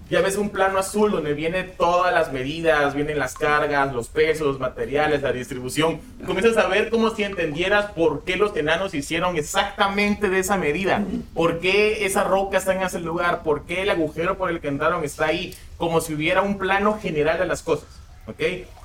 Ya 0.08 0.20
ves 0.20 0.36
un 0.36 0.50
plano 0.50 0.78
azul 0.78 1.10
donde 1.10 1.34
vienen 1.34 1.72
todas 1.76 2.14
las 2.14 2.32
medidas, 2.32 2.94
vienen 2.94 3.18
las 3.18 3.34
cargas, 3.34 3.92
los 3.92 4.06
pesos, 4.06 4.60
materiales, 4.60 5.22
la 5.22 5.32
distribución. 5.32 6.00
Comienzas 6.24 6.56
a 6.58 6.68
ver 6.68 6.90
como 6.90 7.10
si 7.10 7.24
entendieras 7.24 7.90
por 7.90 8.22
qué 8.22 8.36
los 8.36 8.56
enanos 8.56 8.94
hicieron 8.94 9.36
exactamente 9.36 10.30
de 10.30 10.38
esa 10.38 10.56
medida. 10.56 11.02
Por 11.34 11.58
qué 11.58 12.06
esa 12.06 12.22
roca 12.22 12.58
está 12.58 12.72
en 12.72 12.82
ese 12.82 13.00
lugar. 13.00 13.42
Por 13.42 13.64
qué 13.64 13.82
el 13.82 13.90
agujero 13.90 14.38
por 14.38 14.48
el 14.50 14.60
que 14.60 14.68
entraron 14.68 15.02
está 15.02 15.26
ahí. 15.26 15.56
Como 15.76 16.00
si 16.00 16.14
hubiera 16.14 16.40
un 16.40 16.56
plano 16.56 17.00
general 17.00 17.40
de 17.40 17.46
las 17.46 17.62
cosas. 17.62 17.88
¿Ok? 18.28 18.40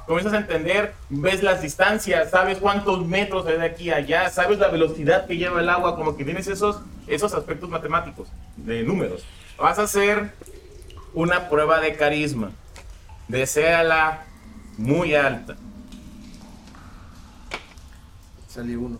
Comienzas 0.07 0.33
a 0.33 0.37
entender, 0.39 0.93
ves 1.09 1.43
las 1.43 1.61
distancias, 1.61 2.31
sabes 2.31 2.57
cuántos 2.57 3.05
metros 3.05 3.45
hay 3.45 3.57
de 3.57 3.65
aquí 3.65 3.91
a 3.91 3.97
allá, 3.97 4.29
sabes 4.31 4.57
la 4.57 4.69
velocidad 4.69 5.27
que 5.27 5.37
lleva 5.37 5.61
el 5.61 5.69
agua, 5.69 5.95
como 5.95 6.17
que 6.17 6.25
tienes 6.25 6.47
esos, 6.47 6.81
esos 7.07 7.33
aspectos 7.35 7.69
matemáticos, 7.69 8.27
de 8.57 8.81
números. 8.81 9.23
Vas 9.57 9.77
a 9.77 9.83
hacer 9.83 10.31
una 11.13 11.49
prueba 11.49 11.79
de 11.79 11.95
carisma. 11.95 12.51
Deseala 13.27 14.25
muy 14.77 15.15
alta. 15.15 15.55
Salí 18.47 18.75
uno. 18.75 18.99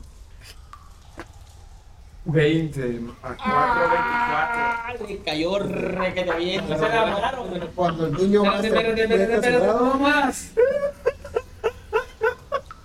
20 2.24 2.82
a 3.24 3.36
4, 3.36 3.44
24. 3.44 3.44
Ah, 3.44 4.94
le 5.08 5.18
cayó 5.20 5.58
re 5.60 6.14
que 6.14 6.24
te 6.24 6.38
bien. 6.38 6.68
Se 6.68 6.76
güey. 6.76 7.62
Cuando 7.76 8.06
el 8.06 8.14
dueño 8.14 8.44
más. 8.44 8.62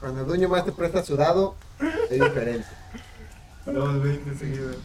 cuando 0.00 0.20
el 0.22 0.26
dueño 0.26 0.48
más 0.48 0.64
te 0.64 0.72
presta 0.72 1.04
sudado, 1.04 1.54
es 2.10 2.20
diferente. 2.20 2.66
Los 3.66 4.02
20 4.02 4.34
seguidos. 4.36 4.76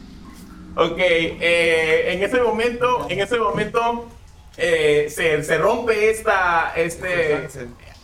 Ok, 0.76 0.98
eh, 0.98 2.14
en 2.14 2.24
ese 2.24 2.42
momento, 2.42 3.08
en 3.10 3.20
ese 3.20 3.38
momento 3.38 4.10
eh, 4.58 5.08
se, 5.10 5.44
se 5.44 5.58
rompe 5.58 6.10
esta, 6.10 6.74
este, 6.76 7.48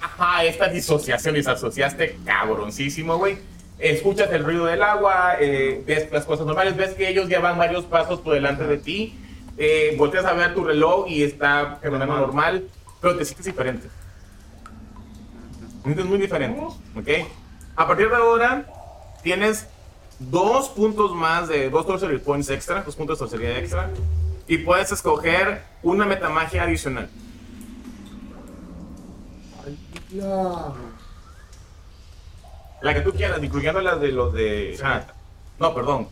ajá, 0.02 0.44
esta 0.46 0.68
disociación, 0.70 1.36
disasociaste 1.36 2.18
cabroncísimo, 2.26 3.18
güey. 3.18 3.38
Escuchas 3.80 4.32
el 4.32 4.44
ruido 4.44 4.66
del 4.66 4.82
agua, 4.82 5.36
eh, 5.40 5.84
ves 5.86 6.12
las 6.12 6.26
cosas 6.26 6.46
normales, 6.48 6.76
ves 6.76 6.96
que 6.96 7.08
ellos 7.10 7.30
ya 7.30 7.40
van 7.40 7.58
varios 7.60 7.86
pasos 7.86 8.20
por 8.22 8.34
delante 8.34 8.64
de 8.66 8.78
ti, 8.78 9.16
eh, 9.58 9.94
volteas 9.98 10.26
a 10.26 10.34
ver 10.34 10.56
tu 10.56 10.64
reloj 10.64 11.08
y 11.08 11.24
está 11.24 11.78
caminando 11.82 12.16
Normal. 12.16 12.54
normal, 12.56 12.70
pero 13.02 13.18
te 13.18 13.26
sientes 13.26 13.46
diferente. 13.46 13.88
Te 15.78 15.84
sientes 15.84 16.06
muy 16.06 16.18
diferente, 16.18 16.60
¿ok? 16.60 17.28
A 17.76 17.86
partir 17.86 18.10
de 18.10 18.16
ahora, 18.16 18.66
tienes 19.22 19.68
dos 20.18 20.70
puntos 20.70 21.14
más 21.14 21.48
de 21.48 21.70
dos 21.70 21.86
sorcery 21.86 22.18
points 22.18 22.50
extra, 22.50 22.82
dos 22.82 22.96
puntos 22.96 23.20
de 23.20 23.26
sorcería 23.28 23.60
extra, 23.60 23.92
y 24.48 24.58
puedes 24.60 24.92
escoger 24.92 25.62
una 25.84 26.06
metamagia 26.06 26.64
adicional. 26.64 27.10
La 32.82 32.94
que 32.94 33.02
tú 33.02 33.12
quieras, 33.12 33.44
incluyendo 33.44 33.82
las 33.82 34.00
de 34.00 34.12
los 34.12 34.34
de. 34.34 34.80
Ah, 34.84 35.06
no, 35.60 35.74
perdón. 35.74 36.08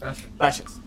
Tashas. 0.00 0.26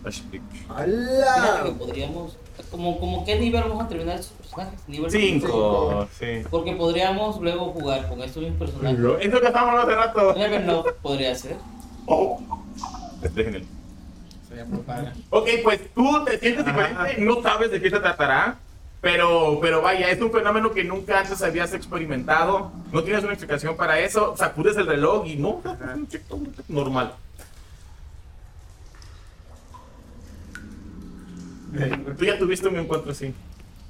Tashas. 0.02 0.24
Fíjate 0.30 0.40
que 0.52 0.72
¡Hala! 0.72 1.72
podríamos. 1.78 2.36
Como, 2.70 3.00
como 3.00 3.24
qué 3.24 3.38
nivel 3.38 3.62
vamos 3.62 3.84
a 3.84 3.88
terminar 3.88 4.20
esos 4.20 4.32
personajes? 4.32 4.80
Nivel 4.86 5.10
Cinco. 5.10 6.06
Sí. 6.18 6.42
Porque 6.50 6.72
podríamos 6.74 7.40
luego 7.40 7.72
jugar 7.72 8.08
con 8.08 8.20
estos 8.22 8.42
mismos 8.42 8.60
personajes. 8.60 8.98
Es 9.20 9.32
lo 9.32 9.40
que 9.40 9.46
estábamos 9.46 9.80
hablando 9.80 9.92
hace 9.92 9.94
rato. 9.94 10.34
Ravenloft 10.34 10.92
podría 11.02 11.34
ser. 11.34 11.56
Oh. 12.06 12.38
Déjenlo. 13.34 13.79
Ok, 15.30 15.48
pues 15.62 15.80
tú 15.94 16.24
te 16.24 16.38
sientes 16.38 16.64
diferente, 16.66 17.16
no 17.18 17.42
sabes 17.42 17.70
de 17.70 17.80
qué 17.80 17.88
se 17.90 18.00
tratará, 18.00 18.56
pero, 19.00 19.58
pero 19.62 19.80
vaya, 19.80 20.10
es 20.10 20.20
un 20.20 20.30
fenómeno 20.32 20.72
que 20.72 20.84
nunca 20.84 21.20
antes 21.20 21.40
habías 21.42 21.72
experimentado, 21.72 22.72
no 22.92 23.02
tienes 23.02 23.22
una 23.22 23.32
explicación 23.32 23.76
para 23.76 23.98
eso, 24.00 24.34
sacudes 24.36 24.76
el 24.76 24.86
reloj 24.86 25.26
y 25.26 25.36
no, 25.36 25.62
normal. 26.68 27.14
Tú 32.18 32.24
ya 32.24 32.38
tuviste 32.38 32.68
un 32.68 32.76
encuentro 32.76 33.12
así. 33.12 33.32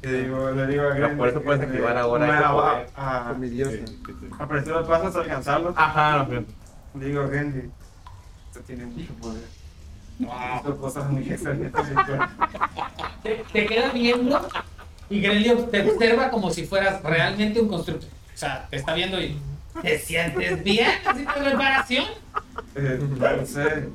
Le 0.02 0.22
digo, 0.22 0.50
le 0.50 0.66
digo 0.66 0.82
a 0.82 0.92
Pero 0.92 1.06
Gren, 1.06 1.18
por 1.18 1.28
eso 1.28 1.42
puedes 1.42 1.61
activar 1.62 1.96
ahora 1.96 2.26
a- 2.96 3.34
mi. 3.38 3.48
Apretar 4.38 4.74
los 4.74 4.88
pasos 4.88 5.06
hasta 5.08 5.20
alcanzarlo. 5.20 5.74
Ajá, 5.76 6.18
lo 6.18 6.26
siento. 6.26 6.52
Le 6.98 7.06
digo 7.06 7.22
a 7.22 7.28
Gendy, 7.28 7.70
esto 8.48 8.61
tiene 8.66 8.86
mucho 8.86 9.12
poder. 9.14 9.59
Wow. 10.20 10.76
Cosas 10.78 11.08
muy. 11.10 11.24
Te, 13.22 13.44
te 13.52 13.66
queda 13.66 13.88
viendo 13.90 14.48
y 15.08 15.20
Grelio 15.20 15.56
te 15.64 15.82
observa 15.90 16.30
como 16.30 16.50
si 16.50 16.64
fueras 16.66 17.02
realmente 17.02 17.60
un 17.60 17.68
constructor. 17.68 18.08
O 18.34 18.36
sea, 18.40 18.66
te 18.70 18.76
está 18.76 18.94
viendo 18.94 19.20
y 19.20 19.36
te 19.82 19.98
sientes 19.98 20.62
bien, 20.62 20.88
necesitas 21.06 21.36
preparación. 21.38 22.04
Eh, 22.74 23.00
no 23.18 23.46
sé. 23.46 23.88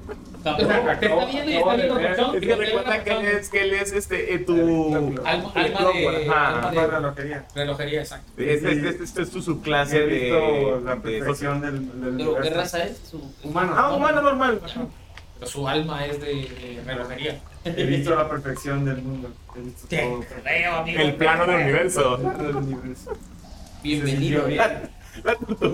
O 0.43 0.43
sea, 0.43 0.99
te 0.99 1.05
está 1.07 1.25
viendo 1.25 1.51
y 1.51 1.55
está 1.57 1.75
viendo 1.75 1.97
razón. 1.99 2.35
Es 2.35 2.41
que 2.41 2.55
recuerda 2.55 3.03
que 3.03 3.09
él 3.11 3.25
es, 3.25 3.49
que 3.49 3.61
él 3.61 3.73
es 3.73 3.91
este, 3.93 4.33
eh, 4.35 4.39
tu... 4.39 4.53
Alma, 5.25 5.51
alma 5.55 5.91
de, 5.93 6.27
ajá. 6.29 6.69
alma 6.69 6.87
de 6.87 7.01
lo 7.01 7.15
quería. 7.15 7.45
relojería, 7.55 8.01
exacto. 8.01 8.31
Este 8.37 8.71
es, 8.71 8.77
es, 8.83 9.01
es, 9.01 9.17
es 9.17 9.29
tu 9.31 9.41
subclase 9.41 9.97
He 10.03 10.05
visto 10.05 10.35
de... 10.35 10.81
la 10.83 10.95
de- 10.95 11.01
perfección 11.01 11.61
del, 11.61 12.01
del 12.01 12.17
¿Pero 12.17 12.41
qué 12.41 12.49
raza 12.51 12.83
es? 12.83 12.97
Su- 13.09 13.31
Humano. 13.43 13.73
Ah, 13.75 13.93
humano 13.95 14.21
normal. 14.21 14.61
Pero 15.35 15.47
su 15.51 15.67
alma 15.67 16.05
es 16.05 16.19
de, 16.21 16.27
de 16.27 16.81
relojería. 16.85 17.39
He 17.65 17.83
visto 17.83 18.15
la 18.15 18.29
perfección 18.29 18.85
del 18.85 19.01
mundo. 19.01 19.31
He 19.55 19.59
visto 19.61 19.87
Te 19.87 19.97
todo. 20.01 20.23
creo, 20.43 20.75
amigo. 20.75 20.99
El 21.01 21.15
plano 21.15 21.45
del 21.45 21.61
universo. 21.61 22.17
Del 22.17 22.55
universo. 22.55 23.17
Bienvenido. 23.83 24.45
Se 24.45 24.49
sintió 24.49 24.65
bien. 24.65 24.95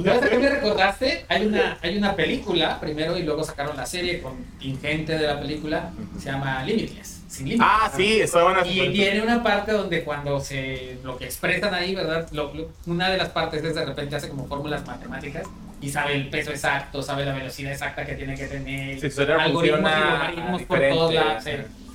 ¿Sabes 0.05 0.24
a 0.24 0.30
qué 0.30 0.38
me 0.38 0.49
recordaste? 0.49 1.26
Hay 1.28 1.45
una, 1.47 1.78
hay 1.82 1.97
una 1.97 2.16
película 2.16 2.80
primero 2.80 3.18
y 3.18 3.24
luego 3.24 3.43
sacaron 3.43 3.76
la 3.76 3.86
serie 3.86 4.22
con 4.22 4.34
ingente 4.59 5.18
de 5.18 5.28
la 5.28 5.39
película. 5.39 5.91
Se 6.20 6.26
llama 6.32 6.64
Limitless. 6.64 7.22
Sin 7.28 7.47
límites. 7.47 7.68
Ah, 7.70 7.91
sí, 7.95 8.22
a 8.22 8.68
Y 8.68 8.91
tiene 8.93 9.22
una 9.22 9.41
parte 9.41 9.72
donde 9.72 10.03
cuando 10.03 10.39
se 10.39 10.97
lo 11.03 11.18
que 11.18 11.26
expresan 11.26 11.74
ahí, 11.74 11.95
¿verdad? 11.95 12.28
Lo- 12.32 12.53
lo- 12.53 12.70
una 12.88 13.09
de 13.09 13.18
las 13.18 13.30
partes 13.30 13.64
es 13.64 13.74
de 13.74 13.86
repente 13.86 14.16
hace 14.16 14.28
como 14.30 14.47
fórmulas 14.47 14.86
matemáticas 14.86 15.43
y 15.82 15.89
sabe 15.89 16.15
el 16.15 16.29
peso 16.29 16.51
exacto, 16.51 17.01
sabe 17.01 17.25
la 17.25 17.34
velocidad 17.34 17.71
exacta 17.71 18.05
que 18.05 18.13
tiene 18.15 18.36
que 18.36 18.45
tener. 18.47 18.99
Sí, 18.99 19.21
algoritmos 19.21 20.61
por 20.63 20.77
diferente. 20.79 20.95
todos 20.97 21.13
lados. 21.13 21.43
sí. 21.43 21.51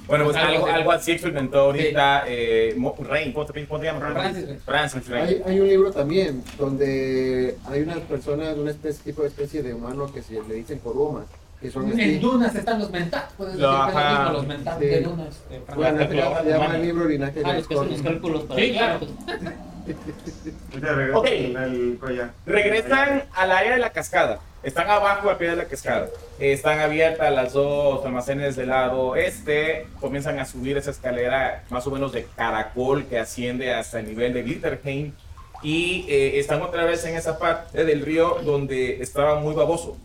Bueno, 0.06 0.24
pues 0.24 0.36
Algo 0.36 0.66
algo, 0.68 0.92
así. 0.92 1.10
experimentó 1.12 1.58
ahorita 1.62 2.24
eh, 2.28 2.74
Mo- 2.76 2.94
Rain, 3.00 3.32
¿cómo 3.32 3.44
te, 3.46 3.66
llamas? 3.66 4.12
Francis. 4.12 4.62
Francis 4.64 5.08
Rain. 5.08 5.26
Hay, 5.26 5.42
hay 5.44 5.60
un 5.60 5.66
libro 5.66 5.90
también 5.90 6.44
donde 6.58 7.56
hay 7.68 7.80
unas 7.80 7.98
personas, 7.98 8.56
un 8.56 8.68
especie, 8.68 9.02
tipo 9.02 9.22
de 9.22 9.28
especie 9.28 9.62
de 9.64 9.74
humano 9.74 10.12
que 10.12 10.22
se 10.22 10.34
le 10.34 10.54
dicen 10.54 10.78
corumas, 10.78 11.24
que 11.60 11.70
son 11.70 11.86
En 11.92 12.00
así. 12.00 12.18
dunas 12.18 12.54
están 12.54 12.78
los 12.78 12.90
mentat, 12.90 13.30
puedes 13.32 13.56
Lo- 13.56 13.70
decir 13.70 13.84
que 13.84 13.88
es 13.88 13.94
lo 13.94 14.00
ajá. 14.00 14.18
mismo, 14.22 14.32
los 14.34 14.46
mentat 14.46 14.78
Sí. 14.78 14.86
de 14.86 15.00
dunas. 15.00 15.40
eh, 15.50 15.60
Bueno, 15.74 16.00
este 16.00 16.14
se 16.14 16.50
llama 16.50 16.76
el 16.76 16.82
libro 16.82 17.04
Linaje 17.06 17.42
Ah, 17.44 17.52
de 17.52 17.58
los 17.58 17.68
que 17.68 17.74
hacen 17.74 17.90
los 17.90 18.02
cálculos 18.02 18.42
para 18.44 18.60
Sí, 18.60 18.72
claro. 18.72 19.00
Ok. 21.14 21.28
Regresan 22.44 23.22
al 23.34 23.52
área 23.52 23.72
de 23.74 23.78
la 23.78 23.90
cascada. 23.90 24.40
Están 24.62 24.90
abajo 24.90 25.30
al 25.30 25.36
pie 25.36 25.50
de 25.50 25.56
la 25.56 25.64
cascada. 25.66 26.08
Están 26.40 26.80
abiertas 26.80 27.32
las 27.32 27.52
dos 27.52 28.04
almacenes 28.04 28.56
del 28.56 28.68
lado 28.70 29.14
este. 29.14 29.86
Comienzan 30.00 30.40
a 30.40 30.44
subir 30.44 30.76
esa 30.76 30.90
escalera 30.90 31.62
más 31.70 31.86
o 31.86 31.90
menos 31.92 32.12
de 32.12 32.26
caracol 32.36 33.04
que 33.04 33.18
asciende 33.18 33.72
hasta 33.72 34.00
el 34.00 34.08
nivel 34.08 34.32
de 34.32 34.42
Glitterheim. 34.42 35.12
Y 35.62 36.04
eh, 36.08 36.38
están 36.40 36.60
otra 36.62 36.84
vez 36.84 37.04
en 37.06 37.16
esa 37.16 37.38
parte 37.38 37.84
del 37.84 38.02
río 38.04 38.38
donde 38.44 39.00
estaba 39.00 39.38
muy 39.40 39.54
baboso. 39.54 39.96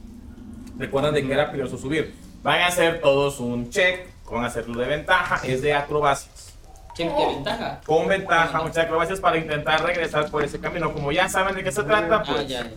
Recuerdan 0.82 1.14
de 1.14 1.22
que 1.26 1.32
era 1.32 1.46
peligroso 1.52 1.78
subir. 1.78 2.12
Van 2.42 2.60
a 2.60 2.68
hacer 2.68 3.02
todos 3.02 3.40
un 3.40 3.70
check. 3.70 4.08
Van 4.32 4.44
a 4.44 4.48
hacerlo 4.48 4.80
de 4.82 4.88
ventaja. 4.88 5.40
Es 5.46 5.62
de 5.62 5.74
acrobacias. 5.76 6.54
Che, 6.96 7.08
¿Qué 7.08 7.26
ventaja? 7.28 7.80
Con 7.86 8.08
ventaja, 8.08 8.62
muchas 8.64 8.80
acrobacias 8.86 9.20
para 9.20 9.38
intentar 9.38 9.84
regresar 9.86 10.30
por 10.32 10.44
ese 10.44 10.60
camino. 10.60 10.92
Como 10.92 11.12
ya 11.12 11.30
saben 11.30 11.54
de 11.56 11.64
qué 11.64 11.72
se 11.72 11.84
trata, 11.84 12.16
Ah, 12.16 12.24
pues 12.26 12.48
ya, 12.48 12.64
ya. 12.64 12.72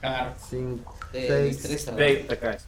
Claro. 0.00 0.32
Cinco, 0.50 0.94
De 1.12 1.26
seis. 1.28 1.62
destreza. 1.62 1.96
te, 1.96 2.38
caes. 2.38 2.66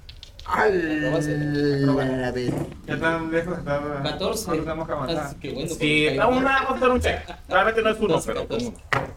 Vez. 2.35 2.53
¿Qué 2.87 2.97
tan 2.97 3.31
lejos 3.31 3.59
está? 3.59 3.81
14. 4.03 4.45
¿Cuánto 4.47 4.62
tenemos 4.64 4.87
que 4.87 4.93
avanzar? 4.93 5.27
Ah, 5.31 5.35
qué 5.41 5.53
bueno, 5.53 5.68
Sí, 5.75 6.16
vamos 6.16 6.45
a 6.45 6.57
hacer 6.75 6.89
un 6.89 7.01
check. 7.01 7.31
Realmente 7.49 7.83
no 7.83 7.91
es 7.91 7.99
uno, 8.01 8.14
Dos, 8.14 8.27
pero 8.27 8.49
con 8.49 8.59
catorce. 8.59 8.66
uno. 8.68 9.12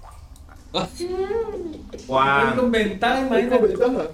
Ah, 0.73 0.87
Juan. 2.07 2.55
con 2.57 2.71
ventaja, 2.71 3.21
imagínate. 3.21 3.73
con 3.73 3.95
ventaja. 3.97 4.09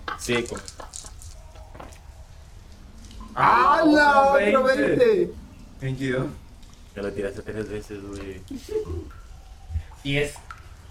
Sí, 3.31 3.35
con- 3.35 3.43
¡Hala! 3.43 4.21
¡Otro 4.33 4.63
20. 4.63 4.95
20! 4.95 5.33
22. 5.81 6.25
Ya 6.95 7.01
lo 7.01 7.11
tiraste 7.13 7.41
tres 7.41 7.69
veces, 7.69 7.99
güey. 8.03 8.41
Y 10.03 10.17
es. 10.17 10.33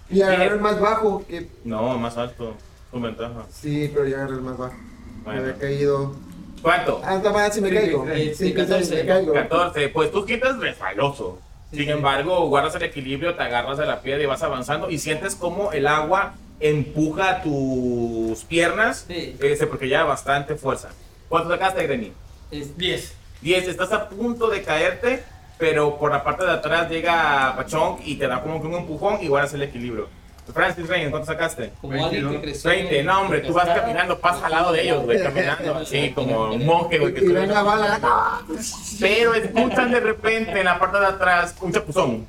Y 0.09 0.23
agarré 0.23 0.47
el 0.47 0.61
más 0.61 0.81
bajo. 0.81 1.25
Que... 1.27 1.49
No, 1.65 1.97
más 1.99 2.17
alto. 2.17 2.55
Con 2.91 3.03
ventaja. 3.03 3.45
Sí, 3.53 3.91
pero 3.93 4.07
ya 4.09 4.17
agarré 4.17 4.35
el 4.35 4.41
más 4.43 4.57
bajo. 4.59 4.75
Me 4.75 5.23
Bueno. 5.25 5.41
había 5.43 5.55
caído. 5.57 6.17
¿Cuánto? 6.63 7.01
Ah, 7.05 7.17
está 7.17 7.33
mal 7.33 7.53
si 7.53 7.61
me 7.61 7.69
Sí, 7.71 7.75
caigo. 7.75 8.05
sí, 8.07 8.13
sí, 8.13 8.35
Sí, 8.35 8.55
que 8.55 8.63
sí, 8.65 8.69
14. 8.69 8.95
me 8.97 9.07
caigo. 9.07 9.33
14. 9.35 9.89
Pues 9.91 10.11
tú 10.11 10.25
quitas 10.25 10.59
resbaloso. 10.59 11.39
Sin 11.73 11.89
embargo, 11.89 12.49
guardas 12.49 12.75
el 12.75 12.83
equilibrio, 12.83 13.37
te 13.37 13.43
agarras 13.45 13.79
de 13.79 13.87
la 13.87 14.01
piedra 14.01 14.23
y 14.23 14.27
vas 14.27 14.43
avanzando 14.43 14.91
y 14.91 14.99
sientes 14.99 15.37
como 15.37 15.71
el 15.73 15.87
agua 15.87 16.35
empuja 16.59 17.43
tus 17.43 18.43
piernas, 18.45 19.05
Sí. 19.07 19.37
ese, 19.41 19.67
porque 19.69 19.89
ya 19.89 20.03
bastante 20.03 20.57
fuerza. 20.57 20.89
¿Cuánto 21.29 21.49
sacaste, 21.51 21.85
Greni? 21.87 22.13
Es- 22.51 22.77
10. 22.77 23.15
10, 23.43 23.69
estás 23.69 23.93
a 23.93 24.09
punto 24.09 24.49
de 24.49 24.63
caerte, 24.63 25.23
pero 25.59 25.99
por 25.99 26.11
la 26.13 26.23
parte 26.25 26.45
de 26.45 26.53
atrás 26.53 26.91
llega 26.91 27.55
Pachón 27.57 27.97
y 28.05 28.17
te 28.17 28.27
da 28.29 28.43
como 28.43 28.61
que 28.61 28.67
un 28.67 28.75
empujón 28.75 29.19
y 29.23 29.29
guardas 29.29 29.55
el 29.55 29.63
equilibrio. 29.63 30.09
Francis 30.53 30.89
Rain, 30.89 31.11
¿cuánto 31.11 31.27
sacaste? 31.27 31.71
Como 31.81 32.05
alguien 32.05 32.29
que 32.29 32.41
creció. 32.41 32.71
20, 32.71 33.05
no 33.05 33.21
hombre, 33.21 33.39
tú 33.41 33.53
vas 33.53 33.69
caminando, 33.69 34.19
pasas 34.19 34.43
al 34.45 34.51
lado 34.51 34.73
de 34.73 34.83
ellos, 34.83 35.05
güey, 35.05 35.23
caminando 35.23 35.77
así 35.77 36.11
como 36.11 36.51
un 36.51 36.67
monje, 36.67 36.99
güey. 36.99 37.15
que 37.15 37.21
Y 37.25 37.29
tú- 37.29 37.35
ven 37.35 37.51
la 37.53 37.63
bala. 37.63 38.41
Pero 38.99 39.35
escuchan 39.35 39.93
de 39.93 40.01
repente 40.01 40.59
en 40.59 40.65
la 40.65 40.79
parte 40.79 40.99
de 40.99 41.07
atrás 41.07 41.55
un 41.61 41.73
chapuzón. 41.73 42.27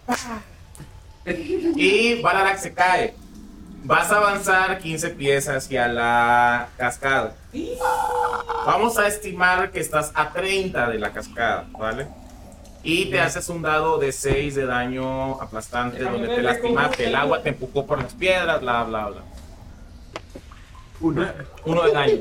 Y 1.75 2.21
Balarak 2.21 2.57
se 2.59 2.73
cae. 2.73 3.13
Vas 3.83 4.11
a 4.11 4.17
avanzar 4.17 4.77
15 4.79 5.09
pies 5.11 5.47
hacia 5.49 5.87
la 5.87 6.69
cascada. 6.77 7.35
Vamos 8.65 8.97
a 8.99 9.07
estimar 9.07 9.71
que 9.71 9.79
estás 9.79 10.11
a 10.13 10.29
30 10.31 10.89
de 10.89 10.99
la 10.99 11.11
cascada, 11.11 11.65
¿vale? 11.71 12.07
Y 12.83 13.05
te 13.11 13.19
haces 13.19 13.49
un 13.49 13.61
dado 13.61 13.97
de 13.97 14.11
6 14.11 14.55
de 14.55 14.65
daño 14.65 15.41
aplastante 15.41 16.03
donde 16.03 16.27
te 16.27 16.41
lastimaste. 16.41 17.05
El 17.07 17.15
agua 17.15 17.41
te 17.41 17.49
empujó 17.49 17.85
por 17.85 18.01
las 18.01 18.13
piedras, 18.13 18.61
bla, 18.61 18.83
bla, 18.83 19.07
bla. 19.07 19.21
Uno. 20.99 21.27
Uno 21.65 21.83
de 21.83 21.91
daño. 21.91 22.13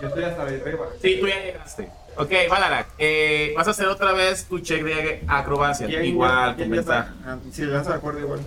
Yo 0.00 0.08
estoy 0.08 0.24
hasta 0.24 0.42
arriba. 0.42 0.86
Sí, 1.02 1.18
tú 1.20 1.26
ya 1.26 1.42
llegaste. 1.42 1.88
Ok, 2.18 2.30
Balarak, 2.48 2.88
eh, 2.98 3.52
vas 3.56 3.66
a 3.66 3.70
hacer 3.72 3.86
otra 3.88 4.12
vez 4.12 4.46
tu 4.46 4.58
check 4.60 4.82
de 4.84 5.22
acrobacia. 5.28 5.86
¿Quién 5.86 6.00
ya- 6.00 6.06
Igual, 6.06 6.54
ventaja. 6.54 7.14
Ah, 7.26 7.36
Si 7.52 7.62
le 7.62 7.72
lanzo 7.72 7.90
de 7.90 7.96
acuerdo 7.96 8.20
igual. 8.20 8.40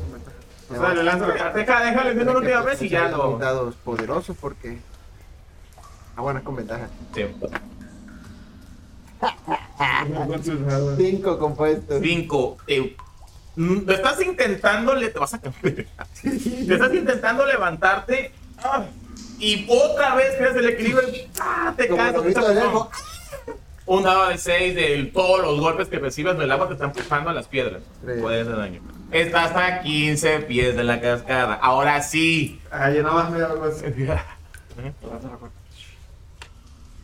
O 0.71 0.75
sea, 0.75 0.93
le 0.93 1.03
lanzo 1.03 1.25
Deja, 1.27 1.83
déjale 1.83 2.13
viendo 2.13 2.31
una 2.31 2.39
última 2.41 2.61
vez 2.61 2.81
y 2.81 2.89
ya 2.89 3.09
lo. 3.09 3.37
dados 3.37 3.75
poderosos 3.83 4.35
porque. 4.39 4.79
Ah, 6.15 6.21
bueno, 6.21 6.39
es 6.39 6.45
con 6.45 6.55
ventaja. 6.55 6.87
Sí. 7.15 7.25
Cinco 10.97 11.39
compuestos. 11.39 12.01
Cinco. 12.01 12.57
eh, 12.67 12.95
mm, 13.55 13.79
Te 13.85 13.93
estás 13.93 14.21
intentando, 14.21 14.95
le 14.95 15.09
te 15.09 15.19
vas 15.19 15.33
a 15.33 15.39
cambiar. 15.41 15.85
Te 16.21 16.73
estás 16.73 16.93
intentando 16.93 17.45
levantarte 17.45 18.31
ah, 18.63 18.85
y 19.39 19.65
otra 19.69 20.15
vez 20.15 20.35
pierdes 20.35 20.57
el 20.57 20.69
equilibrio 20.69 21.09
y 21.09 21.27
¡ah! 21.41 21.73
te 21.75 21.87
Como 21.87 21.97
caes. 21.97 22.15
el 22.37 22.57
elfo. 22.57 22.91
Un 23.85 24.03
dado 24.03 24.27
de 24.29 24.37
6 24.37 24.75
de 24.75 25.03
todos 25.13 25.41
los 25.41 25.59
golpes 25.59 25.87
que 25.87 25.97
recibes 25.97 26.37
del 26.37 26.51
agua 26.51 26.67
te 26.67 26.73
están 26.73 26.89
empujando 26.95 27.31
a 27.31 27.33
las 27.33 27.47
piedras. 27.47 27.81
Tres. 28.03 28.21
Puede 28.21 28.41
hacer 28.41 28.55
daño. 28.55 28.81
Estás 29.11 29.55
a 29.55 29.81
15 29.81 30.41
pies 30.41 30.75
de 30.75 30.83
la 30.83 31.01
cascada. 31.01 31.55
Ahora 31.55 32.01
sí. 32.01 32.61
Ah, 32.71 32.91
yo 32.91 33.01
nada 33.01 33.15
más 33.15 33.31
me 33.31 33.41
así. 33.41 34.03
Lanzo 34.05 35.29
la 35.29 35.37
cuerda. 35.37 35.55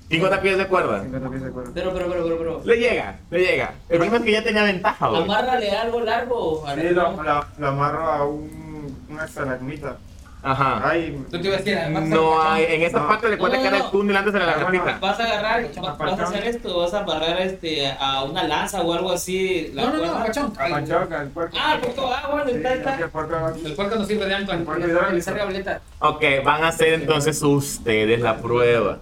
50 0.10 0.42
pies 0.42 0.58
de 0.58 0.68
cuerda. 0.68 1.02
50 1.02 1.30
pies 1.30 1.44
de 1.44 1.50
cuerda. 1.50 1.72
Pero, 1.74 1.94
pero, 1.94 2.08
pero, 2.10 2.24
pero, 2.24 2.38
pero. 2.38 2.62
Le 2.64 2.78
llega, 2.78 3.20
le 3.32 3.40
llega. 3.40 3.74
El 3.90 3.98
problema 3.98 4.18
es 4.18 4.24
que 4.24 4.32
ya 4.32 4.44
tenía 4.44 4.64
ventaja, 4.64 5.08
güey. 5.08 5.24
Amárrale 5.24 5.72
algo 5.72 6.00
largo. 6.02 6.66
Sí, 6.76 6.90
lo, 6.92 7.24
lo, 7.24 7.46
lo 7.58 7.68
amarro 7.68 8.12
a 8.12 8.26
un, 8.26 9.06
una 9.10 9.26
estalagmita. 9.26 9.98
Ajá. 10.46 10.82
Ay, 10.90 11.20
Tú 11.32 11.42
te 11.42 11.48
ibas 11.48 11.56
a 11.56 11.64
decir, 11.64 11.78
además. 11.78 12.04
No 12.04 12.42
hay, 12.42 12.66
en 12.70 12.84
esa 12.84 13.00
No. 13.00 13.08
parte 13.08 13.30
le 13.30 13.38
cuenta 13.40 13.58
No, 13.58 13.64
que 13.64 13.68
era 13.70 13.80
no, 13.80 13.86
el 13.86 13.92
túnel 13.92 14.16
antes 14.16 14.34
de 14.34 14.40
la 14.40 14.46
lagartija. 14.46 14.98
Vas 15.02 15.20
a 15.20 15.24
agarrar, 15.24 15.66
va- 15.84 15.92
vas 15.94 16.20
a 16.20 16.24
hacer 16.24 16.48
esto, 16.48 16.80
vas 16.80 16.94
a 16.94 17.00
amarrar 17.00 17.42
este, 17.42 17.92
a 18.00 18.24
una 18.24 18.44
lanza 18.44 18.82
o 18.82 18.94
algo 18.94 19.12
así. 19.12 19.72
la 19.74 19.86
No, 19.86 19.88
no, 19.90 19.94
no, 19.98 20.00
cuerda. 20.04 20.26
Pachón. 20.26 20.54
a 20.58 20.70
Panchoca, 20.70 21.22
el 21.24 21.28
puerco. 21.30 21.58
Ah, 21.60 21.74
el 21.74 21.80
puerco, 21.82 22.14
ah, 22.16 22.28
bueno, 22.32 22.46
Sí, 22.50 22.56
está, 22.58 22.74
está. 22.76 22.96
el 22.96 23.10
puerco. 23.10 23.36
El 23.66 23.74
puerco 23.74 23.96
no 23.96 24.06
sirve 24.06 24.26
de 24.28 24.36
ancla. 24.36 24.54
El 24.54 24.64
puerco 24.64 25.34
gableta. 25.36 25.82
Ok, 26.00 26.24
van 26.44 26.64
a 26.64 26.68
hacer 26.68 26.94
entonces 26.94 27.42
ustedes 27.42 28.20
la 28.22 28.38
prueba. 28.38 29.00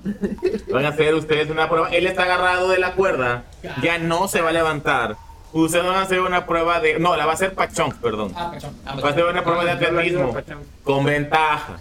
Van 0.71 0.85
a 0.85 0.89
hacer 0.89 1.13
ustedes 1.13 1.49
una 1.49 1.67
prueba. 1.67 1.89
Él 1.89 2.07
está 2.07 2.23
agarrado 2.23 2.69
de 2.69 2.79
la 2.79 2.93
cuerda, 2.93 3.43
ya 3.81 3.97
no 3.97 4.27
se 4.29 4.41
va 4.41 4.49
a 4.49 4.53
levantar. 4.53 5.17
Ustedes 5.53 5.85
van 5.85 5.95
a 5.95 6.01
hacer 6.01 6.19
una 6.19 6.47
prueba 6.47 6.79
de. 6.79 6.97
No, 6.99 7.15
la 7.15 7.25
va 7.25 7.31
a 7.31 7.35
hacer 7.35 7.53
Pachón, 7.53 7.91
perdón. 8.01 8.31
Ah, 8.35 8.49
pachón. 8.51 8.75
Ah, 8.85 8.95
Va 8.99 9.09
a 9.09 9.11
hacer 9.11 9.23
una 9.23 9.43
prueba 9.43 9.63
de 9.63 9.71
atletismo 9.71 10.35
con 10.83 11.05
ventaja. 11.05 11.79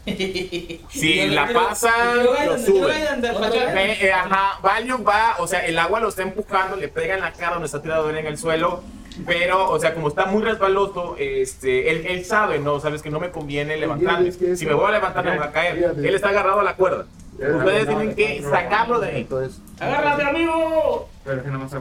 Si 0.91 1.27
la 1.29 1.49
pasan, 1.53 2.23
lo 2.23 2.37
eh, 2.37 4.12
ajá, 4.12 4.59
Valium 4.62 5.05
va, 5.07 5.37
o 5.39 5.47
sea, 5.47 5.64
el 5.64 5.79
agua 5.79 6.01
lo 6.01 6.09
está 6.09 6.23
empujando, 6.23 6.77
le 6.77 6.89
pega 6.89 7.14
en 7.14 7.20
la 7.20 7.33
cara 7.33 7.53
donde 7.55 7.66
está 7.66 7.81
tirado 7.81 8.11
en 8.11 8.27
el 8.27 8.37
suelo. 8.37 8.83
Pero, 9.27 9.70
o 9.70 9.79
sea, 9.79 9.95
como 9.95 10.09
está 10.09 10.27
muy 10.27 10.43
resbaloso, 10.43 11.16
este, 11.18 11.91
él, 11.91 12.07
él 12.07 12.25
sabe, 12.25 12.59
¿no? 12.59 12.81
Sabes 12.81 13.03
que 13.03 13.11
no 13.11 13.20
me 13.20 13.31
conviene 13.31 13.77
levantarme. 13.77 14.33
Si 14.33 14.66
me 14.66 14.75
voy 14.75 14.87
a 14.87 14.93
levantar, 14.93 15.25
me 15.25 15.37
voy 15.37 15.47
a 15.47 15.53
caer. 15.53 15.95
Él 15.97 16.14
está 16.14 16.29
agarrado 16.31 16.61
a 16.61 16.64
la 16.64 16.77
cuerda. 16.77 17.07
Ustedes 17.35 17.87
tienen 17.87 18.14
que 18.14 18.43
sacarlo 18.43 19.01
de 19.01 19.09
ahí. 19.09 19.20
Entonces, 19.23 19.61
¡Agárrate, 19.81 20.25
amigo! 20.25 21.09
Pero 21.25 21.43
que 21.43 21.49
no 21.51 21.59
más. 21.59 21.73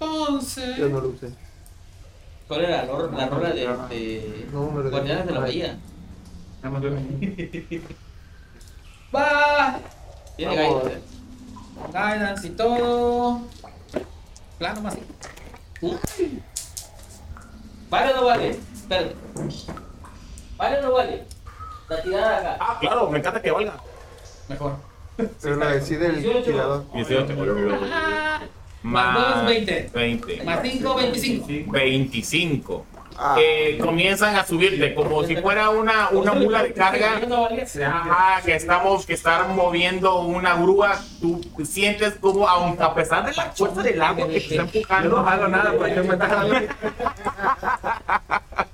Entonces. 0.00 0.76
yo 0.76 0.88
no 0.88 1.00
lo 1.00 1.08
usé. 1.08 1.30
¿Cuál 2.48 2.60
era 2.64 2.84
la, 2.84 2.92
ro- 2.92 3.10
la 3.10 3.26
rola 3.28 3.50
de, 3.50 3.66
de 3.88 4.48
No, 4.52 4.70
me 4.70 4.82
lo 4.84 4.90
Guardianes 4.90 5.26
de 5.26 5.32
la. 5.32 5.40
Bahía? 5.40 5.78
Nada 6.62 6.78
más 6.78 6.84
uno. 6.84 7.00
Va. 9.14 9.78
Tiene 10.36 10.66
eh. 10.68 11.00
Guidance 11.88 12.46
y 12.46 12.50
todo. 12.50 13.40
Plano 14.58 14.80
más. 14.82 14.96
¿Vale 17.90 18.12
o 18.12 18.16
no 18.16 18.24
vale? 18.24 18.50
Espérate. 18.74 19.14
¿Vale 20.56 20.78
o 20.78 20.82
no 20.82 20.92
vale? 20.92 21.24
La 21.88 22.02
tirada 22.02 22.38
acá. 22.38 22.56
Ah, 22.60 22.78
claro, 22.80 23.10
me 23.10 23.18
encanta 23.18 23.40
que 23.42 23.50
valga. 23.50 23.74
Mejor. 24.48 24.76
Pero 25.16 25.56
lo 25.56 25.66
decide 25.68 26.06
el 26.06 26.22
18. 26.22 26.42
tirador. 26.44 26.84
18. 26.92 27.26
Más 28.84 29.14
dos, 29.14 29.46
20. 29.46 29.90
20. 29.94 30.44
Más 30.44 30.60
5, 30.62 30.94
25. 30.94 31.72
25. 31.72 32.86
Ah. 33.16 33.36
Eh, 33.40 33.78
comienzan 33.80 34.36
a 34.36 34.44
subirte 34.44 34.94
como 34.94 35.24
si 35.24 35.36
fuera 35.36 35.70
una, 35.70 36.10
una 36.10 36.34
mula 36.34 36.62
de 36.62 36.74
carga. 36.74 37.18
Ajá, 37.86 38.42
que 38.44 38.54
estamos, 38.54 39.06
que 39.06 39.14
están 39.14 39.56
moviendo 39.56 40.20
una 40.20 40.54
grúa. 40.56 41.00
Tú 41.18 41.40
sientes 41.64 42.16
como, 42.20 42.46
aunque 42.46 42.82
a 42.82 42.94
pesar 42.94 43.24
de 43.24 43.32
la 43.32 43.52
fuerza 43.52 43.82
del 43.82 44.02
agua 44.02 44.28
que 44.28 44.32
te 44.34 44.38
está 44.38 44.54
Yo 44.56 44.62
empujando, 44.62 45.22
no 45.22 45.28
hago 45.28 45.48
nada, 45.48 45.72
pues 45.78 45.96
yo 45.96 46.04
me 46.04 46.14
está. 46.14 46.44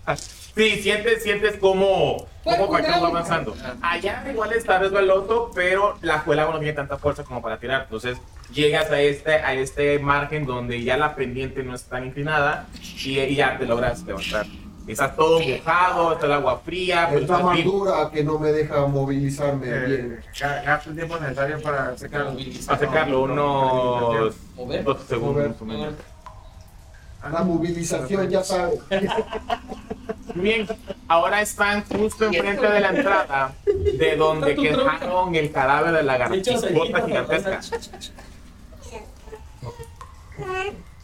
Sí, 0.55 0.71
sientes, 0.83 1.23
sientes 1.23 1.57
como, 1.57 2.27
como 2.45 2.69
va 2.73 2.79
avanzando. 2.97 3.55
Allá 3.83 4.25
igual 4.31 4.53
está 4.53 4.79
resbaloso, 4.79 5.51
pero 5.55 5.97
la 6.03 6.23
el 6.27 6.39
agua 6.39 6.55
no 6.55 6.59
tiene 6.61 6.75
tanta 6.75 6.99
fuerza 6.99 7.25
como 7.25 7.41
para 7.41 7.59
tirar. 7.59 7.83
Entonces 7.85 8.19
llegas 8.53 8.91
a 8.91 9.01
este, 9.01 9.35
a 9.35 9.55
este 9.55 9.99
margen 10.01 10.47
donde 10.47 10.83
ya 10.83 10.97
la 10.97 11.15
pendiente 11.15 11.63
no 11.63 11.75
es 11.75 11.85
tan 11.85 12.07
inclinada 12.07 12.67
y, 13.05 13.19
y 13.21 13.35
ya 13.37 13.57
te 13.59 13.67
logras 13.67 14.03
levantar. 14.05 14.47
Está 14.89 15.15
todo 15.15 15.39
mojado, 15.39 16.15
está 16.15 16.27
el 16.27 16.33
agua 16.33 16.61
fría, 16.65 17.07
pero 17.11 17.21
Está 17.21 17.39
más 17.39 17.63
dura 17.63 18.11
que 18.13 18.25
no 18.25 18.41
me 18.41 18.51
deja 18.51 18.87
movilizarme 18.87 19.67
bien. 19.87 20.19
Eh, 20.21 20.27
ga- 20.37 20.65
Gasto 20.65 20.91
el 20.91 20.97
tiempo 20.97 21.17
necesario 21.19 21.63
para 21.63 21.97
secarlo. 21.97 22.37
A 22.67 22.77
secarlo 22.77 23.23
unos 23.23 24.35
Mover. 24.57 24.83
dos 24.83 25.03
segundos 25.07 25.61
Mover. 25.61 25.93
La 27.23 27.43
movilización, 27.43 28.29
ya 28.31 28.43
sabes. 28.43 28.81
Bien, 30.35 30.67
ahora 31.09 31.41
están 31.43 31.85
justo 31.85 32.25
enfrente 32.27 32.67
de 32.67 32.81
la 32.81 32.89
entrada 32.91 33.53
de 33.99 34.17
donde 34.17 34.55
quedaron 34.55 35.35
el 35.35 35.51
cadáver 35.51 35.93
de 35.93 36.03
la 36.05 36.17
garrachota 36.19 36.69
gigantesca. 36.69 37.61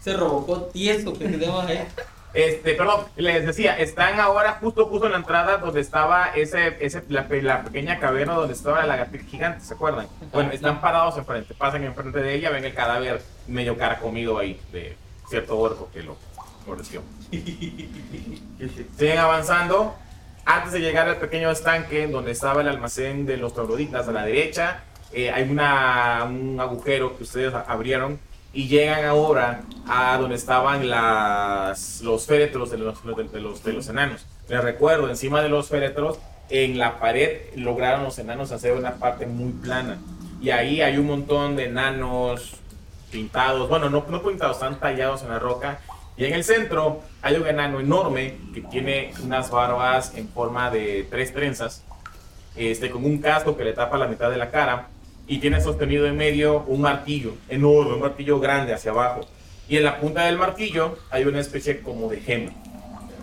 Se 0.01 0.13
robocó 0.17 0.63
tieso 0.67 1.13
que 1.13 1.27
tenemos 1.29 1.65
ahí. 1.67 1.85
Este, 2.33 2.75
perdón, 2.75 3.07
les 3.17 3.47
decía, 3.47 3.79
están 3.79 4.21
ahora 4.21 4.59
justo 4.61 4.85
justo 4.87 5.07
en 5.07 5.13
la 5.13 5.19
entrada 5.19 5.57
donde 5.57 5.81
estaba 5.81 6.29
ese, 6.35 6.77
ese 6.85 7.03
la, 7.09 7.27
pe- 7.29 7.41
la 7.41 7.63
pequeña 7.65 7.99
caverna 7.99 8.35
donde 8.35 8.53
estaba 8.53 8.81
la 8.81 8.87
lagartija 8.87 9.25
gigante, 9.25 9.65
¿se 9.65 9.73
acuerdan? 9.73 10.07
Bueno, 10.33 10.53
están 10.53 10.81
parados 10.83 11.17
enfrente, 11.17 11.55
pasan 11.55 11.83
enfrente 11.85 12.21
de 12.21 12.35
ella, 12.35 12.51
ven 12.51 12.65
el 12.65 12.75
cadáver 12.75 13.23
medio 13.47 13.79
caracomido 13.79 14.39
ahí 14.39 14.61
de 14.71 14.97
cierto 15.29 15.59
orco 15.59 15.89
que 15.93 16.03
lo 16.03 16.17
mordeció. 16.67 17.03
Siguen 17.31 19.19
avanzando. 19.19 19.95
Antes 20.45 20.73
de 20.73 20.81
llegar 20.81 21.09
al 21.09 21.17
pequeño 21.17 21.51
estanque 21.51 22.07
donde 22.07 22.31
estaba 22.31 22.61
el 22.61 22.69
almacén 22.69 23.27
de 23.27 23.37
los 23.37 23.53
trogloditas 23.53 24.07
a 24.07 24.13
la 24.13 24.25
derecha, 24.25 24.85
eh, 25.13 25.31
hay 25.31 25.51
una, 25.51 26.25
un 26.25 26.61
agujero 26.61 27.17
que 27.17 27.25
ustedes 27.25 27.53
abrieron 27.53 28.21
y 28.53 28.69
llegan 28.69 29.05
ahora 29.05 29.63
a 29.89 30.17
donde 30.19 30.37
estaban 30.37 30.89
las, 30.89 32.01
los 32.03 32.27
féretros 32.27 32.71
de 32.71 32.79
los, 32.79 33.05
de, 33.05 33.25
de 33.25 33.41
los, 33.41 33.63
de 33.65 33.73
los 33.73 33.89
enanos. 33.89 34.25
Les 34.49 34.63
recuerdo, 34.63 35.09
encima 35.09 35.43
de 35.43 35.49
los 35.49 35.69
féretros, 35.69 36.19
en 36.49 36.79
la 36.79 37.01
pared 37.01 37.39
lograron 37.57 38.05
los 38.05 38.19
enanos 38.19 38.53
hacer 38.53 38.73
una 38.73 38.95
parte 38.95 39.27
muy 39.27 39.53
plana. 39.53 39.99
Y 40.41 40.51
ahí 40.51 40.81
hay 40.81 40.97
un 40.97 41.07
montón 41.07 41.57
de 41.57 41.65
enanos 41.65 42.57
pintados, 43.17 43.67
bueno, 43.71 43.89
no, 43.89 44.05
no 44.11 44.23
pintados, 44.23 44.57
están 44.57 44.79
tallados 44.79 45.23
en 45.23 45.31
la 45.31 45.39
roca. 45.39 45.81
Y 46.19 46.27
en 46.27 46.35
el 46.35 46.45
centro 46.45 47.01
hay 47.23 47.37
un 47.37 47.47
enano 47.47 47.81
enorme 47.81 48.37
que 48.53 48.61
tiene 48.61 49.13
unas 49.23 49.51
barbas 49.51 50.15
en 50.17 50.29
forma 50.29 50.71
de 50.71 51.07
tres 51.11 51.33
trenzas, 51.33 51.83
este, 52.57 52.91
con 52.91 53.05
un 53.05 53.19
casco 53.19 53.57
que 53.57 53.65
le 53.65 53.73
tapa 53.73 53.97
la 53.97 54.07
mitad 54.07 54.31
de 54.31 54.37
la 54.37 54.51
cara 54.51 54.89
y 55.27 55.39
tiene 55.39 55.63
sostenido 55.63 56.07
en 56.07 56.17
medio 56.17 56.61
un 56.67 56.83
martillo 56.83 57.33
enorme, 57.49 57.95
un 57.95 58.01
martillo 58.01 58.39
grande 58.39 58.75
hacia 58.75 58.91
abajo. 58.91 59.23
Y 59.69 59.79
en 59.79 59.85
la 59.85 59.99
punta 59.99 60.27
del 60.27 60.37
martillo 60.37 60.99
hay 61.11 61.25
una 61.25 61.41
especie 61.41 61.81
como 61.81 62.09
de 62.09 62.21
gema. 62.21 62.53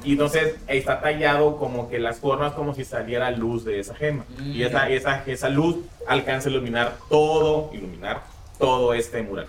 Y 0.03 0.13
entonces 0.13 0.55
está 0.67 1.01
tallado 1.01 1.57
como 1.57 1.87
que 1.89 1.99
las 1.99 2.19
formas 2.19 2.53
como 2.53 2.73
si 2.73 2.83
saliera 2.83 3.29
luz 3.31 3.63
de 3.63 3.79
esa 3.79 3.95
gema. 3.95 4.25
Y 4.43 4.63
esa, 4.63 4.89
esa, 4.89 5.23
esa 5.25 5.49
luz 5.49 5.77
alcanza 6.07 6.49
a 6.49 6.51
iluminar 6.51 6.97
todo, 7.09 7.69
iluminar 7.73 8.23
todo 8.59 8.93
este 8.93 9.21
mural. 9.21 9.47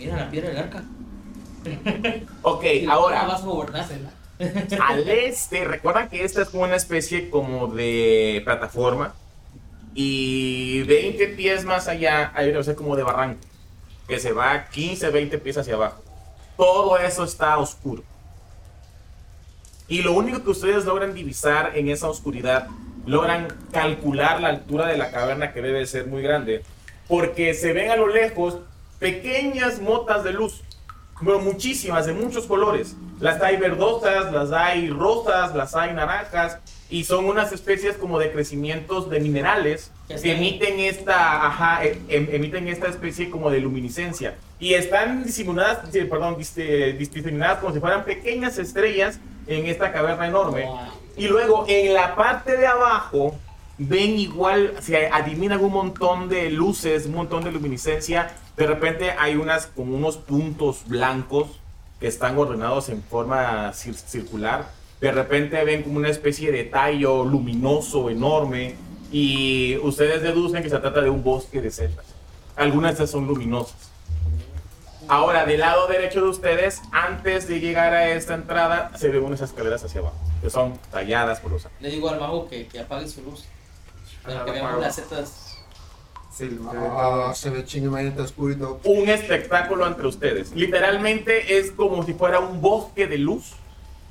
Mira 0.00 0.16
la 0.16 0.30
piedra 0.30 0.48
del 0.48 0.58
arca. 0.58 0.82
Ok, 2.40 2.64
ahora 2.88 3.26
vas 3.26 3.42
a 3.42 4.82
al 4.82 5.06
este, 5.10 5.66
recuerdan 5.66 6.08
que 6.08 6.24
esta 6.24 6.40
es 6.40 6.48
como 6.48 6.62
una 6.62 6.76
especie 6.76 7.28
como 7.28 7.66
de 7.66 8.40
plataforma 8.42 9.14
y 9.94 10.82
20 10.84 11.26
pies 11.28 11.66
más 11.66 11.86
allá 11.86 12.32
hay 12.34 12.48
una 12.48 12.60
especie 12.60 12.76
como 12.76 12.96
de 12.96 13.02
barranco 13.02 13.46
que 14.08 14.18
se 14.18 14.32
va 14.32 14.68
15, 14.70 15.10
20 15.10 15.38
pies 15.38 15.58
hacia 15.58 15.74
abajo. 15.74 16.02
Todo 16.56 16.96
eso 16.96 17.24
está 17.24 17.58
oscuro. 17.58 18.02
Y 19.86 20.00
lo 20.00 20.14
único 20.14 20.42
que 20.42 20.50
ustedes 20.50 20.86
logran 20.86 21.12
divisar 21.12 21.72
en 21.76 21.90
esa 21.90 22.08
oscuridad, 22.08 22.68
logran 23.04 23.48
calcular 23.70 24.40
la 24.40 24.48
altura 24.48 24.86
de 24.86 24.96
la 24.96 25.10
caverna 25.10 25.52
que 25.52 25.60
debe 25.60 25.84
ser 25.84 26.06
muy 26.06 26.22
grande, 26.22 26.62
porque 27.06 27.52
se 27.52 27.74
ven 27.74 27.90
a 27.90 27.96
lo 27.96 28.08
lejos 28.08 28.60
pequeñas 29.00 29.80
motas 29.80 30.22
de 30.22 30.32
luz, 30.32 30.62
pero 31.18 31.40
muchísimas, 31.40 32.06
de 32.06 32.12
muchos 32.12 32.46
colores. 32.46 32.94
Las 33.18 33.42
hay 33.42 33.56
verdosas, 33.56 34.32
las 34.32 34.52
hay 34.52 34.88
rosas, 34.88 35.54
las 35.54 35.74
hay 35.74 35.92
naranjas, 35.92 36.58
y 36.88 37.04
son 37.04 37.24
unas 37.26 37.52
especies 37.52 37.96
como 37.96 38.18
de 38.18 38.30
crecimientos 38.32 39.10
de 39.10 39.20
minerales 39.20 39.90
que 40.22 40.32
emiten 40.32 40.80
esta, 40.80 41.46
ajá, 41.46 41.84
em- 41.84 41.98
em- 42.08 42.28
emiten 42.32 42.68
esta 42.68 42.88
especie 42.88 43.28
como 43.30 43.50
de 43.50 43.60
luminiscencia. 43.60 44.36
Y 44.58 44.74
están 44.74 45.24
disimuladas, 45.24 45.78
sí, 45.92 46.00
perdón, 46.04 46.36
dis- 46.36 46.54
dis- 46.56 47.10
diseminadas 47.10 47.58
como 47.58 47.72
si 47.74 47.80
fueran 47.80 48.04
pequeñas 48.04 48.58
estrellas 48.58 49.18
en 49.46 49.66
esta 49.66 49.92
caverna 49.92 50.26
enorme. 50.26 50.66
Y 51.16 51.28
luego 51.28 51.64
en 51.68 51.92
la 51.94 52.14
parte 52.16 52.56
de 52.56 52.66
abajo 52.66 53.34
ven 53.82 54.18
igual, 54.18 54.74
se 54.80 55.06
adivinan 55.08 55.64
un 55.64 55.72
montón 55.72 56.28
de 56.28 56.50
luces, 56.50 57.06
un 57.06 57.14
montón 57.14 57.44
de 57.44 57.50
luminiscencia. 57.50 58.30
De 58.56 58.66
repente 58.66 59.12
hay 59.18 59.36
unas 59.36 59.66
como 59.68 59.96
unos 59.96 60.18
puntos 60.18 60.82
blancos 60.86 61.48
que 61.98 62.06
están 62.06 62.36
ordenados 62.38 62.90
en 62.90 63.02
forma 63.02 63.70
cir- 63.72 63.94
circular. 63.94 64.68
De 65.00 65.10
repente 65.12 65.62
ven 65.64 65.82
como 65.82 65.96
una 65.96 66.10
especie 66.10 66.52
de 66.52 66.64
tallo 66.64 67.24
luminoso 67.24 68.10
enorme 68.10 68.74
y 69.10 69.78
ustedes 69.78 70.20
deducen 70.22 70.62
que 70.62 70.68
se 70.68 70.78
trata 70.78 71.00
de 71.00 71.08
un 71.08 71.24
bosque 71.24 71.62
de 71.62 71.70
setas. 71.70 72.04
Algunas 72.56 72.90
de 72.90 73.04
estas 73.04 73.10
son 73.10 73.26
luminosas. 73.26 73.88
Ahora, 75.08 75.46
del 75.46 75.60
lado 75.60 75.86
derecho 75.88 76.20
de 76.20 76.28
ustedes, 76.28 76.82
antes 76.92 77.48
de 77.48 77.58
llegar 77.60 77.94
a 77.94 78.10
esta 78.10 78.34
entrada, 78.34 78.92
se 78.96 79.08
ven 79.08 79.24
unas 79.24 79.40
escaleras 79.40 79.82
hacia 79.82 80.00
abajo, 80.02 80.16
que 80.42 80.50
son 80.50 80.78
talladas 80.92 81.40
por 81.40 81.50
los 81.50 81.66
Le 81.80 81.88
digo 81.90 82.10
al 82.10 82.20
mago 82.20 82.46
que 82.48 82.68
apague 82.78 83.08
su 83.08 83.22
luz. 83.22 83.46
Ah, 84.24 84.44
que 84.44 84.52
las 84.80 84.94
setas. 84.94 85.56
Sí, 86.32 86.48
lo- 86.50 86.70
Ah, 86.72 87.32
se 87.34 87.50
ve 87.50 87.64
chingue, 87.64 87.88
imagínate 87.88 88.22
oscurito. 88.22 88.80
un 88.84 89.08
espectáculo 89.08 89.86
entre 89.86 90.06
ustedes. 90.06 90.52
Literalmente 90.54 91.58
es 91.58 91.70
como 91.72 92.02
si 92.04 92.14
fuera 92.14 92.38
un 92.40 92.60
bosque 92.60 93.06
de 93.06 93.18
luz 93.18 93.52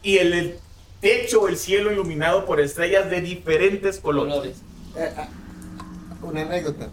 y 0.03 0.18
el, 0.18 0.34
el 0.34 0.60
techo, 1.01 1.47
el 1.47 1.57
cielo 1.57 1.91
iluminado 1.91 2.45
por 2.45 2.60
estrellas 2.60 3.10
de 3.10 3.22
diferentes 3.22 3.99
colores. 3.99 4.57
Eh, 4.95 5.12
ah, 5.18 5.28
una 6.22 6.41
anécdota. 6.41 6.89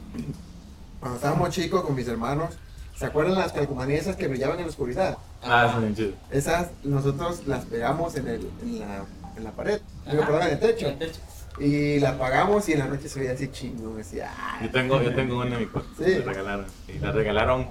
Cuando 1.00 1.16
estábamos 1.16 1.50
chicos 1.50 1.82
con 1.84 1.94
mis 1.94 2.08
hermanos, 2.08 2.50
¿Se 2.98 3.04
acuerdan 3.04 3.34
las 3.34 3.52
calcomanías 3.52 4.00
esas 4.02 4.16
que 4.16 4.26
brillaban 4.26 4.56
en 4.56 4.62
la 4.64 4.70
oscuridad? 4.70 5.18
Ah, 5.42 5.78
chidos. 5.94 6.14
Esas 6.30 6.68
nosotros 6.82 7.46
las 7.46 7.66
pegamos 7.66 8.14
en, 8.16 8.26
el, 8.26 8.50
en, 8.62 8.78
la, 8.80 9.04
en 9.36 9.44
la 9.44 9.50
pared, 9.50 9.82
digo, 10.10 10.22
Ajá. 10.22 10.32
perdón, 10.32 10.46
en 10.48 10.52
el 10.54 10.60
techo. 10.60 10.86
En 10.86 10.92
el 10.94 10.98
techo. 11.00 11.20
Y 11.58 12.00
la 12.00 12.10
apagamos 12.10 12.68
y 12.68 12.72
en 12.74 12.80
la 12.80 12.86
noche 12.86 13.08
se 13.08 13.18
veía 13.20 13.32
así 13.32 13.48
chingo. 13.48 13.94
Decía, 13.96 14.30
"Ah". 14.36 14.58
Yo 14.62 14.70
tengo, 14.70 15.00
yo 15.02 15.14
tengo 15.14 15.38
una 15.38 15.54
en 15.54 15.60
mi 15.60 15.66
cuarto. 15.66 15.88
Sí. 15.98 16.04
Me 16.04 16.18
la 16.18 16.32
regalaron. 16.32 16.66
Y 16.88 16.98
la 16.98 17.12
regalaron, 17.12 17.66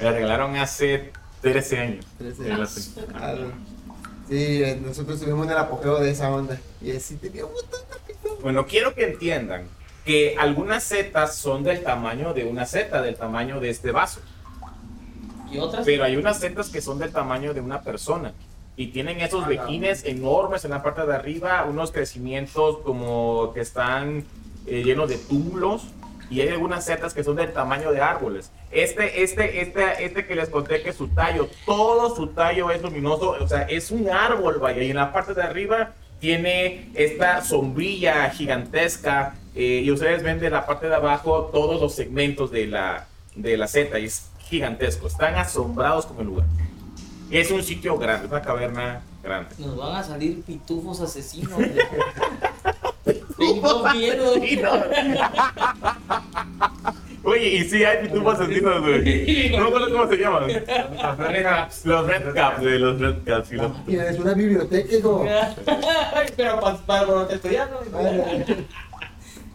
la 0.00 0.12
regalaron 0.12 0.56
hace 0.56 1.12
13 1.40 1.78
años. 1.78 2.06
Trece. 2.18 2.42
Sí, 2.42 2.48
la 2.48 2.66
tengo. 3.04 3.08
Ah, 3.14 3.34
Sí, 4.28 4.60
eh, 4.64 4.80
nosotros 4.84 5.20
tuvimos 5.20 5.46
en 5.46 5.52
el 5.52 5.58
apogeo 5.58 6.00
de 6.00 6.10
esa 6.10 6.28
onda. 6.30 6.58
Y 6.82 6.90
así 6.90 7.14
teníamos 7.14 7.62
tanta 7.70 7.96
pizza. 8.06 8.34
Bueno, 8.42 8.66
quiero 8.66 8.92
que 8.92 9.04
entiendan 9.04 9.68
que 10.04 10.34
algunas 10.36 10.82
setas 10.82 11.36
son 11.36 11.62
del 11.62 11.82
tamaño 11.84 12.34
de 12.34 12.44
una 12.44 12.66
seta, 12.66 13.02
del 13.02 13.14
tamaño 13.14 13.60
de 13.60 13.70
este 13.70 13.92
vaso. 13.92 14.20
¿Y 15.50 15.58
otras? 15.58 15.84
Pero 15.86 16.02
hay 16.02 16.16
unas 16.16 16.40
setas 16.40 16.68
que 16.70 16.80
son 16.80 16.98
del 16.98 17.12
tamaño 17.12 17.54
de 17.54 17.60
una 17.60 17.82
persona. 17.82 18.32
Y 18.76 18.88
tienen 18.88 19.20
esos 19.20 19.46
vejines 19.46 20.04
enormes 20.04 20.64
en 20.66 20.70
la 20.70 20.82
parte 20.82 21.06
de 21.06 21.14
arriba, 21.14 21.64
unos 21.68 21.92
crecimientos 21.92 22.78
como 22.84 23.52
que 23.54 23.60
están 23.60 24.24
eh, 24.66 24.82
llenos 24.84 25.08
de 25.08 25.16
túmulos. 25.16 25.88
Y 26.28 26.40
hay 26.40 26.48
algunas 26.48 26.84
setas 26.84 27.14
que 27.14 27.22
son 27.22 27.36
del 27.36 27.52
tamaño 27.52 27.92
de 27.92 28.00
árboles. 28.00 28.50
Este, 28.72 29.22
este, 29.22 29.62
este, 29.62 30.04
este 30.04 30.26
que 30.26 30.34
les 30.34 30.48
conté 30.48 30.82
que 30.82 30.92
su 30.92 31.08
tallo, 31.08 31.48
todo 31.64 32.14
su 32.16 32.28
tallo 32.28 32.70
es 32.70 32.82
luminoso. 32.82 33.36
O 33.40 33.48
sea, 33.48 33.62
es 33.62 33.90
un 33.90 34.10
árbol, 34.10 34.58
vaya. 34.58 34.82
Y 34.82 34.90
en 34.90 34.96
la 34.96 35.12
parte 35.12 35.34
de 35.34 35.42
arriba 35.42 35.92
tiene 36.18 36.90
esta 36.94 37.42
sombrilla 37.42 38.28
gigantesca. 38.30 39.36
eh, 39.54 39.82
y 39.84 39.90
ustedes 39.90 40.22
ven 40.22 40.38
de 40.40 40.50
la 40.50 40.66
parte 40.66 40.88
de 40.88 40.96
abajo 40.96 41.48
todos 41.52 41.80
los 41.80 41.94
segmentos 41.94 42.50
de 42.50 42.66
la, 42.66 43.06
de 43.36 43.56
la 43.56 43.68
seta. 43.68 43.98
Y 43.98 44.06
es 44.06 44.28
gigantesco. 44.40 45.06
Están 45.06 45.36
asombrados 45.36 46.06
con 46.06 46.18
el 46.18 46.26
lugar. 46.26 46.46
Es 47.30 47.50
un 47.50 47.62
sitio 47.62 47.98
grande, 47.98 48.26
es 48.26 48.30
una 48.32 48.42
caverna 48.42 49.02
grande. 49.22 49.48
Nos 49.58 49.76
van 49.76 49.96
a 49.96 50.02
salir 50.02 50.42
pitufos 50.42 51.00
asesinos. 51.00 51.58
Tengo 53.38 53.88
miedo. 53.92 54.32
Oye, 57.24 57.48
y 57.56 57.64
sí 57.64 57.82
hay 57.84 58.06
pitufos 58.06 58.38
asesinos, 58.38 58.80
güey. 58.80 59.50
No 59.50 59.58
me 59.62 59.66
acuerdo 59.68 59.90
cómo 59.90 60.08
se 60.08 60.16
llaman. 60.16 60.48
Los 60.48 61.18
Red 61.18 61.42
Caps. 61.42 61.86
Los 61.86 62.06
Red 62.06 62.34
Caps, 62.34 62.60
güey, 62.60 62.78
los 62.78 63.00
Red 63.00 63.16
Caps. 63.24 63.48
sí, 63.48 63.56
los- 63.56 63.84
Tienes 63.84 64.18
una 64.20 64.34
biblioteca, 64.34 64.94
hijo. 64.96 65.26
Pero 66.36 66.60
para, 66.60 66.76
para 66.78 67.02
los 67.06 67.32
estudiantes. 67.32 67.78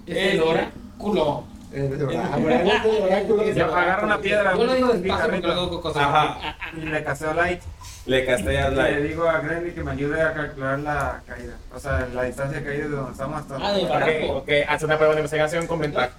Es 0.06 0.34
el 0.34 0.42
oráculo. 0.42 1.44
Eh, 1.48 1.51
agarra 3.74 4.06
una 4.06 4.20
piedra. 4.20 4.58
Yo 4.58 4.66
lo 4.66 4.74
digo 4.74 4.92
un 4.92 5.02
despacio 5.02 5.26
porque 5.26 5.38
picarrito, 5.38 5.48
luego 5.48 5.62
hago 5.62 5.82
cosas. 5.82 6.04
Ajá. 6.04 6.58
Y 6.76 6.82
le 6.82 7.02
casteo 7.04 7.34
light. 7.34 7.62
Le 8.06 8.26
la. 8.26 8.72
le 8.90 9.04
digo 9.04 9.30
a 9.30 9.40
Granny 9.40 9.72
que 9.72 9.84
me 9.84 9.92
ayude 9.92 10.22
a 10.22 10.34
calcular 10.34 10.80
la 10.80 11.22
caída. 11.26 11.54
O 11.74 11.80
sea, 11.80 12.08
la 12.14 12.24
distancia 12.24 12.60
de 12.60 12.66
caída 12.66 12.84
de 12.86 12.96
donde 12.96 13.12
estamos 13.12 13.42
hasta. 13.42 13.58
Ah, 13.62 13.74
de 13.74 14.30
Ok, 14.30 14.38
ok, 14.38 14.50
hace 14.68 14.86
una 14.86 14.98
prueba 14.98 15.14
de 15.14 15.20
investigación 15.20 15.68
con 15.68 15.80
ventaja. 15.80 16.10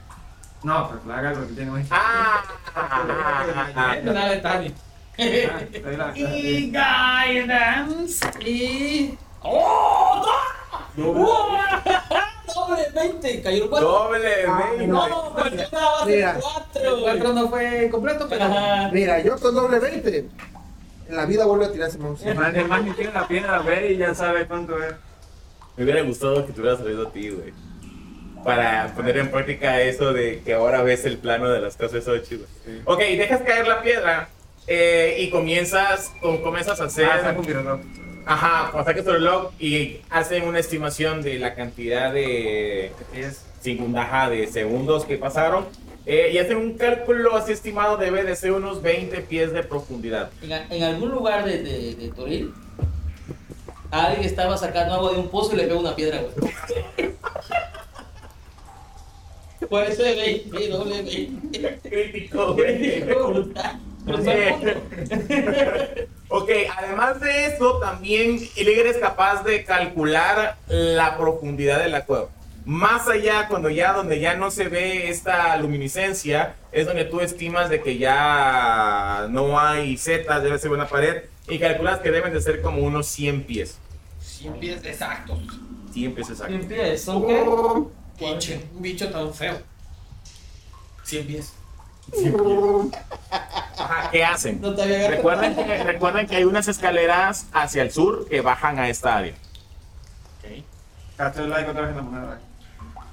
No, 0.62 0.88
pues 0.88 1.04
la 1.06 1.18
haga 1.18 1.32
lo 1.32 1.48
que 1.48 1.54
tiene 1.54 1.72
hoy. 1.72 1.84
Ah, 1.90 2.44
ah, 2.74 3.44
ah, 3.74 3.96
Y 6.14 6.70
guidance. 6.70 8.24
Y. 8.40 9.18
¡Oh! 9.42 10.24
¡Oh! 10.98 11.58
Doble 12.54 12.82
20, 12.94 13.42
cayó 13.42 13.56
el 13.56 13.62
ah. 13.64 13.66
cuatro. 13.70 13.88
Doble 13.88 14.28
Ah, 14.46 14.64
veinte. 14.68 14.86
No, 14.86 15.38
estaba 15.46 16.06
Mira. 16.06 16.32
de 16.32 16.38
El 16.38 16.42
cuatro. 16.42 17.00
4 17.02 17.32
no 17.32 17.48
fue 17.48 17.88
completo, 17.90 18.26
pero. 18.28 18.44
Ajá. 18.44 18.90
Mira, 18.92 19.18
yo 19.20 19.38
con 19.38 19.54
doble 19.54 19.78
20. 19.78 20.28
En 21.08 21.16
la 21.16 21.26
vida 21.26 21.44
vuelvo 21.44 21.64
a 21.64 21.72
tirarse. 21.72 21.98
Man, 21.98 22.16
el 22.56 22.68
man 22.68 22.94
tiene 22.96 23.12
la 23.12 23.26
piedra, 23.28 23.58
ve 23.60 23.92
y 23.92 23.96
ya 23.96 24.14
sabe 24.14 24.46
cuánto 24.46 24.82
es. 24.82 24.94
Me 25.76 25.84
hubiera 25.84 26.02
gustado 26.02 26.46
que 26.46 26.52
te 26.52 26.60
hubieras 26.60 26.78
salido 26.80 27.08
a 27.08 27.12
ti, 27.12 27.30
güey. 27.30 27.52
Para 28.44 28.92
poner 28.96 29.18
en 29.18 29.30
práctica 29.30 29.80
eso 29.80 30.12
de 30.12 30.42
que 30.44 30.54
ahora 30.54 30.82
ves 30.82 31.04
el 31.04 31.18
plano 31.18 31.48
de 31.48 31.60
las 31.60 31.76
cosas, 31.76 31.94
eso 31.94 32.14
es 32.14 32.28
chido. 32.28 32.44
Ok, 32.84 32.98
dejas 32.98 33.42
caer 33.42 33.68
la 33.68 33.82
piedra 33.82 34.28
eh, 34.66 35.16
y 35.20 35.30
comienzas, 35.30 36.12
o 36.22 36.40
comienzas 36.42 36.80
a 36.80 36.84
hacer. 36.84 37.06
Ah, 37.06 37.34
Ajá, 38.26 38.68
cuando 38.70 38.88
saques 38.90 39.04
tu 39.04 39.10
reloj 39.12 39.50
y 39.58 39.98
hacen 40.10 40.44
una 40.46 40.58
estimación 40.60 41.22
de 41.22 41.38
la 41.38 41.54
cantidad 41.54 42.12
de, 42.12 42.92
Es 43.14 43.44
cinco- 43.60 43.86
ajá, 43.98 44.30
de 44.30 44.46
segundos 44.46 45.04
que 45.04 45.16
pasaron. 45.18 45.66
eh, 46.06 46.30
y 46.32 46.38
hacen 46.38 46.56
un 46.56 46.74
cálculo 46.76 47.36
así 47.36 47.52
estimado, 47.52 47.96
debe 47.96 48.24
de 48.24 48.34
ser 48.34 48.52
unos 48.52 48.82
20 48.82 49.20
pies 49.22 49.52
de 49.52 49.62
profundidad. 49.62 50.30
En, 50.42 50.52
a- 50.52 50.66
en 50.68 50.82
algún 50.82 51.10
lugar 51.10 51.44
de, 51.44 51.62
de, 51.62 51.94
de 51.94 52.08
Toril, 52.10 52.52
alguien 53.90 54.24
estaba 54.24 54.56
sacando 54.56 54.94
agua 54.94 55.12
de 55.12 55.18
un 55.18 55.28
pozo 55.28 55.52
y 55.54 55.58
le 55.58 55.64
pegó 55.68 55.78
una 55.80 55.94
piedra, 55.94 56.20
güey. 56.22 57.12
Puede 59.68 59.94
ser 59.94 60.16
20, 60.16 60.68
doble 60.68 61.02
20. 61.02 61.78
Crítico, 61.88 62.54
güey. 62.54 63.04
Ok, 66.34 66.48
además 66.78 67.20
de 67.20 67.44
eso, 67.44 67.78
también 67.78 68.38
eres 68.56 68.96
capaz 68.96 69.44
de 69.44 69.64
calcular 69.64 70.56
la 70.66 71.18
profundidad 71.18 71.80
de 71.80 71.90
la 71.90 72.06
cueva. 72.06 72.28
Más 72.64 73.06
allá, 73.06 73.48
cuando 73.48 73.68
ya, 73.68 73.92
donde 73.92 74.18
ya 74.18 74.34
no 74.34 74.50
se 74.50 74.68
ve 74.68 75.10
esta 75.10 75.54
luminiscencia, 75.58 76.54
es 76.72 76.86
donde 76.86 77.04
tú 77.04 77.20
estimas 77.20 77.68
de 77.68 77.82
que 77.82 77.98
ya 77.98 79.26
no 79.28 79.60
hay 79.60 79.98
setas, 79.98 80.42
debe 80.42 80.58
ser 80.58 80.70
una 80.70 80.88
pared, 80.88 81.24
y 81.48 81.58
calculas 81.58 82.00
que 82.00 82.10
deben 82.10 82.32
de 82.32 82.40
ser 82.40 82.62
como 82.62 82.80
unos 82.80 83.08
100 83.08 83.44
pies. 83.44 83.76
100 84.22 84.54
pies 84.54 84.80
exactos. 84.84 85.38
100 85.92 86.14
pies 86.14 86.30
exacto. 86.30 86.54
100 86.54 86.68
pies, 86.68 87.02
¿son 87.02 87.26
qué? 87.26 87.44
Pinche, 88.18 88.58
un 88.74 88.80
bicho 88.80 89.10
tan 89.10 89.34
feo. 89.34 89.58
100 91.04 91.26
pies. 91.26 91.52
Ajá, 93.84 94.10
¿qué 94.10 94.24
hacen? 94.24 94.60
No 94.60 94.74
te 94.74 94.82
había 94.82 94.96
agarrado. 94.96 95.16
Recuerden 95.16 95.54
que, 95.56 95.84
recuerden 95.84 96.26
que 96.26 96.36
hay 96.36 96.44
unas 96.44 96.68
escaleras 96.68 97.46
hacia 97.52 97.82
el 97.82 97.90
sur 97.90 98.28
que 98.28 98.40
bajan 98.40 98.78
a 98.78 98.88
esta 98.88 99.16
área. 99.16 99.34
Casteo 101.16 101.46
light 101.46 101.68
otra 101.68 101.82
vez 101.82 101.90
en 101.90 101.96
la 101.96 102.02
moneda. 102.02 102.40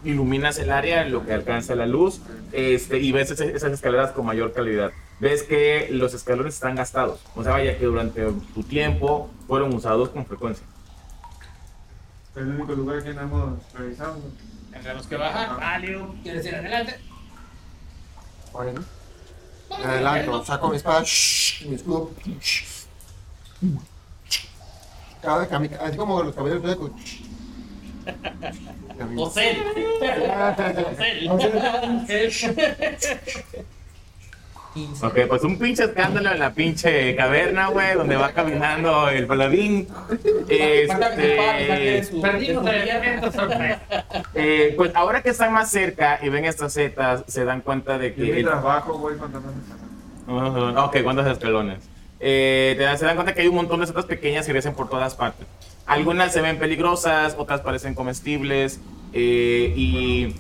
iluminas 0.06 0.58
el 0.58 0.72
área 0.72 1.02
en 1.02 1.12
lo 1.12 1.26
que 1.26 1.34
alcanza 1.34 1.76
la 1.76 1.86
luz 1.86 2.22
este, 2.54 3.00
y 3.00 3.12
ves 3.12 3.32
ese- 3.32 3.54
esas 3.56 3.74
escaleras 3.74 4.12
con 4.12 4.26
mayor 4.26 4.54
calidad. 4.54 4.92
Ves 5.20 5.44
que 5.44 5.90
los 5.92 6.14
escalones 6.14 6.54
están 6.56 6.76
gastados. 6.76 7.20
O 7.36 7.44
sea, 7.44 7.52
vaya 7.52 7.78
que 7.78 7.84
durante 7.86 8.24
tu 8.54 8.64
tiempo 8.64 9.30
fueron 9.48 9.74
usados 9.76 10.10
con 10.10 10.26
frecuencia. 10.26 10.66
Es 12.32 12.38
el 12.38 12.48
único 12.52 12.72
lugar 12.74 13.04
que 13.04 13.14
no 13.14 13.22
hemos 13.22 13.74
revisado. 13.74 14.18
Entre 14.72 14.94
los 14.94 15.06
que 15.08 15.18
bajan, 15.18 15.58
Valio, 15.58 16.16
¿quieres 16.24 16.46
ir 16.46 16.56
adelante? 16.56 16.96
Bueno. 18.54 18.82
Adelanto, 19.72 20.44
saco 20.46 20.70
mi 20.70 20.76
espada, 20.76 21.04
shh, 21.04 21.66
mi 21.66 21.76
escudo. 21.76 22.12
Shh. 22.42 22.86
Cada 25.22 25.40
vez 25.40 25.52
así 25.82 25.98
como 25.98 26.24
los 26.24 26.34
caballeros 26.34 26.64
blancos. 26.64 26.92
Osel. 29.18 29.58
Osel. 31.30 32.32
15. 34.88 35.06
Ok, 35.06 35.20
pues 35.28 35.44
un 35.44 35.58
pinche 35.58 35.84
escándalo 35.84 36.32
en 36.32 36.40
la 36.40 36.54
pinche 36.54 37.16
caverna, 37.16 37.68
güey, 37.68 37.96
donde 37.96 38.16
va 38.16 38.32
caminando 38.32 39.10
el 39.10 39.28
paladín. 39.28 39.88
Este, 40.48 41.98
Eh, 44.36 44.74
pues 44.78 44.96
ahora 44.96 45.22
que 45.22 45.30
están 45.30 45.54
más 45.54 45.70
cerca 45.70 46.20
y 46.22 46.30
ven 46.30 46.46
estas 46.46 46.74
setas, 46.74 47.24
se 47.28 47.44
dan 47.44 47.62
cuenta 47.62 47.98
de 47.98 48.14
que. 48.14 48.28
Yo 48.28 48.34
el... 48.36 48.46
trabajo, 48.46 48.98
güey, 48.98 49.16
uh. 50.28 50.80
Ok, 50.80 50.98
¿cuántos 51.04 51.28
escalones? 51.28 51.80
Eh, 52.20 52.76
se 52.98 53.06
dan 53.06 53.16
cuenta 53.16 53.34
que 53.34 53.42
hay 53.42 53.48
un 53.48 53.56
montón 53.56 53.80
de 53.80 53.88
setas 53.88 54.06
pequeñas 54.06 54.46
que 54.46 54.52
crecen 54.52 54.74
por 54.74 54.90
todas 54.90 55.16
partes. 55.16 55.48
Algunas 55.86 56.32
se 56.32 56.42
ven 56.42 56.58
peligrosas, 56.58 57.36
otras 57.38 57.62
parecen 57.62 57.96
comestibles 57.96 58.80
eh, 59.14 59.74
y 59.76 60.36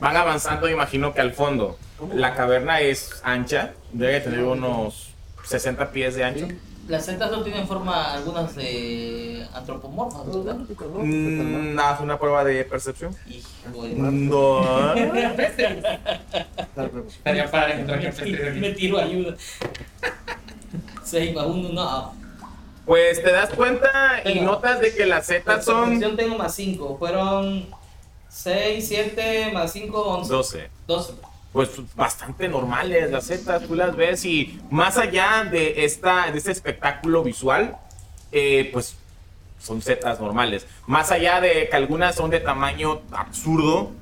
van 0.00 0.16
avanzando, 0.16 0.68
imagino 0.68 1.12
que 1.12 1.20
al 1.20 1.32
fondo. 1.32 1.76
La 2.12 2.34
caverna 2.34 2.80
es 2.80 3.20
ancha, 3.24 3.72
debe 3.92 4.20
tener 4.20 4.42
unos 4.42 5.10
60 5.44 5.90
pies 5.92 6.14
de 6.16 6.24
ancho. 6.24 6.48
Las 6.88 7.06
setas 7.06 7.30
no 7.30 7.42
tienen 7.42 7.66
forma 7.66 8.12
algunas 8.12 8.54
de 8.56 9.46
antropomorfas, 9.54 10.26
¿verdad? 10.26 10.56
Mm, 10.98 11.78
haz 11.78 12.00
una 12.00 12.18
prueba 12.18 12.44
de 12.44 12.62
percepción. 12.64 13.16
Hijo 13.26 13.82
de- 13.84 13.94
No. 13.94 14.94
Estaría 17.06 17.50
padre 17.50 17.74
encontrar 17.74 18.00
que 18.00 18.24
de 18.36 18.50
Me 18.60 18.70
tiro 18.72 18.98
ayuda. 18.98 19.34
6 21.04 21.34
más 21.34 21.46
1, 21.46 21.68
no. 21.70 22.14
Pues 22.84 23.22
te 23.22 23.32
das 23.32 23.48
cuenta 23.50 24.20
y 24.24 24.34
Venga. 24.34 24.42
notas 24.44 24.80
de 24.80 24.94
que 24.94 25.06
las 25.06 25.26
setas 25.26 25.64
son 25.64 25.98
Yo 26.00 26.14
tengo 26.16 26.36
más 26.36 26.54
5. 26.54 26.98
Fueron 26.98 27.66
6, 28.28 28.86
7 28.86 29.50
más 29.54 29.72
5, 29.72 30.02
11. 30.02 30.30
12. 30.32 30.70
12. 30.86 31.12
Pues 31.54 31.70
bastante 31.94 32.48
normales 32.48 33.10
las 33.12 33.26
setas, 33.26 33.62
tú 33.62 33.76
las 33.76 33.94
ves 33.94 34.24
y 34.24 34.58
más 34.70 34.98
allá 34.98 35.44
de, 35.48 35.84
esta, 35.84 36.28
de 36.32 36.38
este 36.38 36.50
espectáculo 36.50 37.22
visual, 37.22 37.76
eh, 38.32 38.70
pues 38.72 38.96
son 39.60 39.80
setas 39.80 40.18
normales. 40.20 40.66
Más 40.88 41.12
allá 41.12 41.40
de 41.40 41.68
que 41.70 41.76
algunas 41.76 42.16
son 42.16 42.30
de 42.30 42.40
tamaño 42.40 43.02
absurdo, 43.12 43.92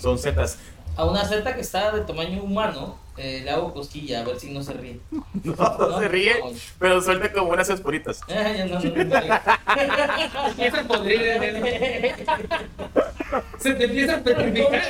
son 0.00 0.18
setas. 0.18 0.58
A 0.96 1.04
una 1.04 1.24
seta 1.24 1.54
que 1.54 1.60
está 1.60 1.92
de 1.92 2.00
tamaño 2.00 2.42
humano, 2.42 2.98
eh, 3.16 3.42
le 3.44 3.50
hago 3.50 3.72
cosquilla 3.72 4.22
a 4.22 4.24
ver 4.24 4.40
si 4.40 4.52
no 4.52 4.60
se 4.64 4.72
ríe. 4.72 4.98
No, 5.44 5.54
no 5.54 6.00
se 6.00 6.08
ríe, 6.08 6.34
No. 6.40 6.46
pero 6.80 7.00
suelta 7.00 7.32
como 7.32 7.52
unas 7.52 7.70
esporitas. 7.70 8.22
Eh, 8.28 8.54
ya 8.58 8.66
no. 8.66 8.80
Se 13.58 13.74
te 13.74 13.84
empieza 13.84 14.16
a 14.16 14.18
petrificar. 14.18 14.82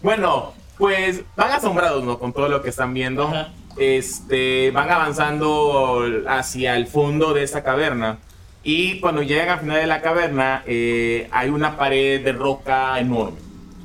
Bueno, 0.00 0.54
pues 0.78 1.22
van 1.36 1.52
asombrados, 1.52 2.04
¿no? 2.04 2.18
Con 2.18 2.32
todo 2.32 2.48
lo 2.48 2.62
que 2.62 2.70
están 2.70 2.94
viendo. 2.94 3.28
Ajá. 3.28 3.48
Este, 3.76 4.70
van 4.70 4.90
avanzando 4.90 6.02
hacia 6.28 6.76
el 6.76 6.86
fondo 6.86 7.34
de 7.34 7.42
esta 7.42 7.62
caverna. 7.62 8.18
Y 8.62 9.00
cuando 9.00 9.22
llegan 9.22 9.50
al 9.50 9.60
final 9.60 9.76
de 9.76 9.86
la 9.86 10.00
caverna, 10.00 10.62
eh, 10.66 11.28
hay 11.30 11.50
una 11.50 11.76
pared 11.76 12.24
de 12.24 12.32
roca 12.32 12.98
enorme. 12.98 13.38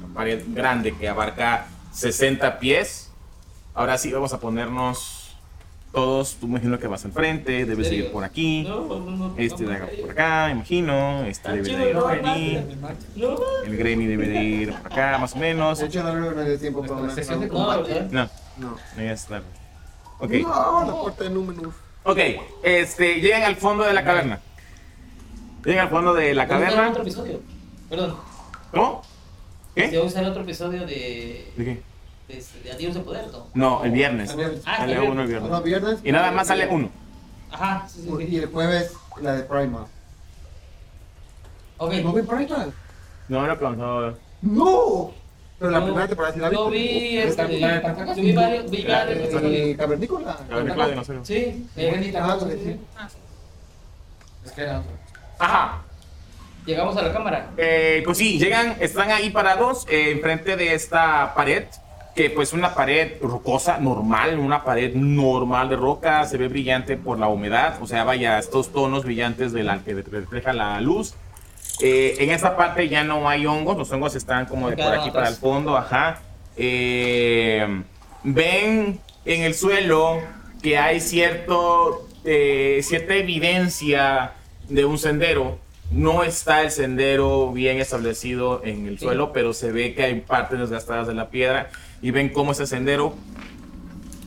Una 0.03 0.13
pared 0.13 0.41
grande 0.47 0.95
que 0.95 1.07
abarca 1.07 1.67
60 1.93 2.59
pies. 2.59 3.11
Ahora 3.75 3.97
sí, 3.97 4.11
vamos 4.11 4.33
a 4.33 4.39
ponernos 4.39 5.20
todos. 5.91 6.35
Tú 6.35 6.47
me 6.47 6.53
imagino 6.53 6.79
que 6.79 6.87
vas 6.87 7.03
al 7.05 7.11
frente, 7.11 7.65
debes 7.65 7.89
de 7.89 7.95
ir 7.97 8.11
por 8.11 8.23
aquí. 8.23 8.63
No, 8.63 8.85
no, 8.85 8.99
no, 8.99 9.33
Este 9.37 9.65
de 9.65 9.73
acá 9.75 9.87
por 10.01 10.11
acá, 10.11 10.49
imagino. 10.51 11.23
Este 11.25 11.51
debe 11.51 11.77
de 11.77 11.89
ir 11.91 11.95
por 11.97 12.11
aquí. 12.11 12.57
El 13.65 13.77
Granny 13.77 14.05
debe 14.07 14.27
de 14.27 14.43
ir 14.43 14.73
por 14.73 14.91
acá, 14.91 15.17
más 15.17 15.33
o 15.35 15.37
menos. 15.37 15.79
De 15.79 15.85
hecho, 15.87 16.03
no 16.03 16.39
haya 16.41 16.57
tiempo 16.57 16.81
para 16.81 16.93
una 16.95 17.13
Sesión 17.13 17.39
de 17.41 17.47
no, 17.47 17.53
combate. 17.53 18.01
No, 18.11 18.29
No. 18.57 18.77
no 18.97 19.03
ya 19.03 19.11
está. 19.11 19.41
Ok. 20.19 20.31
No, 20.41 20.83
la 20.85 21.01
puerta 21.01 21.23
de 21.23 21.29
Númenor. 21.31 21.71
Ok, 22.03 22.17
este, 22.63 23.19
llegan 23.21 23.43
al 23.43 23.55
fondo 23.55 23.83
de 23.83 23.93
la 23.93 24.03
caverna. 24.03 24.39
Llegan 25.63 25.85
al 25.85 25.89
fondo 25.91 26.13
de 26.15 26.33
la 26.33 26.45
Vamos 26.45 26.55
a 26.55 26.57
usar 26.57 26.69
caverna. 26.73 26.89
otro 26.91 27.03
episodio. 27.03 27.41
Perdón. 27.89 28.15
¿Cómo? 28.71 29.01
¿Qué? 29.75 29.89
¿Qué? 29.89 29.97
Voy 29.97 30.05
a 30.07 30.09
usar 30.09 30.25
otro 30.25 30.41
episodio 30.41 30.81
de, 30.85 31.51
¿De 31.55 31.63
qué? 31.65 31.81
Adiós 32.73 32.93
de 32.93 32.99
Poder, 33.01 33.27
¿no? 33.31 33.47
No, 33.53 33.83
el 33.83 33.91
viernes. 33.91 34.35
Ah, 34.65 34.77
Sale 34.77 34.93
el 34.93 34.99
uno 35.09 35.21
el 35.21 35.27
viernes. 35.27 35.49
No, 35.51 35.61
viernes. 35.61 35.99
Y 36.03 36.11
nada 36.11 36.31
más 36.31 36.47
sale 36.47 36.67
uno. 36.67 36.89
Ajá, 37.51 37.85
sí, 37.89 38.01
sí, 38.03 38.25
Y 38.29 38.37
el 38.37 38.45
jueves, 38.47 38.93
la 39.21 39.33
de 39.33 39.43
Primal. 39.43 39.85
Ok. 41.77 41.93
¿No 41.95 42.13
vi 42.13 42.21
Primal? 42.21 42.73
No, 43.27 43.45
no 43.45 43.51
alcanzó. 43.51 44.17
¡No! 44.41 45.11
Pero 45.59 45.71
la 45.71 45.79
Yo- 45.79 45.85
primera 45.85 46.07
temporada 46.07 46.33
sí 46.33 46.39
la 46.39 46.49
vi. 46.49 46.55
Yo 46.55 46.69
vi, 46.69 47.17
¿Está- 47.19 47.43
este, 47.43 47.59
la 47.59 47.73
de 47.73 47.79
Tartagas? 47.81 48.17
yo 48.17 48.23
vi 48.23 48.31
varios, 48.33 48.71
vi 48.71 48.83
varios 48.83 49.77
cavernícola. 49.77 50.37
La 50.49 50.55
película 50.57 50.85
de 50.85 50.91
dinosaurio. 50.91 51.25
Sí, 51.25 51.67
Ah, 51.77 53.07
sí. 53.09 53.17
Es 54.45 54.51
que 54.53 54.61
era 54.61 54.79
otro. 54.79 54.91
Ajá. 55.37 55.81
Llegamos 56.65 56.95
a 56.97 57.01
la 57.03 57.13
cámara. 57.13 57.49
Eh, 57.57 58.01
pues 58.05 58.17
sí, 58.17 58.37
llegan, 58.39 58.75
están 58.79 59.11
ahí 59.11 59.29
parados 59.31 59.85
eh, 59.89 60.11
enfrente 60.11 60.55
de 60.55 60.73
esta 60.73 61.33
pared, 61.35 61.65
que 62.15 62.29
pues 62.29 62.53
una 62.53 62.75
pared 62.75 63.13
rocosa, 63.21 63.77
normal, 63.79 64.37
una 64.37 64.63
pared 64.63 64.93
normal 64.93 65.69
de 65.69 65.75
roca, 65.77 66.25
se 66.25 66.37
ve 66.37 66.47
brillante 66.47 66.97
por 66.97 67.17
la 67.17 67.27
humedad, 67.27 67.81
o 67.81 67.87
sea, 67.87 68.03
vaya, 68.03 68.37
estos 68.37 68.71
tonos 68.73 69.05
brillantes 69.05 69.53
de 69.53 69.63
la 69.63 69.79
que 69.79 69.93
refleja 69.93 70.51
la 70.53 70.81
luz. 70.81 71.13
Eh, 71.81 72.15
en 72.19 72.31
esta 72.31 72.57
parte 72.57 72.89
ya 72.89 73.03
no 73.03 73.29
hay 73.29 73.45
hongos, 73.45 73.77
los 73.77 73.91
hongos 73.91 74.15
están 74.15 74.45
como 74.45 74.69
de 74.69 74.75
por 74.77 74.93
aquí 74.93 75.09
para 75.09 75.29
el 75.29 75.35
fondo, 75.35 75.77
ajá. 75.77 76.21
Eh, 76.57 77.81
ven 78.23 78.99
en 79.25 79.41
el 79.43 79.53
suelo 79.53 80.19
que 80.61 80.77
hay 80.77 80.99
cierto, 80.99 82.07
eh, 82.25 82.81
cierta 82.83 83.15
evidencia 83.15 84.33
de 84.69 84.85
un 84.85 84.97
sendero. 84.97 85.57
No 85.91 86.23
está 86.23 86.61
el 86.61 86.71
sendero 86.71 87.51
bien 87.51 87.79
establecido 87.79 88.61
en 88.63 88.85
el 88.87 88.97
Sí. 88.99 89.05
suelo, 89.05 89.33
pero 89.33 89.53
se 89.53 89.71
ve 89.71 89.93
que 89.93 90.03
hay 90.03 90.21
partes 90.21 90.59
desgastadas 90.59 91.07
de 91.07 91.13
la 91.13 91.29
piedra 91.29 91.69
y 92.01 92.11
ven 92.11 92.29
cómo 92.29 92.51
ese 92.51 92.65
sendero. 92.67 93.15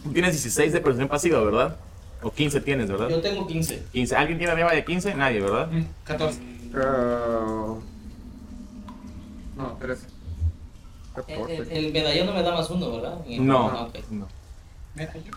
Tú 0.04 0.12
tienes 0.12 0.32
16 0.32 0.72
de 0.72 0.80
percepción 0.80 1.08
pasiva, 1.08 1.40
¿verdad? 1.42 1.76
O 2.22 2.30
15 2.30 2.60
tienes, 2.60 2.88
¿verdad? 2.90 3.08
Yo 3.08 3.20
tengo 3.20 3.46
15. 3.46 3.84
15. 3.92 4.16
¿Alguien 4.16 4.38
tiene 4.38 4.52
arriba 4.52 4.72
de 4.72 4.84
15? 4.84 5.14
Nadie, 5.14 5.40
¿verdad? 5.40 5.68
Mm, 5.70 5.84
14. 6.04 6.40
Ah, 6.76 7.74
no, 9.56 9.76
13. 9.80 10.06
El, 11.28 11.50
el- 11.50 11.70
el 11.70 11.92
medallón 11.92 12.26
no 12.26 12.34
me 12.34 12.42
da 12.42 12.52
más 12.54 12.68
uno, 12.70 12.90
¿verdad? 12.92 13.18
No. 13.38 13.68
Ah, 13.68 13.82
ok. 13.84 13.98
no. 14.10 14.26
Mira, 14.94 15.12
yo. 15.14 15.32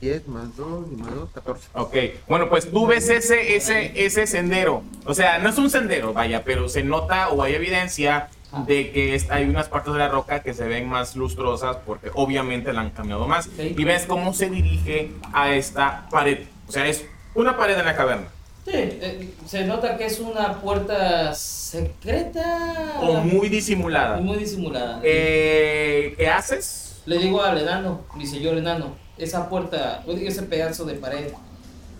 10 0.00 0.28
más 0.28 0.56
2 0.56 0.86
y 0.92 0.96
más 0.96 1.14
2, 1.14 1.30
14. 1.34 1.68
Ok, 1.74 1.96
bueno, 2.28 2.48
pues 2.48 2.70
tú 2.70 2.86
ves 2.86 3.08
ese, 3.08 3.56
ese, 3.56 4.04
ese 4.04 4.26
sendero. 4.28 4.82
O 5.04 5.14
sea, 5.14 5.38
no 5.38 5.48
es 5.48 5.58
un 5.58 5.70
sendero, 5.70 6.12
vaya, 6.12 6.44
pero 6.44 6.68
se 6.68 6.84
nota 6.84 7.28
o 7.30 7.42
hay 7.42 7.54
evidencia 7.54 8.28
de 8.66 8.90
que 8.92 9.20
hay 9.30 9.44
unas 9.44 9.68
partes 9.68 9.92
de 9.92 9.98
la 9.98 10.08
roca 10.08 10.42
que 10.42 10.54
se 10.54 10.66
ven 10.66 10.88
más 10.88 11.16
lustrosas 11.16 11.76
porque 11.84 12.10
obviamente 12.14 12.72
la 12.72 12.80
han 12.80 12.90
cambiado 12.90 13.26
más. 13.26 13.48
Y 13.58 13.84
ves 13.84 14.06
cómo 14.06 14.32
se 14.32 14.48
dirige 14.48 15.12
a 15.32 15.54
esta 15.54 16.08
pared. 16.10 16.46
O 16.66 16.72
sea, 16.72 16.86
es 16.86 17.04
una 17.34 17.56
pared 17.56 17.78
en 17.78 17.84
la 17.84 17.96
caverna. 17.96 18.28
Sí, 18.64 18.72
eh, 18.74 19.34
se 19.46 19.64
nota 19.64 19.96
que 19.96 20.06
es 20.06 20.20
una 20.20 20.60
puerta 20.60 21.34
secreta. 21.34 22.98
O 23.00 23.14
muy 23.20 23.48
disimulada. 23.48 24.18
Muy 24.18 24.36
disimulada. 24.36 25.00
Eh, 25.02 26.14
¿Qué 26.18 26.28
haces? 26.28 27.00
Le 27.06 27.18
digo 27.18 27.42
al 27.42 27.56
enano, 27.56 28.02
mi 28.14 28.26
señor 28.26 28.58
enano, 28.58 28.94
esa 29.16 29.48
puerta, 29.48 30.04
ese 30.06 30.42
pedazo 30.42 30.84
de 30.84 30.94
pared 30.94 31.32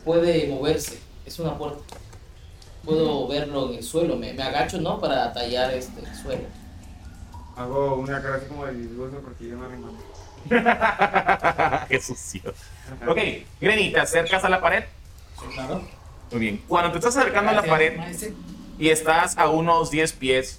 puede 0.05 0.49
moverse, 0.49 0.99
es 1.25 1.39
una 1.39 1.57
puerta. 1.57 1.79
Puedo 2.89 3.29
verlo 3.29 3.69
en 3.69 3.75
el 3.77 3.83
suelo, 3.85 4.17
me, 4.17 4.33
me 4.33 4.43
agacho, 4.43 4.81
¿no? 4.81 4.99
Para 4.99 5.31
tallar 5.35 5.75
este 5.75 6.01
el 6.01 6.15
suelo. 6.17 6.45
Hago 7.55 7.97
una 7.97 8.23
cara 8.23 8.37
así 8.37 8.47
como 8.47 8.65
de 8.65 8.73
disgusto 8.73 9.19
porque 9.23 9.47
yo 9.49 9.57
no 9.57 9.69
me. 9.69 9.77
Qué 11.89 12.01
sucio. 12.01 12.41
Ok, 13.07 13.19
Granny, 13.61 13.93
¿te 13.93 14.01
acercas 14.01 14.43
a 14.43 14.49
la 14.49 14.63
pared? 14.63 14.85
Claro. 15.53 15.83
Muy 16.31 16.41
bien. 16.41 16.63
Cuando 16.67 16.91
te 16.93 16.99
estás 16.99 17.15
acercando 17.19 17.51
a 17.51 17.55
la 17.55 17.63
pared, 17.63 17.99
Maese. 17.99 18.33
y 18.79 18.89
estás 18.89 19.37
a 19.37 19.51
unos 19.51 19.91
10 19.91 20.13
pies, 20.15 20.59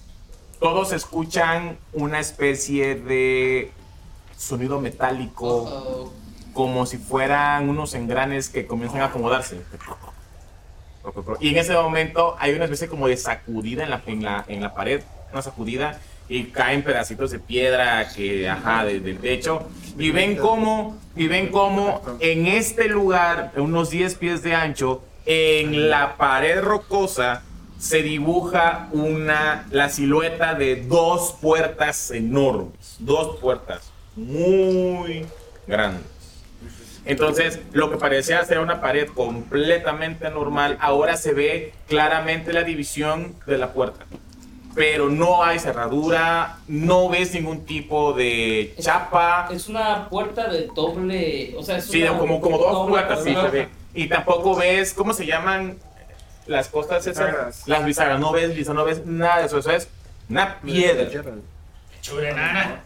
todos 0.60 0.94
escuchan 0.94 1.80
una 1.94 2.20
especie 2.20 2.94
de 2.94 3.72
sonido 4.38 4.80
metálico, 4.80 5.48
Oh, 5.48 6.14
como 6.54 6.86
si 6.86 6.98
fueran 7.00 7.70
unos 7.70 7.96
engranes 7.96 8.50
que 8.50 8.68
comienzan 8.68 9.02
a 9.02 9.06
acomodarse. 9.06 9.62
Y 11.40 11.50
en 11.50 11.58
ese 11.58 11.74
momento 11.74 12.36
hay 12.40 12.54
una 12.54 12.66
especie 12.66 12.88
como 12.88 13.08
de 13.08 13.18
sacudida 13.18 13.84
en 13.84 13.90
la, 13.90 14.02
en 14.06 14.24
la, 14.24 14.46
en 14.48 14.62
la 14.62 14.74
pared, 14.74 15.02
una 15.32 15.42
sacudida, 15.42 16.00
y 16.28 16.46
caen 16.46 16.84
pedacitos 16.84 17.32
de 17.32 17.40
piedra 17.40 18.08
que, 18.16 18.48
ajá, 18.48 18.86
techo. 19.22 19.68
Y 19.98 20.12
ven 20.12 20.36
cómo, 20.36 20.98
y 21.16 21.28
ven 21.28 21.48
cómo 21.48 22.02
en 22.20 22.46
este 22.46 22.88
lugar, 22.88 23.52
unos 23.58 23.90
10 23.90 24.16
pies 24.16 24.44
de 24.44 24.54
ancho, 24.54 25.04
en 25.26 25.90
la 25.90 26.18
pared 26.18 26.62
rocosa, 26.62 27.44
se 27.80 28.04
dibuja 28.04 28.90
una, 28.92 29.66
la 29.72 29.90
silueta 29.90 30.54
de 30.54 30.84
dos 30.84 31.36
puertas 31.42 32.12
enormes. 32.12 32.98
Dos 33.00 33.40
puertas 33.40 33.92
muy 34.16 35.26
grandes. 35.66 36.19
Entonces, 37.10 37.60
lo 37.72 37.90
que 37.90 37.98
parecía 37.98 38.44
ser 38.46 38.60
una 38.60 38.82
pared 38.82 39.08
completamente 39.08 40.30
normal, 40.30 40.78
ahora 40.80 41.18
se 41.18 41.34
ve 41.34 41.74
claramente 41.88 42.54
la 42.54 42.64
división 42.64 43.34
de 43.48 43.58
la 43.58 43.74
puerta. 43.74 44.06
Pero 44.76 45.10
no 45.10 45.44
hay 45.44 45.58
cerradura, 45.58 46.60
no 46.68 47.10
ves 47.10 47.34
ningún 47.34 47.66
tipo 47.66 48.14
de 48.14 48.76
chapa. 48.80 49.50
es 49.52 49.68
una 49.68 50.08
puerta 50.08 50.48
de 50.50 50.68
doble, 50.76 51.56
o 51.58 51.64
sea, 51.64 51.78
es 51.78 51.86
Sí, 51.86 52.04
una 52.04 52.18
como, 52.20 52.40
como 52.40 52.60
dos 52.60 52.72
doble 52.74 52.92
puertas, 52.92 53.24
sí, 53.24 53.34
se 53.34 53.48
ve. 53.50 53.70
Y 53.96 54.08
tampoco 54.08 54.56
ves, 54.56 54.94
¿cómo 54.94 55.12
se 55.14 55.26
llaman 55.26 55.80
las 56.46 56.68
cosas 56.70 57.08
esas? 57.08 57.26
Bisagras. 57.26 57.68
Las 57.68 57.86
bisagras, 57.86 58.20
no 58.20 58.32
ves 58.32 58.56
bisagras, 58.56 58.76
no 58.78 58.86
ves 58.86 59.06
nada 59.08 59.40
de 59.40 59.46
eso, 59.48 59.58
eso 59.58 59.72
es 59.72 59.90
una 60.30 60.60
piedra. 60.62 61.10
Churenana. 62.02 62.84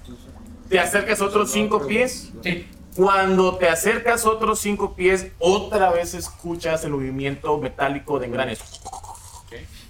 Te 0.70 0.80
acercas 0.80 1.20
otros 1.22 1.52
cinco 1.52 1.86
pies 1.86 2.32
Sí. 2.42 2.66
Cuando 2.96 3.58
te 3.58 3.70
acercas 3.70 4.26
otros 4.26 4.60
cinco 4.60 4.94
pies, 4.94 5.28
otra 5.40 5.92
vez 5.92 6.14
escuchas 6.14 6.84
el 6.84 6.92
movimiento 6.92 7.58
metálico 7.58 8.20
de 8.20 8.28
engranes. 8.28 8.60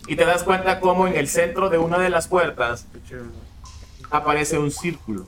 Y 0.07 0.15
te 0.15 0.25
das 0.25 0.43
cuenta 0.43 0.79
cómo 0.79 1.07
en 1.07 1.15
el 1.15 1.27
centro 1.27 1.69
de 1.69 1.77
una 1.77 1.97
de 1.97 2.09
las 2.09 2.27
puertas 2.27 2.85
aparece 4.09 4.57
un 4.57 4.71
círculo. 4.71 5.25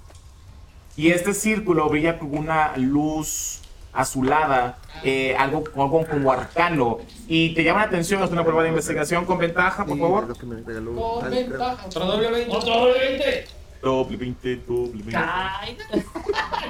Y 0.98 1.12
este 1.12 1.34
círculo 1.34 1.90
brilla 1.90 2.18
con 2.18 2.38
una 2.38 2.76
luz 2.78 3.60
azulada, 3.92 4.78
eh, 5.04 5.36
algo, 5.38 5.64
algo 5.76 6.06
como 6.06 6.32
arcano. 6.32 7.00
Y 7.28 7.54
te 7.54 7.64
llama 7.64 7.82
la 7.82 7.86
atención, 7.88 8.24
es 8.24 8.32
una 8.32 8.44
prueba 8.44 8.64
de 8.64 8.70
investigación 8.70 9.26
con 9.26 9.38
ventaja, 9.38 9.86
por 9.86 9.98
favor. 9.98 10.38
Con 10.38 11.30
ventaja. 11.30 11.86
Otro 11.88 12.06
doble 12.06 12.32
20. 12.32 12.56
¡Otro 12.56 12.74
doble 12.74 13.00
20! 13.00 13.66
doble 13.86 14.18
20, 14.18 14.56
doble 14.68 15.04
20. 15.04 15.18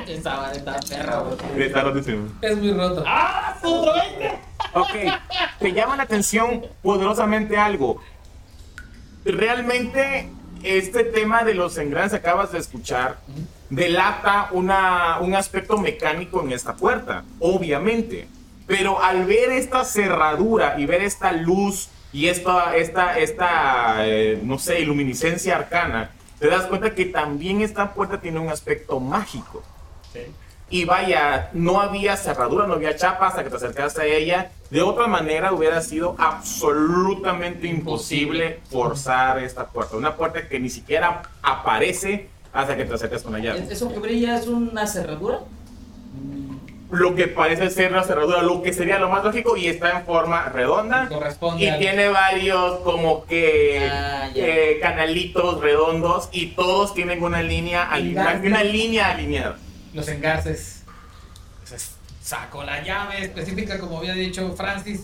Esa 0.08 0.38
madre 0.38 0.58
está 0.58 0.80
perra, 0.80 1.20
güey. 1.20 1.64
Está 1.68 1.82
rotísimo. 1.82 2.28
Es 2.41 2.58
muy 2.58 2.74
roto. 2.74 3.03
¡Ah! 3.06 3.58
¡Otro 3.64 3.93
20! 3.93 4.39
Ok, 4.74 4.89
te 5.60 5.74
llama 5.74 5.95
la 5.95 6.03
atención 6.03 6.66
poderosamente 6.82 7.58
algo. 7.58 8.01
Realmente 9.24 10.30
este 10.64 11.03
tema 11.03 11.43
de 11.43 11.53
los 11.53 11.78
engranes 11.78 12.12
que 12.12 12.18
acabas 12.18 12.51
de 12.51 12.60
escuchar 12.60 13.18
delata 13.70 14.49
una, 14.51 15.20
un 15.20 15.36
aspecto 15.36 15.78
mecánico 15.78 16.41
en 16.41 16.51
esta 16.51 16.76
puerta, 16.76 17.24
obviamente. 17.39 18.28
Pero 18.68 19.01
al 19.01 19.26
ver 19.26 19.51
esta 19.51 19.86
cerradura 19.86 20.76
y 20.80 20.86
ver 20.86 21.03
esta 21.03 21.32
luz 21.32 21.89
y 22.12 22.28
esta, 22.28 22.76
esta, 22.76 23.20
esta 23.20 24.08
eh, 24.08 24.39
no 24.43 24.58
sé, 24.58 24.80
iluminiscencia 24.80 25.56
arcana, 25.56 26.12
te 26.39 26.47
das 26.47 26.66
cuenta 26.66 26.95
que 26.95 27.06
también 27.06 27.62
esta 27.62 27.93
puerta 27.93 28.20
tiene 28.20 28.39
un 28.39 28.49
aspecto 28.49 28.99
mágico. 28.99 29.64
Y 30.70 30.84
vaya, 30.86 31.49
no 31.53 31.80
había 31.80 32.18
cerradura, 32.18 32.66
no 32.66 32.74
había 32.74 32.95
chapa 32.95 33.28
hasta 33.28 33.43
que 33.43 33.49
te 33.51 33.55
acercaste 33.57 34.01
a 34.01 34.05
ella. 34.05 34.51
De 34.72 34.82
otra 34.82 35.05
manera 35.07 35.53
hubiera 35.53 35.80
sido 35.82 36.16
absolutamente 36.18 37.68
imposible 37.68 38.59
forzar 38.72 39.39
esta 39.39 39.68
puerta. 39.68 39.95
Una 39.95 40.16
puerta 40.16 40.47
que 40.47 40.59
ni 40.59 40.70
siquiera 40.70 41.22
aparece 41.43 42.30
hasta 42.51 42.76
que 42.76 42.86
te 42.86 42.93
acercas 42.95 43.22
con 43.22 43.34
la 43.34 43.39
llave. 43.39 43.68
¿Eso 43.70 43.93
que 43.93 43.99
brilla 43.99 44.38
es 44.39 44.47
una 44.47 44.88
cerradura? 44.88 45.41
Lo 46.91 47.16
que 47.16 47.28
parece 47.28 47.70
ser 47.72 47.91
una 47.91 48.03
cerradura, 48.03 48.41
lo 48.43 48.61
que 48.61 48.72
sería 48.72 48.99
lo 48.99 49.09
más 49.09 49.24
lógico, 49.24 49.57
y 49.57 49.68
está 49.68 49.99
en 49.99 50.05
forma 50.05 50.49
redonda. 50.49 51.07
Corresponde 51.09 51.63
Y 51.63 51.68
al- 51.68 51.80
tiene 51.80 52.09
varios 52.09 52.80
como 52.80 53.26
que 53.26 53.89
Ah, 53.91 54.30
eh, 54.34 54.78
canalitos 54.82 55.59
redondos 55.61 56.30
y 56.32 56.47
todos 56.47 56.93
tienen 56.93 57.24
una 57.24 57.41
línea 57.41 57.84
alineada. 57.84 58.39
Una 58.43 58.63
línea 58.63 59.09
alineada. 59.11 59.57
Los 59.96 60.08
engarces. 60.10 60.84
Entonces, 61.64 61.96
saco 62.22 62.64
la 62.64 62.84
llave 62.84 63.24
específica, 63.24 63.80
como 63.80 63.98
había 64.00 64.14
dicho 64.14 64.54
Francis, 64.56 65.02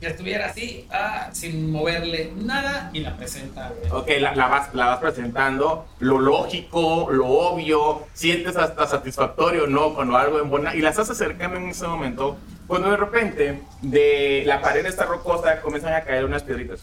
que 0.00 0.08
estuviera 0.08 0.46
así, 0.46 0.88
ah, 0.90 1.28
sin 1.32 1.70
moverle 1.70 2.32
nada, 2.34 2.90
y 2.92 3.00
la 3.00 3.16
presenta. 3.16 3.72
Ok, 3.92 4.08
la, 4.18 4.34
la 4.34 4.48
vas, 4.48 4.74
la 4.74 4.86
vas 4.86 4.98
presentando, 4.98 5.86
lo 6.00 6.18
lógico, 6.18 7.08
lo 7.10 7.28
obvio, 7.28 8.06
sientes 8.14 8.56
hasta 8.56 8.86
satisfactorio, 8.86 9.66
¿no? 9.66 9.94
Cuando 9.94 10.16
algo 10.16 10.40
en 10.40 10.50
buena... 10.50 10.74
Y 10.74 10.80
la 10.80 10.90
estás 10.90 11.10
acercando 11.10 11.56
en 11.58 11.68
ese 11.68 11.86
momento, 11.86 12.36
cuando 12.66 12.90
de 12.90 12.96
repente 12.96 13.62
de 13.82 14.42
la 14.46 14.60
pared 14.60 14.84
esta 14.86 15.04
rocosa 15.04 15.60
comienzan 15.60 15.94
a 15.94 16.00
caer 16.02 16.24
unas 16.24 16.42
piedritas. 16.42 16.80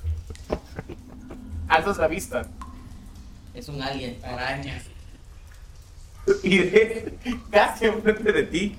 Alzas 1.67 1.97
la 1.97 2.07
vista 2.07 2.43
Es 3.53 3.67
un 3.67 3.81
alien. 3.81 4.19
Arañas. 4.23 4.90
y 6.43 6.59
ves 6.59 7.03
casi 7.51 7.85
enfrente 7.85 8.31
de 8.31 8.43
ti 8.43 8.75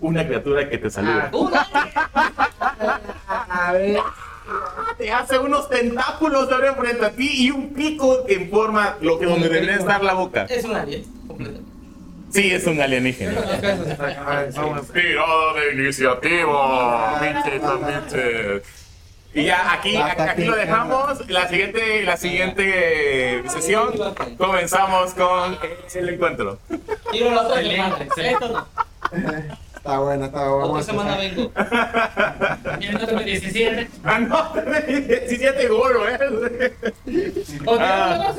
una 0.00 0.26
criatura 0.26 0.68
que 0.68 0.78
te 0.78 0.90
saluda. 0.90 1.30
¡Un 1.32 1.52
alien! 1.54 1.94
A 3.48 3.72
ver. 3.72 4.00
Te 4.98 5.12
hace 5.12 5.38
unos 5.38 5.68
tentáculos 5.68 6.48
de 6.48 6.54
ahora 6.54 6.74
frente 6.74 7.04
a 7.04 7.10
ti 7.12 7.30
y 7.44 7.50
un 7.50 7.72
pico 7.72 8.26
que 8.26 8.34
en 8.34 8.50
forma 8.50 8.96
lo 9.00 9.18
que 9.18 9.26
donde 9.26 9.48
debería 9.48 9.76
estar 9.76 10.02
la 10.02 10.14
boca. 10.14 10.46
Es 10.48 10.64
un 10.64 10.74
alien. 10.74 11.04
completamente. 11.26 11.70
Sí, 12.32 12.50
es 12.50 12.66
un 12.66 12.80
alienígena. 12.80 13.40
Tirada 14.92 15.54
de 15.54 15.74
iniciativa. 15.74 17.20
Y 19.34 19.44
ya 19.44 19.72
aquí, 19.72 19.96
aquí 19.96 20.44
lo 20.44 20.56
dejamos. 20.56 21.28
La 21.28 21.48
siguiente, 21.48 22.02
la 22.02 22.16
siguiente 22.16 23.42
sesión 23.48 23.92
comenzamos 24.36 25.14
con 25.14 25.58
el 25.94 26.08
encuentro. 26.08 26.58
Tiro 27.10 27.30
la 27.30 27.42
otra 27.42 27.60
Excelente, 27.60 28.04
excelente. 28.04 28.46
Está 29.82 29.98
buena, 29.98 30.26
está 30.26 30.48
buena. 30.48 30.66
Otra 30.66 30.82
semana 30.84 31.16
vengo. 31.16 31.50
Minuto 32.78 33.18
17. 33.18 33.90
Ah, 34.04 34.18
no, 34.20 34.52
17 34.86 35.68
golo, 35.68 36.08
eh. 36.08 36.72
Ah. 37.68 38.32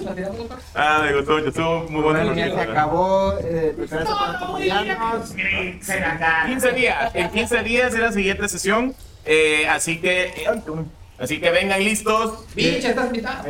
Ah, 0.74 1.02
me 1.04 1.14
gustó 1.18 1.34
mucho, 1.34 1.50
estuvo 1.50 1.84
muy 1.90 2.02
bueno. 2.02 2.20
Bueno, 2.20 2.34
ya 2.34 2.50
se 2.50 2.62
acabó. 2.62 3.34
Eh, 3.40 3.74
prepararse 3.76 4.14
para 4.14 4.40
apoyarnos. 4.40 5.34
15 5.34 6.72
días. 6.72 7.12
En 7.14 7.30
15 7.30 7.64
días 7.64 7.94
es 7.94 8.00
la 8.00 8.12
siguiente 8.14 8.48
sesión. 8.48 8.96
Eh, 9.26 9.68
así 9.68 10.00
que. 10.00 10.32
Así 11.18 11.40
que 11.40 11.50
vengan 11.50 11.84
listos. 11.84 12.46
Bicha, 12.56 12.90
estás 12.90 13.12
mitad. 13.12 13.44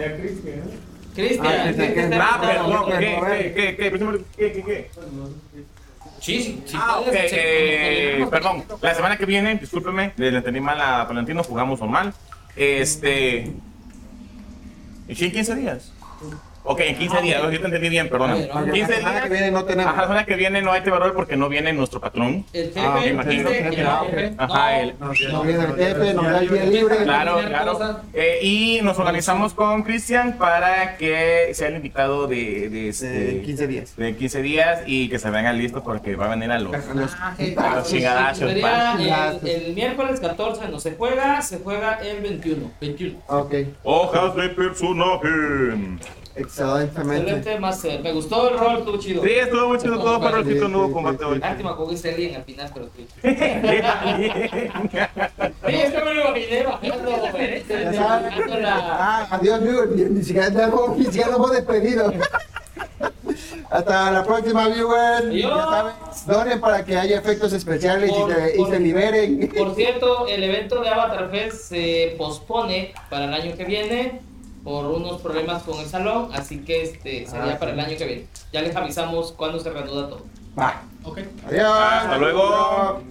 Cristian. 1.15 1.45
Ah, 1.55 1.63
Cristian, 1.65 1.93
¿qué? 1.93 2.09
Ah, 2.19 2.39
perdón, 2.41 2.85
¿qué, 2.99 3.53
qué, 3.55 3.75
qué, 3.75 3.91
qué, 3.91 3.91
qué, 4.37 4.51
qué, 4.51 4.63
qué? 4.63 4.91
Sí, 6.19 6.41
sí, 6.41 6.63
sí. 6.65 6.77
Ah, 6.79 6.99
ok, 6.99 7.05
puedes, 7.07 7.29
sí, 7.31 7.37
eh, 7.37 8.27
perdón. 8.31 8.63
La 8.81 8.95
semana 8.95 9.17
que 9.17 9.25
viene, 9.25 9.55
discúlpeme, 9.55 10.13
le 10.15 10.29
entendí 10.29 10.61
mal 10.61 10.79
a 10.79 11.03
Valentino, 11.03 11.43
jugamos 11.43 11.79
normal. 11.79 12.13
Este. 12.55 13.51
¿En 15.07 15.15
15 15.15 15.55
días? 15.55 15.91
Ok, 16.65 16.79
en 16.79 16.97
15 16.97 17.21
días, 17.21 17.41
yo 17.41 17.49
te 17.59 17.65
entendí 17.65 17.89
bien, 17.89 18.07
perdona. 18.09 18.35
Oye, 18.35 18.49
no, 18.53 18.71
15 18.71 18.91
La 18.91 18.97
semana 18.97 19.23
que 19.23 19.29
viene 19.29 19.51
no 19.51 19.65
tenemos. 19.65 19.91
Ajá, 19.91 20.01
la 20.01 20.07
semana 20.07 20.25
que 20.25 20.35
viene 20.35 20.61
no 20.61 20.71
hay 20.71 20.81
Tebarol 20.81 21.11
porque 21.13 21.35
no 21.35 21.49
viene 21.49 21.73
nuestro 21.73 21.99
patrón. 21.99 22.45
El 22.53 22.65
jefe. 22.67 22.79
Ah, 22.79 22.97
me 23.01 23.07
imagino. 23.07 23.49
dice 23.49 23.69
que 23.69 23.81
Ah, 23.81 24.01
no. 24.01 24.07
ok. 24.07 24.33
Ajá, 24.37 24.79
el- 24.79 24.95
Nos 24.99 25.45
viene 25.45 25.63
el 25.65 25.75
jefe, 25.75 26.13
nos 26.13 26.23
da 26.25 26.39
el 26.39 26.49
día 26.49 26.63
libre. 26.65 26.95
Claro, 27.03 27.39
claro. 27.45 27.99
Eh, 28.13 28.39
y 28.41 28.79
nos 28.81 28.97
organizamos 28.97 29.53
con 29.53 29.83
Cristian 29.83 30.37
para 30.37 30.95
que 30.95 31.49
sea 31.53 31.67
el 31.67 31.75
invitado 31.75 32.27
de, 32.27 32.69
de, 32.69 32.89
este, 32.89 33.39
Eh, 33.39 33.41
15 33.43 33.67
días. 33.67 33.95
de 33.97 34.15
15 34.15 34.41
días 34.41 34.79
y 34.85 35.09
que 35.09 35.19
se 35.19 35.29
vengan 35.29 35.57
listos 35.57 35.83
porque 35.83 36.15
va 36.15 36.27
a 36.27 36.29
venir 36.29 36.49
a 36.49 36.59
los, 36.59 36.71
Los- 36.71 37.13
a 37.15 37.75
los 37.75 37.87
chingadazos. 37.89 38.37
Sería 38.49 38.61
pa. 38.61 39.33
el, 39.43 39.47
el 39.67 39.73
miércoles 39.73 40.19
14 40.21 40.69
no 40.69 40.79
se 40.79 40.93
juega, 40.95 41.41
se 41.41 41.57
juega 41.59 41.95
el 42.01 42.21
21. 42.21 42.71
21. 42.79 43.19
Ok, 43.27 43.53
Hojas 43.83 44.33
de 44.37 44.47
personaje. 44.49 45.27
Excelentemente. 46.35 47.31
Excelente, 47.31 47.59
Master. 47.59 48.01
Me 48.01 48.11
gustó 48.11 48.49
el 48.49 48.57
rol, 48.59 48.77
estuvo 48.79 48.97
chido. 48.97 49.23
Sí, 49.23 49.29
estuvo 49.31 49.67
muy 49.69 49.77
chido 49.77 49.99
todo 49.99 50.19
para 50.19 50.39
el 50.39 50.59
nuevo 50.71 50.87
sí, 50.87 50.93
combate 50.93 51.17
sí, 51.19 51.23
hoy. 51.25 51.39
Lástima 51.39 51.75
con 51.75 51.93
ese 51.93 52.13
alien 52.13 52.35
al 52.35 52.43
final, 52.43 52.71
pero 52.73 52.89
sí. 52.95 53.07
Sí, 55.65 55.75
es 55.75 55.91
que 55.93 56.03
me 56.03 56.13
lo 56.13 56.21
imaginé 56.29 56.63
bajando, 56.63 58.57
la... 58.59 58.75
Ah, 58.75 59.27
adiós, 59.31 59.61
viewer. 59.61 59.89
Ni 59.89 60.23
siquiera 60.23 60.47
hemos 61.35 61.51
despedido. 61.51 62.13
Hasta 63.69 64.11
la 64.11 64.23
próxima, 64.23 64.67
viewers. 64.67 65.33
Ya 65.33 65.49
saben, 65.49 65.93
donen 66.27 66.61
para 66.61 66.85
que 66.85 66.95
haya 66.95 67.17
efectos 67.17 67.53
especiales 67.53 68.11
y, 68.11 68.13
Por- 68.13 68.31
y 68.53 68.57
por- 68.57 68.69
se 68.69 68.79
liberen. 68.79 69.51
Por 69.57 69.73
cierto, 69.75 70.27
el 70.27 70.43
evento 70.43 70.81
de 70.81 70.89
Avatar 70.89 71.31
Fest 71.31 71.69
se 71.69 72.15
pospone 72.17 72.93
para 73.09 73.25
el 73.25 73.33
año 73.33 73.57
que 73.57 73.65
viene 73.65 74.21
por 74.63 74.85
unos 74.85 75.21
problemas 75.21 75.63
con 75.63 75.79
el 75.79 75.85
salón, 75.87 76.29
así 76.33 76.59
que 76.59 76.83
este 76.83 77.25
sería 77.27 77.53
Ah, 77.53 77.59
para 77.59 77.71
el 77.73 77.79
año 77.79 77.97
que 77.97 78.05
viene. 78.05 78.27
Ya 78.53 78.61
les 78.61 78.75
avisamos 78.75 79.31
cuándo 79.33 79.59
se 79.59 79.69
reanuda 79.69 80.07
todo. 80.09 80.25
Va. 80.57 80.81
Ok. 81.03 81.19
Adiós. 81.47 81.67
Hasta 81.69 82.17
luego. 82.17 83.01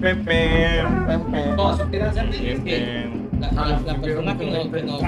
Pepe. 0.00 0.82
No, 1.56 1.74
eso 1.74 1.84
quiere 1.88 2.04
hacer 2.06 2.26
Bien, 2.28 2.64
que 2.64 2.76
bien. 2.78 3.28
la, 3.40 3.50
la- 3.52 3.80
la 3.80 3.94
persona 4.00 4.38
que 4.38 4.50
nos, 4.50 4.66
que 4.68 4.82
nos- 4.82 5.02